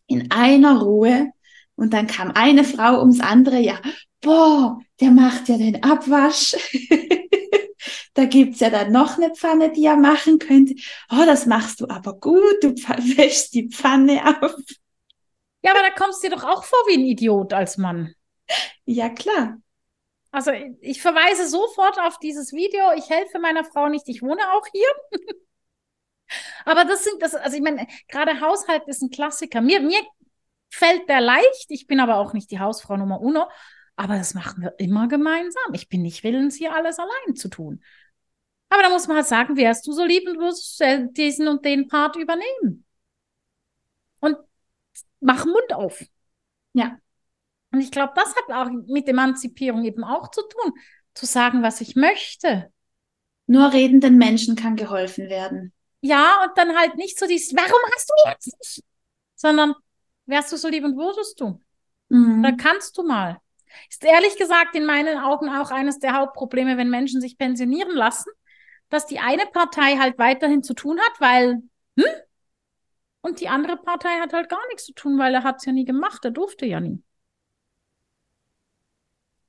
in 0.06 0.30
einer 0.30 0.80
Ruhe. 0.80 1.30
Und 1.76 1.94
dann 1.94 2.06
kam 2.06 2.30
eine 2.32 2.64
Frau 2.64 3.00
ums 3.00 3.20
andere, 3.20 3.58
ja, 3.58 3.80
boah, 4.20 4.80
der 5.00 5.10
macht 5.10 5.48
ja 5.48 5.56
den 5.56 5.82
Abwasch. 5.82 6.56
da 8.14 8.24
gibt's 8.24 8.60
ja 8.60 8.70
dann 8.70 8.92
noch 8.92 9.16
eine 9.16 9.34
Pfanne, 9.34 9.72
die 9.72 9.84
er 9.84 9.96
machen 9.96 10.38
könnte. 10.38 10.74
Oh, 11.10 11.24
das 11.24 11.46
machst 11.46 11.80
du 11.80 11.88
aber 11.88 12.14
gut, 12.18 12.62
du 12.62 12.70
wäschst 13.16 13.54
die 13.54 13.68
Pfanne 13.68 14.22
auf. 14.42 14.54
Ja, 15.62 15.72
aber 15.72 15.82
da 15.82 15.90
kommst 15.90 16.22
du 16.22 16.28
dir 16.28 16.36
doch 16.36 16.44
auch 16.44 16.64
vor 16.64 16.78
wie 16.88 16.94
ein 16.94 17.04
Idiot 17.04 17.52
als 17.52 17.76
Mann. 17.76 18.14
Ja, 18.84 19.10
klar. 19.10 19.58
Also 20.32 20.52
ich 20.80 21.02
verweise 21.02 21.48
sofort 21.48 21.98
auf 21.98 22.18
dieses 22.18 22.52
Video. 22.52 22.92
Ich 22.96 23.10
helfe 23.10 23.38
meiner 23.38 23.64
Frau 23.64 23.88
nicht, 23.88 24.08
ich 24.08 24.22
wohne 24.22 24.42
auch 24.52 24.66
hier. 24.72 24.88
aber 26.64 26.84
das 26.84 27.04
sind 27.04 27.20
das, 27.20 27.34
also 27.34 27.56
ich 27.56 27.62
meine, 27.62 27.86
gerade 28.08 28.40
Haushalt 28.40 28.86
ist 28.86 29.02
ein 29.02 29.10
Klassiker. 29.10 29.60
Mir, 29.60 29.80
mir 29.80 30.00
fällt 30.70 31.08
der 31.08 31.20
leicht. 31.20 31.66
Ich 31.68 31.86
bin 31.86 32.00
aber 32.00 32.16
auch 32.16 32.32
nicht 32.32 32.50
die 32.50 32.60
Hausfrau 32.60 32.96
Nummer 32.96 33.20
uno. 33.20 33.48
Aber 34.00 34.16
das 34.16 34.32
machen 34.32 34.62
wir 34.62 34.74
immer 34.78 35.08
gemeinsam. 35.08 35.74
Ich 35.74 35.90
bin 35.90 36.00
nicht 36.00 36.24
willens, 36.24 36.56
hier 36.56 36.74
alles 36.74 36.98
allein 36.98 37.36
zu 37.36 37.50
tun. 37.50 37.84
Aber 38.70 38.82
da 38.82 38.88
muss 38.88 39.06
man 39.06 39.18
halt 39.18 39.26
sagen, 39.26 39.58
wärst 39.58 39.86
du 39.86 39.92
so 39.92 40.06
lieb 40.06 40.26
und 40.26 40.38
würdest 40.38 40.82
diesen 41.18 41.48
und 41.48 41.66
den 41.66 41.86
Part 41.86 42.16
übernehmen. 42.16 42.86
Und 44.20 44.38
mach 45.20 45.44
Mund 45.44 45.74
auf. 45.74 46.02
Ja. 46.72 46.98
Und 47.72 47.82
ich 47.82 47.90
glaube, 47.90 48.14
das 48.16 48.34
hat 48.34 48.50
auch 48.50 48.70
mit 48.86 49.06
Emanzipierung 49.06 49.84
eben 49.84 50.02
auch 50.02 50.30
zu 50.30 50.40
tun, 50.48 50.72
zu 51.12 51.26
sagen, 51.26 51.62
was 51.62 51.82
ich 51.82 51.94
möchte. 51.94 52.72
Nur 53.46 53.70
redenden 53.70 54.16
Menschen 54.16 54.56
kann 54.56 54.76
geholfen 54.76 55.28
werden. 55.28 55.74
Ja, 56.00 56.42
und 56.42 56.56
dann 56.56 56.74
halt 56.74 56.94
nicht 56.94 57.18
so 57.18 57.26
dieses, 57.26 57.54
warum 57.54 57.80
hast 57.94 58.08
du 58.08 58.30
jetzt 58.30 58.58
nicht? 58.58 58.82
Sondern, 59.34 59.74
wärst 60.24 60.52
du 60.52 60.56
so 60.56 60.68
lieb 60.68 60.84
und 60.84 60.96
würdest 60.96 61.38
du? 61.38 61.60
Mhm. 62.08 62.40
Oder 62.40 62.56
kannst 62.56 62.96
du 62.96 63.02
mal? 63.02 63.38
Ist 63.88 64.04
ehrlich 64.04 64.36
gesagt 64.36 64.74
in 64.74 64.84
meinen 64.86 65.18
Augen 65.18 65.48
auch 65.48 65.70
eines 65.70 65.98
der 65.98 66.14
Hauptprobleme, 66.14 66.76
wenn 66.76 66.90
Menschen 66.90 67.20
sich 67.20 67.38
pensionieren 67.38 67.94
lassen, 67.94 68.30
dass 68.88 69.06
die 69.06 69.20
eine 69.20 69.46
Partei 69.46 69.96
halt 69.96 70.18
weiterhin 70.18 70.62
zu 70.62 70.74
tun 70.74 71.00
hat, 71.00 71.20
weil, 71.20 71.62
hm? 71.96 72.06
Und 73.22 73.40
die 73.40 73.48
andere 73.48 73.76
Partei 73.76 74.18
hat 74.20 74.32
halt 74.32 74.48
gar 74.48 74.66
nichts 74.68 74.86
zu 74.86 74.92
tun, 74.94 75.18
weil 75.18 75.34
er 75.34 75.42
hat 75.44 75.56
es 75.58 75.66
ja 75.66 75.72
nie 75.72 75.84
gemacht, 75.84 76.24
er 76.24 76.30
durfte 76.30 76.66
ja 76.66 76.80
nie. 76.80 77.02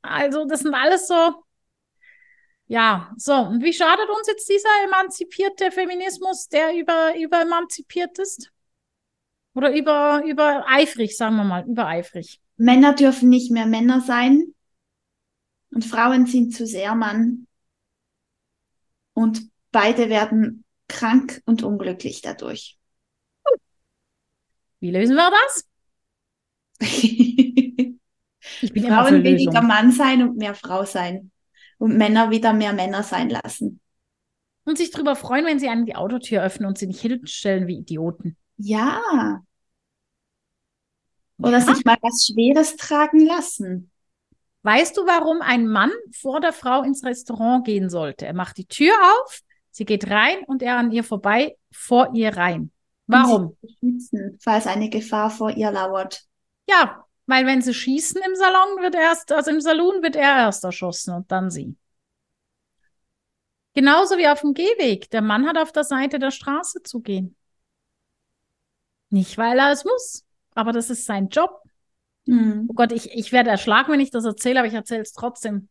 Also, 0.01 0.45
das 0.45 0.61
sind 0.61 0.73
alles 0.73 1.07
so, 1.07 1.43
ja, 2.71 3.11
so. 3.17 3.33
Und 3.33 3.63
wie 3.63 3.73
schadet 3.73 4.09
uns 4.09 4.27
jetzt 4.27 4.47
dieser 4.47 4.69
emanzipierte 4.85 5.71
Feminismus, 5.71 6.47
der 6.47 6.73
über, 6.73 7.13
überemanzipiert 7.17 8.17
ist? 8.17 8.49
Oder 9.53 9.75
über, 9.75 10.23
übereifrig, 10.25 11.17
sagen 11.17 11.35
wir 11.35 11.43
mal, 11.43 11.67
übereifrig. 11.67 12.39
Männer 12.61 12.93
dürfen 12.93 13.29
nicht 13.29 13.51
mehr 13.51 13.65
Männer 13.65 14.01
sein 14.01 14.53
und 15.71 15.83
Frauen 15.83 16.27
sind 16.27 16.53
zu 16.53 16.67
sehr 16.67 16.93
Mann. 16.93 17.47
Und 19.13 19.49
beide 19.71 20.09
werden 20.09 20.63
krank 20.87 21.41
und 21.45 21.63
unglücklich 21.63 22.21
dadurch. 22.21 22.77
Wie 24.79 24.91
lösen 24.91 25.15
wir 25.15 25.31
das? 25.31 25.67
Ich 28.63 28.73
bin 28.73 28.85
Frauen 28.85 29.23
weniger 29.23 29.61
Mann 29.61 29.91
sein 29.91 30.21
und 30.21 30.37
mehr 30.37 30.55
Frau 30.55 30.83
sein. 30.83 31.31
Und 31.77 31.97
Männer 31.97 32.29
wieder 32.31 32.53
mehr 32.53 32.73
Männer 32.73 33.01
sein 33.01 33.29
lassen. 33.29 33.79
Und 34.65 34.77
sich 34.77 34.91
darüber 34.91 35.15
freuen, 35.15 35.45
wenn 35.45 35.59
sie 35.59 35.69
einem 35.69 35.85
die 35.85 35.95
Autotür 35.95 36.43
öffnen 36.43 36.67
und 36.67 36.77
sie 36.77 36.87
nicht 36.87 37.01
hinstellen 37.01 37.67
wie 37.67 37.77
Idioten. 37.77 38.37
Ja. 38.57 39.41
Oder 41.43 41.59
ja. 41.59 41.61
sich 41.61 41.85
mal 41.85 41.97
was 42.01 42.25
Schweres 42.25 42.75
tragen 42.75 43.25
lassen. 43.25 43.91
Weißt 44.63 44.95
du, 44.95 45.05
warum 45.07 45.41
ein 45.41 45.67
Mann 45.67 45.91
vor 46.11 46.39
der 46.39 46.53
Frau 46.53 46.83
ins 46.83 47.03
Restaurant 47.03 47.65
gehen 47.65 47.89
sollte? 47.89 48.27
Er 48.27 48.33
macht 48.33 48.57
die 48.57 48.67
Tür 48.67 48.93
auf, 48.93 49.41
sie 49.71 49.85
geht 49.85 50.09
rein 50.09 50.43
und 50.45 50.61
er 50.61 50.77
an 50.77 50.91
ihr 50.91 51.03
vorbei, 51.03 51.57
vor 51.71 52.11
ihr 52.13 52.37
rein. 52.37 52.71
Warum? 53.07 53.57
Schützen, 53.79 54.37
falls 54.41 54.67
eine 54.67 54.89
Gefahr 54.89 55.31
vor 55.31 55.49
ihr 55.49 55.71
lauert. 55.71 56.23
Ja, 56.69 57.05
weil 57.25 57.45
wenn 57.45 57.61
sie 57.61 57.73
schießen 57.73 58.21
im 58.25 58.35
Salon, 58.35 58.81
wird 58.81 58.95
erst, 58.95 59.31
also 59.31 59.51
im 59.51 59.61
Saloon 59.61 60.03
wird 60.03 60.15
er 60.15 60.37
erst 60.37 60.63
erschossen 60.63 61.15
und 61.15 61.31
dann 61.31 61.49
sie. 61.49 61.75
Genauso 63.73 64.17
wie 64.17 64.27
auf 64.27 64.41
dem 64.41 64.53
Gehweg. 64.53 65.09
Der 65.11 65.21
Mann 65.21 65.47
hat 65.47 65.57
auf 65.57 65.71
der 65.71 65.83
Seite 65.83 66.19
der 66.19 66.31
Straße 66.31 66.83
zu 66.83 66.99
gehen. 66.99 67.35
Nicht, 69.09 69.37
weil 69.37 69.59
er 69.59 69.71
es 69.71 69.83
muss, 69.85 70.25
aber 70.55 70.71
das 70.71 70.89
ist 70.89 71.05
sein 71.05 71.29
Job. 71.29 71.61
Mhm. 72.25 72.67
Oh 72.69 72.73
Gott, 72.73 72.91
ich, 72.91 73.11
ich 73.11 73.31
werde 73.31 73.49
erschlagen, 73.49 73.91
wenn 73.91 73.99
ich 73.99 74.11
das 74.11 74.25
erzähle, 74.25 74.59
aber 74.59 74.67
ich 74.67 74.73
erzähle 74.73 75.01
es 75.01 75.13
trotzdem. 75.13 75.69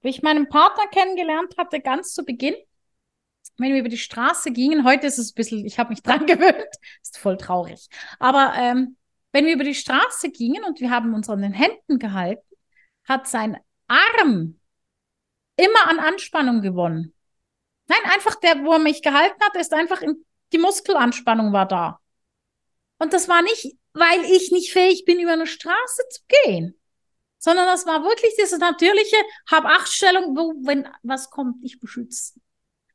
Wie 0.00 0.08
ich 0.08 0.22
meinen 0.22 0.48
Partner 0.48 0.86
kennengelernt 0.88 1.56
hatte, 1.56 1.80
ganz 1.80 2.12
zu 2.12 2.24
Beginn, 2.24 2.54
wenn 3.58 3.72
wir 3.72 3.80
über 3.80 3.88
die 3.88 3.98
Straße 3.98 4.50
gingen, 4.50 4.84
heute 4.84 5.06
ist 5.06 5.18
es 5.18 5.30
ein 5.30 5.34
bisschen, 5.34 5.64
ich 5.64 5.78
habe 5.78 5.90
mich 5.90 6.02
dran 6.02 6.26
gewöhnt, 6.26 6.68
ist 7.02 7.18
voll 7.18 7.36
traurig. 7.36 7.88
Aber 8.18 8.52
ähm, 8.56 8.96
wenn 9.32 9.46
wir 9.46 9.54
über 9.54 9.64
die 9.64 9.74
Straße 9.74 10.30
gingen 10.30 10.64
und 10.64 10.80
wir 10.80 10.90
haben 10.90 11.14
uns 11.14 11.28
an 11.28 11.42
den 11.42 11.52
Händen 11.52 11.98
gehalten, 11.98 12.46
hat 13.04 13.28
sein 13.28 13.58
Arm 13.88 14.58
immer 15.56 15.88
an 15.88 15.98
Anspannung 15.98 16.62
gewonnen. 16.62 17.14
Nein, 17.86 18.12
einfach 18.12 18.36
der, 18.36 18.64
wo 18.64 18.72
er 18.72 18.78
mich 18.78 19.02
gehalten 19.02 19.40
hat, 19.42 19.56
ist 19.56 19.74
einfach 19.74 20.00
in, 20.02 20.24
die 20.52 20.58
Muskelanspannung 20.58 21.52
war 21.52 21.66
da. 21.66 22.00
Und 22.98 23.12
das 23.12 23.28
war 23.28 23.42
nicht, 23.42 23.76
weil 23.94 24.24
ich 24.24 24.50
nicht 24.50 24.72
fähig 24.72 25.04
bin, 25.04 25.20
über 25.20 25.32
eine 25.32 25.46
Straße 25.46 26.02
zu 26.10 26.20
gehen, 26.44 26.78
sondern 27.38 27.66
das 27.66 27.86
war 27.86 28.02
wirklich 28.02 28.34
diese 28.40 28.58
natürliche 28.58 29.16
Hab-Acht-Stellung, 29.50 30.36
wo, 30.36 30.54
wenn 30.66 30.88
was 31.02 31.30
kommt, 31.30 31.64
ich 31.64 31.78
beschütze. 31.78 32.34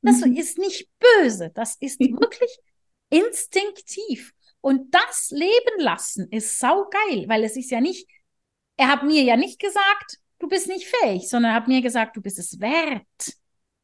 Das 0.02 0.22
mhm. 0.22 0.36
ist 0.36 0.58
nicht 0.58 0.90
böse, 1.00 1.52
das 1.54 1.76
ist 1.80 2.00
wirklich 2.00 2.58
instinktiv. 3.10 4.34
Und 4.62 4.94
das 4.94 5.30
Leben 5.32 5.80
lassen 5.80 6.28
ist 6.32 6.60
saugeil, 6.60 7.28
weil 7.28 7.44
es 7.44 7.56
ist 7.56 7.72
ja 7.72 7.80
nicht, 7.80 8.08
er 8.78 8.90
hat 8.90 9.04
mir 9.04 9.24
ja 9.24 9.38
nicht 9.38 9.60
gesagt, 9.60 10.18
du 10.40 10.48
bist 10.48 10.68
nicht 10.68 10.88
fähig, 10.88 11.30
sondern 11.30 11.52
er 11.52 11.56
hat 11.56 11.68
mir 11.68 11.82
gesagt, 11.82 12.18
du 12.18 12.22
bist 12.22 12.40
es 12.40 12.60
wert. 12.60 13.04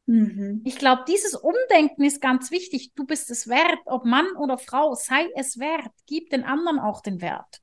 Mhm. 0.06 0.62
Ich 0.64 0.76
glaube, 0.76 1.04
dieses 1.08 1.34
Umdenken 1.34 2.04
ist 2.04 2.20
ganz 2.20 2.50
wichtig. 2.50 2.92
Du 2.94 3.04
bist 3.04 3.30
es 3.30 3.48
wert, 3.48 3.78
ob 3.84 4.04
Mann 4.04 4.26
oder 4.38 4.56
Frau, 4.56 4.94
sei 4.94 5.28
es 5.34 5.58
wert. 5.58 5.92
Gib 6.06 6.30
den 6.30 6.44
anderen 6.44 6.78
auch 6.78 7.02
den 7.02 7.20
Wert. 7.20 7.60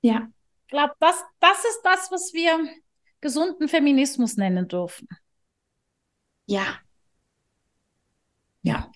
Ja. 0.00 0.28
Ich 0.66 0.70
glaube, 0.70 0.94
das, 0.98 1.22
das 1.40 1.58
ist 1.58 1.80
das, 1.84 2.10
was 2.10 2.32
wir 2.32 2.58
gesunden 3.20 3.68
Feminismus 3.68 4.36
nennen 4.36 4.66
dürfen. 4.66 5.08
Ja. 6.46 6.78
Ja. 8.62 8.90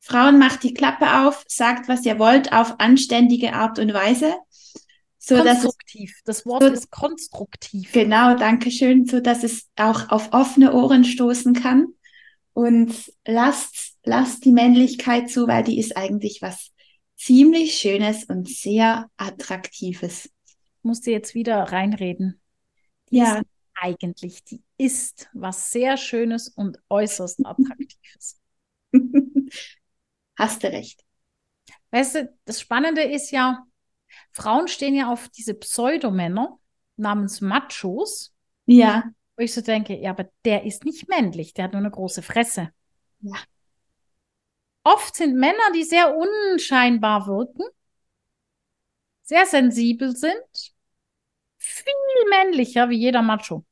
Frauen 0.00 0.38
macht 0.38 0.64
die 0.64 0.74
Klappe 0.74 1.26
auf, 1.26 1.44
sagt, 1.48 1.88
was 1.88 2.04
ihr 2.04 2.18
wollt, 2.18 2.52
auf 2.52 2.78
anständige 2.78 3.54
Art 3.54 3.78
und 3.78 3.94
Weise. 3.94 4.34
So 5.18 5.36
konstruktiv. 5.36 6.20
Dass 6.24 6.38
es, 6.38 6.42
das 6.42 6.46
Wort 6.46 6.62
so, 6.62 6.68
ist 6.68 6.90
konstruktiv. 6.90 7.92
Genau, 7.92 8.36
danke 8.36 8.70
schön, 8.70 9.06
so 9.06 9.20
dass 9.20 9.42
es 9.42 9.70
auch 9.76 10.10
auf 10.10 10.32
offene 10.32 10.74
Ohren 10.74 11.04
stoßen 11.04 11.54
kann. 11.54 11.86
Und 12.54 13.12
lasst, 13.26 13.98
lasst 14.04 14.44
die 14.44 14.52
Männlichkeit 14.52 15.28
zu, 15.28 15.46
weil 15.46 15.64
die 15.64 15.78
ist 15.78 15.96
eigentlich 15.96 16.40
was 16.40 16.72
ziemlich 17.16 17.74
Schönes 17.74 18.24
und 18.24 18.48
sehr 18.48 19.10
Attraktives. 19.16 20.26
Ich 20.46 20.84
musste 20.84 21.10
jetzt 21.10 21.34
wieder 21.34 21.56
reinreden. 21.64 22.40
Die 23.10 23.18
ja. 23.18 23.42
eigentlich, 23.74 24.44
die 24.44 24.62
ist 24.78 25.28
was 25.32 25.70
sehr 25.70 25.96
Schönes 25.96 26.48
und 26.48 26.78
äußerst 26.88 27.40
Attraktives. 27.44 28.40
Hast 30.36 30.62
du 30.62 30.68
recht. 30.68 31.04
Weißt 31.90 32.14
du, 32.14 32.32
das 32.44 32.60
Spannende 32.60 33.02
ist 33.02 33.30
ja, 33.30 33.66
Frauen 34.30 34.68
stehen 34.68 34.94
ja 34.94 35.12
auf 35.12 35.28
diese 35.28 35.54
Pseudomänner 35.54 36.58
namens 36.96 37.40
Machos. 37.40 38.32
Ja. 38.66 39.04
Wo 39.36 39.42
ich 39.42 39.52
so 39.52 39.60
denke, 39.60 39.96
ja, 39.96 40.10
aber 40.10 40.28
der 40.44 40.64
ist 40.64 40.84
nicht 40.84 41.08
männlich, 41.08 41.54
der 41.54 41.64
hat 41.64 41.72
nur 41.72 41.80
eine 41.80 41.90
große 41.90 42.22
Fresse. 42.22 42.70
Ja. 43.20 43.34
Oft 44.84 45.16
sind 45.16 45.36
Männer, 45.36 45.72
die 45.74 45.82
sehr 45.82 46.14
unscheinbar 46.14 47.26
wirken, 47.26 47.64
sehr 49.22 49.46
sensibel 49.46 50.14
sind, 50.14 50.74
viel 51.56 51.92
männlicher 52.28 52.90
wie 52.90 52.98
jeder 52.98 53.22
Macho. 53.22 53.64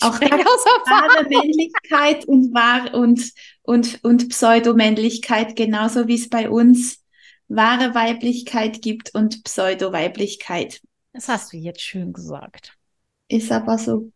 Auch 0.00 0.20
wahre 0.20 1.28
Männlichkeit 1.28 2.24
und, 2.26 2.52
wahr 2.52 2.94
und, 2.94 3.32
und, 3.62 4.02
und 4.02 4.28
Pseudomännlichkeit, 4.28 5.56
genauso 5.56 6.08
wie 6.08 6.16
es 6.16 6.28
bei 6.28 6.50
uns 6.50 7.02
wahre 7.48 7.94
Weiblichkeit 7.94 8.82
gibt 8.82 9.14
und 9.14 9.44
Pseudo-Weiblichkeit. 9.44 10.80
Das 11.12 11.28
hast 11.28 11.52
du 11.52 11.56
jetzt 11.56 11.82
schön 11.82 12.12
gesagt. 12.12 12.76
Ist 13.28 13.50
aber 13.50 13.78
so. 13.78 14.10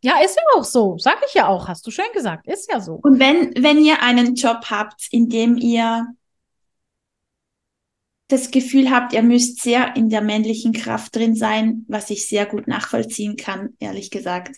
Ja, 0.00 0.20
ist 0.22 0.36
ja 0.36 0.42
auch 0.54 0.64
so. 0.64 0.98
Sag 0.98 1.22
ich 1.26 1.34
ja 1.34 1.48
auch. 1.48 1.66
Hast 1.66 1.86
du 1.86 1.90
schön 1.90 2.12
gesagt. 2.12 2.46
Ist 2.46 2.70
ja 2.70 2.80
so. 2.80 3.00
Und 3.02 3.18
wenn, 3.18 3.54
wenn 3.56 3.82
ihr 3.82 4.02
einen 4.02 4.34
Job 4.34 4.66
habt, 4.68 5.08
in 5.10 5.30
dem 5.30 5.56
ihr 5.56 6.06
das 8.28 8.50
Gefühl 8.50 8.90
habt, 8.90 9.12
ihr 9.12 9.22
müsst 9.22 9.62
sehr 9.62 9.96
in 9.96 10.08
der 10.08 10.20
männlichen 10.20 10.72
Kraft 10.72 11.16
drin 11.16 11.36
sein, 11.36 11.84
was 11.88 12.10
ich 12.10 12.28
sehr 12.28 12.46
gut 12.46 12.68
nachvollziehen 12.68 13.36
kann, 13.36 13.76
ehrlich 13.78 14.10
gesagt. 14.10 14.56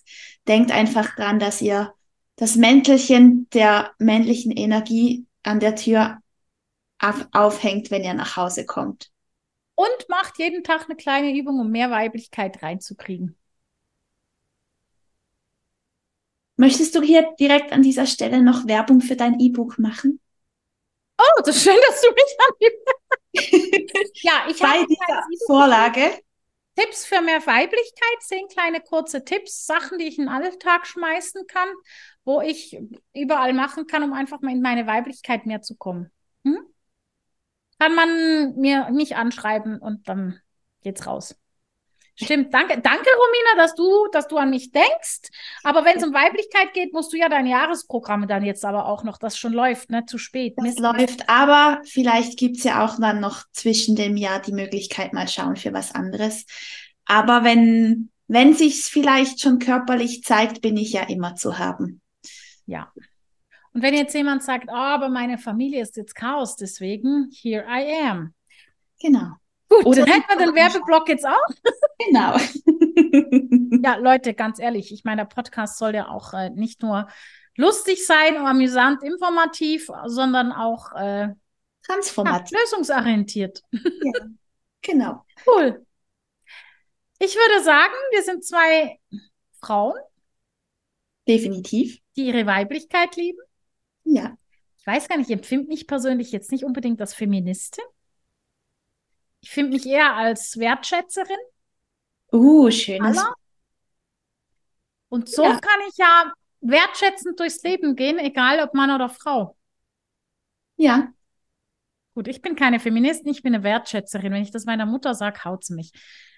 Denkt 0.49 0.73
einfach 0.73 1.15
dran, 1.15 1.39
dass 1.39 1.61
ihr 1.61 1.93
das 2.37 2.57
Mäntelchen 2.57 3.49
der 3.51 3.93
männlichen 3.99 4.53
Energie 4.53 5.27
an 5.43 5.61
der 5.61 5.77
Tür 5.77 6.19
aufhängt, 7.33 7.91
wenn 7.91 8.05
ihr 8.05 8.15
nach 8.15 8.37
Hause 8.37 8.67
kommt. 8.67 9.11
Und 9.75 10.09
macht 10.09 10.39
jeden 10.39 10.65
Tag 10.65 10.87
eine 10.87 10.97
kleine 10.97 11.37
Übung, 11.37 11.61
um 11.61 11.71
mehr 11.71 11.91
Weiblichkeit 11.91 12.63
reinzukriegen. 12.63 13.37
Möchtest 16.57 16.95
du 16.95 17.03
hier 17.03 17.35
direkt 17.39 17.73
an 17.73 17.83
dieser 17.83 18.07
Stelle 18.07 18.43
noch 18.43 18.67
Werbung 18.67 19.01
für 19.01 19.17
dein 19.17 19.39
E-Book 19.39 19.79
machen? 19.79 20.21
Oh, 21.19 21.43
das 21.45 21.57
ist 21.57 21.65
schön, 21.65 21.77
dass 21.87 22.01
du 22.01 22.09
mich 22.11 22.37
anbietest. 22.49 24.11
ja, 24.23 24.47
ich 24.49 24.63
habe 24.63 24.87
dieser 24.87 25.23
Vorlage. 25.47 26.21
Tipps 26.77 27.07
für 27.07 27.23
mehr 27.23 27.47
Weiblichkeit, 27.47 28.21
zehn 28.21 28.49
kleine 28.49 28.81
kurze 28.81 29.25
Tipps, 29.25 29.65
Sachen, 29.67 29.99
die 29.99 30.07
ich 30.07 30.19
in 30.19 30.27
den 30.27 30.33
Alltag 30.33 30.87
schmeißen 30.87 31.47
kann, 31.47 31.69
wo 32.25 32.43
ich 32.43 32.79
überall 33.15 33.55
machen 33.55 33.87
kann, 33.87 34.03
um 34.03 34.13
einfach 34.13 34.43
mal 34.43 34.53
in 34.53 34.61
meine 34.61 34.87
Weiblichkeit 34.87 35.47
mehr 35.47 35.63
zu 35.63 35.75
kommen. 35.77 36.11
Hm? 36.45 36.59
Kann 37.79 37.95
man 37.95 38.57
mir 38.57 38.91
mich 38.91 39.17
anschreiben 39.17 39.79
und 39.79 40.09
dann 40.09 40.41
geht's 40.83 41.07
raus. 41.07 41.35
Stimmt, 42.19 42.55
danke, 42.55 42.81
danke, 42.81 43.09
Romina, 43.11 43.63
dass 43.63 43.75
du, 43.75 44.09
dass 44.11 44.27
du 44.27 44.39
an 44.39 44.49
mich 44.49 44.73
denkst. 44.73 45.29
Aber 45.63 45.85
wenn 45.85 45.99
es 45.99 46.05
um 46.05 46.15
Weiblichkeit 46.15 46.73
geht, 46.73 46.95
musst 46.95 47.13
du 47.13 47.19
ja 47.19 47.29
deine 47.29 47.51
Jahresprogramme 47.51 48.27
dann 48.27 48.43
jetzt 48.43 48.65
aber 48.65 48.87
auch 48.87 49.05
noch, 49.05 49.19
das 49.19 49.37
schon 49.37 49.53
läuft, 49.53 49.91
ne? 49.91 50.07
Zu 50.07 50.17
spät. 50.17 50.55
Das 50.57 50.65
Mist. 50.65 50.81
läuft, 50.81 51.29
aber 51.29 51.83
vielleicht 51.85 52.39
gibt 52.39 52.57
es 52.57 52.65
ja 52.65 52.85
auch 52.85 52.99
dann 52.99 53.21
noch 53.21 53.43
zwischen 53.53 53.97
dem 53.97 54.17
Jahr 54.17 54.41
die 54.41 54.53
Möglichkeit, 54.53 55.13
mal 55.13 55.29
schauen 55.29 55.57
für 55.57 55.75
was 55.75 55.95
anderes. 55.95 56.47
Aber 57.05 57.45
wenn, 57.45 58.11
wenn 58.29 58.55
sich's 58.55 58.89
vielleicht 58.89 59.43
schon 59.43 59.59
körperlich 59.59 60.23
zeigt, 60.25 60.63
bin 60.63 60.79
ich 60.79 60.93
ja 60.93 61.03
immer 61.03 61.35
zu 61.35 61.59
haben. 61.59 62.01
Ja. 62.65 62.91
Und 63.75 63.83
wenn 63.83 63.93
jetzt 63.93 64.15
jemand 64.15 64.43
sagt, 64.43 64.69
oh, 64.69 64.75
aber 64.75 65.11
meine 65.11 65.37
Familie 65.37 65.83
ist 65.83 65.99
jetzt 65.99 66.15
Chaos, 66.15 66.57
deswegen, 66.57 67.31
here 67.31 67.67
I 67.69 68.09
am. 68.09 68.33
Genau. 68.99 69.35
Gut, 69.69 69.85
Oder 69.85 70.05
dann 70.05 70.15
hätten 70.15 70.39
wir 70.39 70.47
den 70.47 70.55
Werbeblock 70.55 71.09
jetzt 71.09 71.27
auch. 71.27 71.47
Genau. 71.99 72.37
ja, 73.83 73.97
Leute, 73.97 74.35
ganz 74.35 74.59
ehrlich, 74.59 74.93
ich 74.93 75.05
meine, 75.05 75.23
der 75.23 75.35
Podcast 75.35 75.79
soll 75.79 75.95
ja 75.95 76.09
auch 76.09 76.35
äh, 76.35 76.51
nicht 76.51 76.83
nur 76.83 77.09
lustig 77.57 78.07
sein, 78.07 78.37
amüsant, 78.37 79.03
informativ, 79.03 79.91
sondern 80.05 80.53
auch 80.53 80.93
äh, 80.93 81.29
transformativ, 81.83 82.53
ja, 82.53 82.61
lösungsorientiert. 82.61 83.63
Ja, 83.73 84.13
genau. 84.83 85.25
Cool. 85.47 85.87
Ich 87.19 87.35
würde 87.35 87.65
sagen, 87.65 87.95
wir 88.11 88.23
sind 88.23 88.45
zwei 88.45 89.01
Frauen. 89.61 89.99
Definitiv. 91.27 91.99
Die 92.17 92.27
ihre 92.27 92.47
Weiblichkeit 92.47 93.17
lieben. 93.17 93.41
Ja. 94.05 94.37
Ich 94.79 94.87
weiß 94.87 95.09
gar 95.09 95.17
nicht, 95.17 95.31
ich 95.31 95.37
empfinde 95.37 95.69
mich 95.69 95.87
persönlich 95.87 96.31
jetzt 96.31 96.53
nicht 96.53 96.65
unbedingt 96.65 97.01
als 97.01 97.15
Feministin. 97.15 97.85
Ich 99.41 99.51
finde 99.51 99.73
mich 99.73 99.87
eher 99.87 100.15
als 100.15 100.59
Wertschätzerin. 100.59 101.39
Uh, 102.33 102.71
schönes. 102.71 103.19
Aller. 103.19 103.35
Und 105.09 105.29
so 105.29 105.45
ja. 105.45 105.59
kann 105.59 105.81
ich 105.89 105.97
ja 105.97 106.33
wertschätzend 106.61 107.39
durchs 107.39 107.63
Leben 107.63 107.95
gehen, 107.97 108.19
egal 108.19 108.61
ob 108.61 108.75
Mann 108.75 108.91
oder 108.91 109.09
Frau. 109.09 109.57
Ja. 110.77 111.13
Gut, 112.15 112.29
ich 112.29 112.43
bin 112.43 112.57
keine 112.57 112.81
Feministin, 112.81 113.31
ich 113.31 113.43
bin 113.43 113.55
eine 113.55 113.63
Wertschätzerin. 113.63 114.33
Wenn 114.33 114.43
ich 114.43 114.51
das 114.51 114.65
meiner 114.65 114.87
Mutter 114.87 115.15
sage, 115.15 115.45
haut 115.45 115.65
sie 115.65 115.75
mich. 115.75 115.93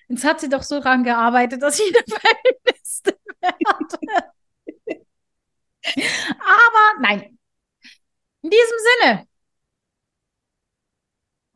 Jetzt 0.08 0.24
hat 0.24 0.40
sie 0.40 0.48
doch 0.48 0.62
so 0.62 0.80
daran 0.80 1.04
gearbeitet, 1.04 1.62
dass 1.62 1.78
ich 1.78 1.94
eine 1.94 2.04
Feministin 2.64 3.14
werde. 3.40 4.32
Aber 6.38 7.00
nein. 7.00 7.38
In 8.42 8.50
diesem 8.50 8.76
Sinne. 9.00 9.28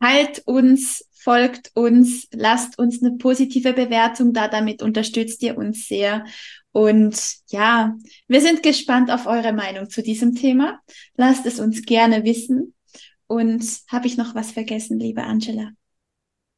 Halt 0.03 0.43
uns 0.47 1.09
folgt 1.13 1.71
uns, 1.75 2.27
lasst 2.33 2.77
uns 2.79 3.01
eine 3.03 3.17
positive 3.17 3.73
Bewertung 3.73 4.33
da, 4.33 4.49
damit 4.49 4.83
unterstützt 4.83 5.43
ihr 5.45 5.57
uns 5.57 5.87
sehr. 5.87 6.25
Und 6.73 7.37
ja, 7.49 7.97
wir 8.27 8.41
sind 8.41 8.65
gespannt 8.65 9.13
auf 9.13 9.27
eure 9.27 9.53
Meinung 9.53 9.89
zu 9.89 10.03
diesem 10.03 10.35
Thema. 10.35 10.81
Lasst 11.15 11.47
es 11.47 11.61
uns 11.61 11.83
gerne 11.83 12.25
wissen. 12.25 12.75
Und 13.29 13.65
habe 13.89 14.09
ich 14.09 14.17
noch 14.17 14.35
was 14.35 14.51
vergessen, 14.51 14.99
liebe 14.99 15.23
Angela? 15.23 15.71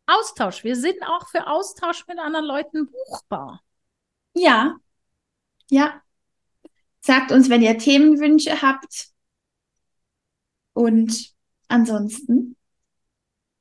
Austausch. 0.06 0.64
Wir 0.64 0.76
sind 0.76 0.96
auch 1.02 1.28
für 1.28 1.46
Austausch 1.46 2.06
mit 2.08 2.18
anderen 2.18 2.46
Leuten 2.46 2.90
buchbar. 2.90 3.62
Ja, 4.34 4.76
ja. 5.70 6.00
Sagt 7.00 7.30
uns, 7.30 7.50
wenn 7.50 7.60
ihr 7.60 7.76
Themenwünsche 7.76 8.62
habt. 8.62 9.08
Und 10.72 11.34
ansonsten 11.68 12.56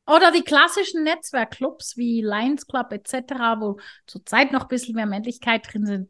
oder 0.05 0.31
die 0.31 0.43
klassischen 0.43 1.03
Netzwerkclubs 1.03 1.97
wie 1.97 2.21
Lions 2.21 2.67
Club 2.67 2.91
etc., 2.91 3.33
wo 3.59 3.79
zurzeit 4.05 4.51
noch 4.51 4.63
ein 4.63 4.67
bisschen 4.67 4.95
mehr 4.95 5.05
Männlichkeit 5.05 5.71
drin 5.71 5.85
sind. 5.85 6.09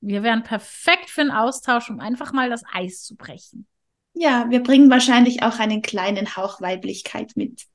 Wir 0.00 0.22
wären 0.22 0.42
perfekt 0.42 1.10
für 1.10 1.20
einen 1.20 1.30
Austausch, 1.30 1.90
um 1.90 2.00
einfach 2.00 2.32
mal 2.32 2.48
das 2.48 2.62
Eis 2.72 3.02
zu 3.02 3.16
brechen. 3.16 3.66
Ja, 4.14 4.46
wir 4.48 4.62
bringen 4.62 4.90
wahrscheinlich 4.90 5.42
auch 5.42 5.58
einen 5.58 5.82
kleinen 5.82 6.36
Hauch 6.36 6.60
Weiblichkeit 6.60 7.32
mit. 7.36 7.66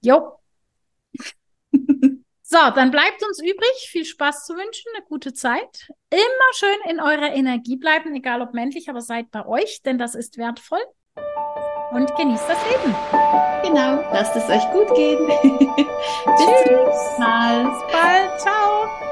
Jo. 0.00 0.38
so, 1.72 2.58
dann 2.74 2.90
bleibt 2.90 3.24
uns 3.26 3.40
übrig, 3.42 3.88
viel 3.88 4.04
Spaß 4.04 4.44
zu 4.46 4.54
wünschen, 4.54 4.90
eine 4.94 5.04
gute 5.06 5.34
Zeit. 5.34 5.88
Immer 6.10 6.52
schön 6.54 6.90
in 6.90 7.00
eurer 7.00 7.34
Energie 7.34 7.76
bleiben, 7.76 8.14
egal 8.14 8.40
ob 8.42 8.54
männlich, 8.54 8.88
aber 8.88 9.00
seid 9.00 9.30
bei 9.32 9.44
euch, 9.44 9.82
denn 9.82 9.98
das 9.98 10.14
ist 10.14 10.38
wertvoll 10.38 10.82
und 11.94 12.14
genießt 12.16 12.44
das 12.48 12.58
Leben. 12.70 12.94
Genau, 13.62 14.04
lasst 14.12 14.36
es 14.36 14.48
euch 14.50 14.70
gut 14.72 14.94
gehen. 14.94 15.26
Bis 15.42 15.46
Tschüss. 15.46 16.64
zum 16.66 16.74
nächsten 16.84 17.22
Mal. 17.22 17.64
Bis 17.64 17.92
bald. 17.92 18.40
Ciao. 18.40 19.03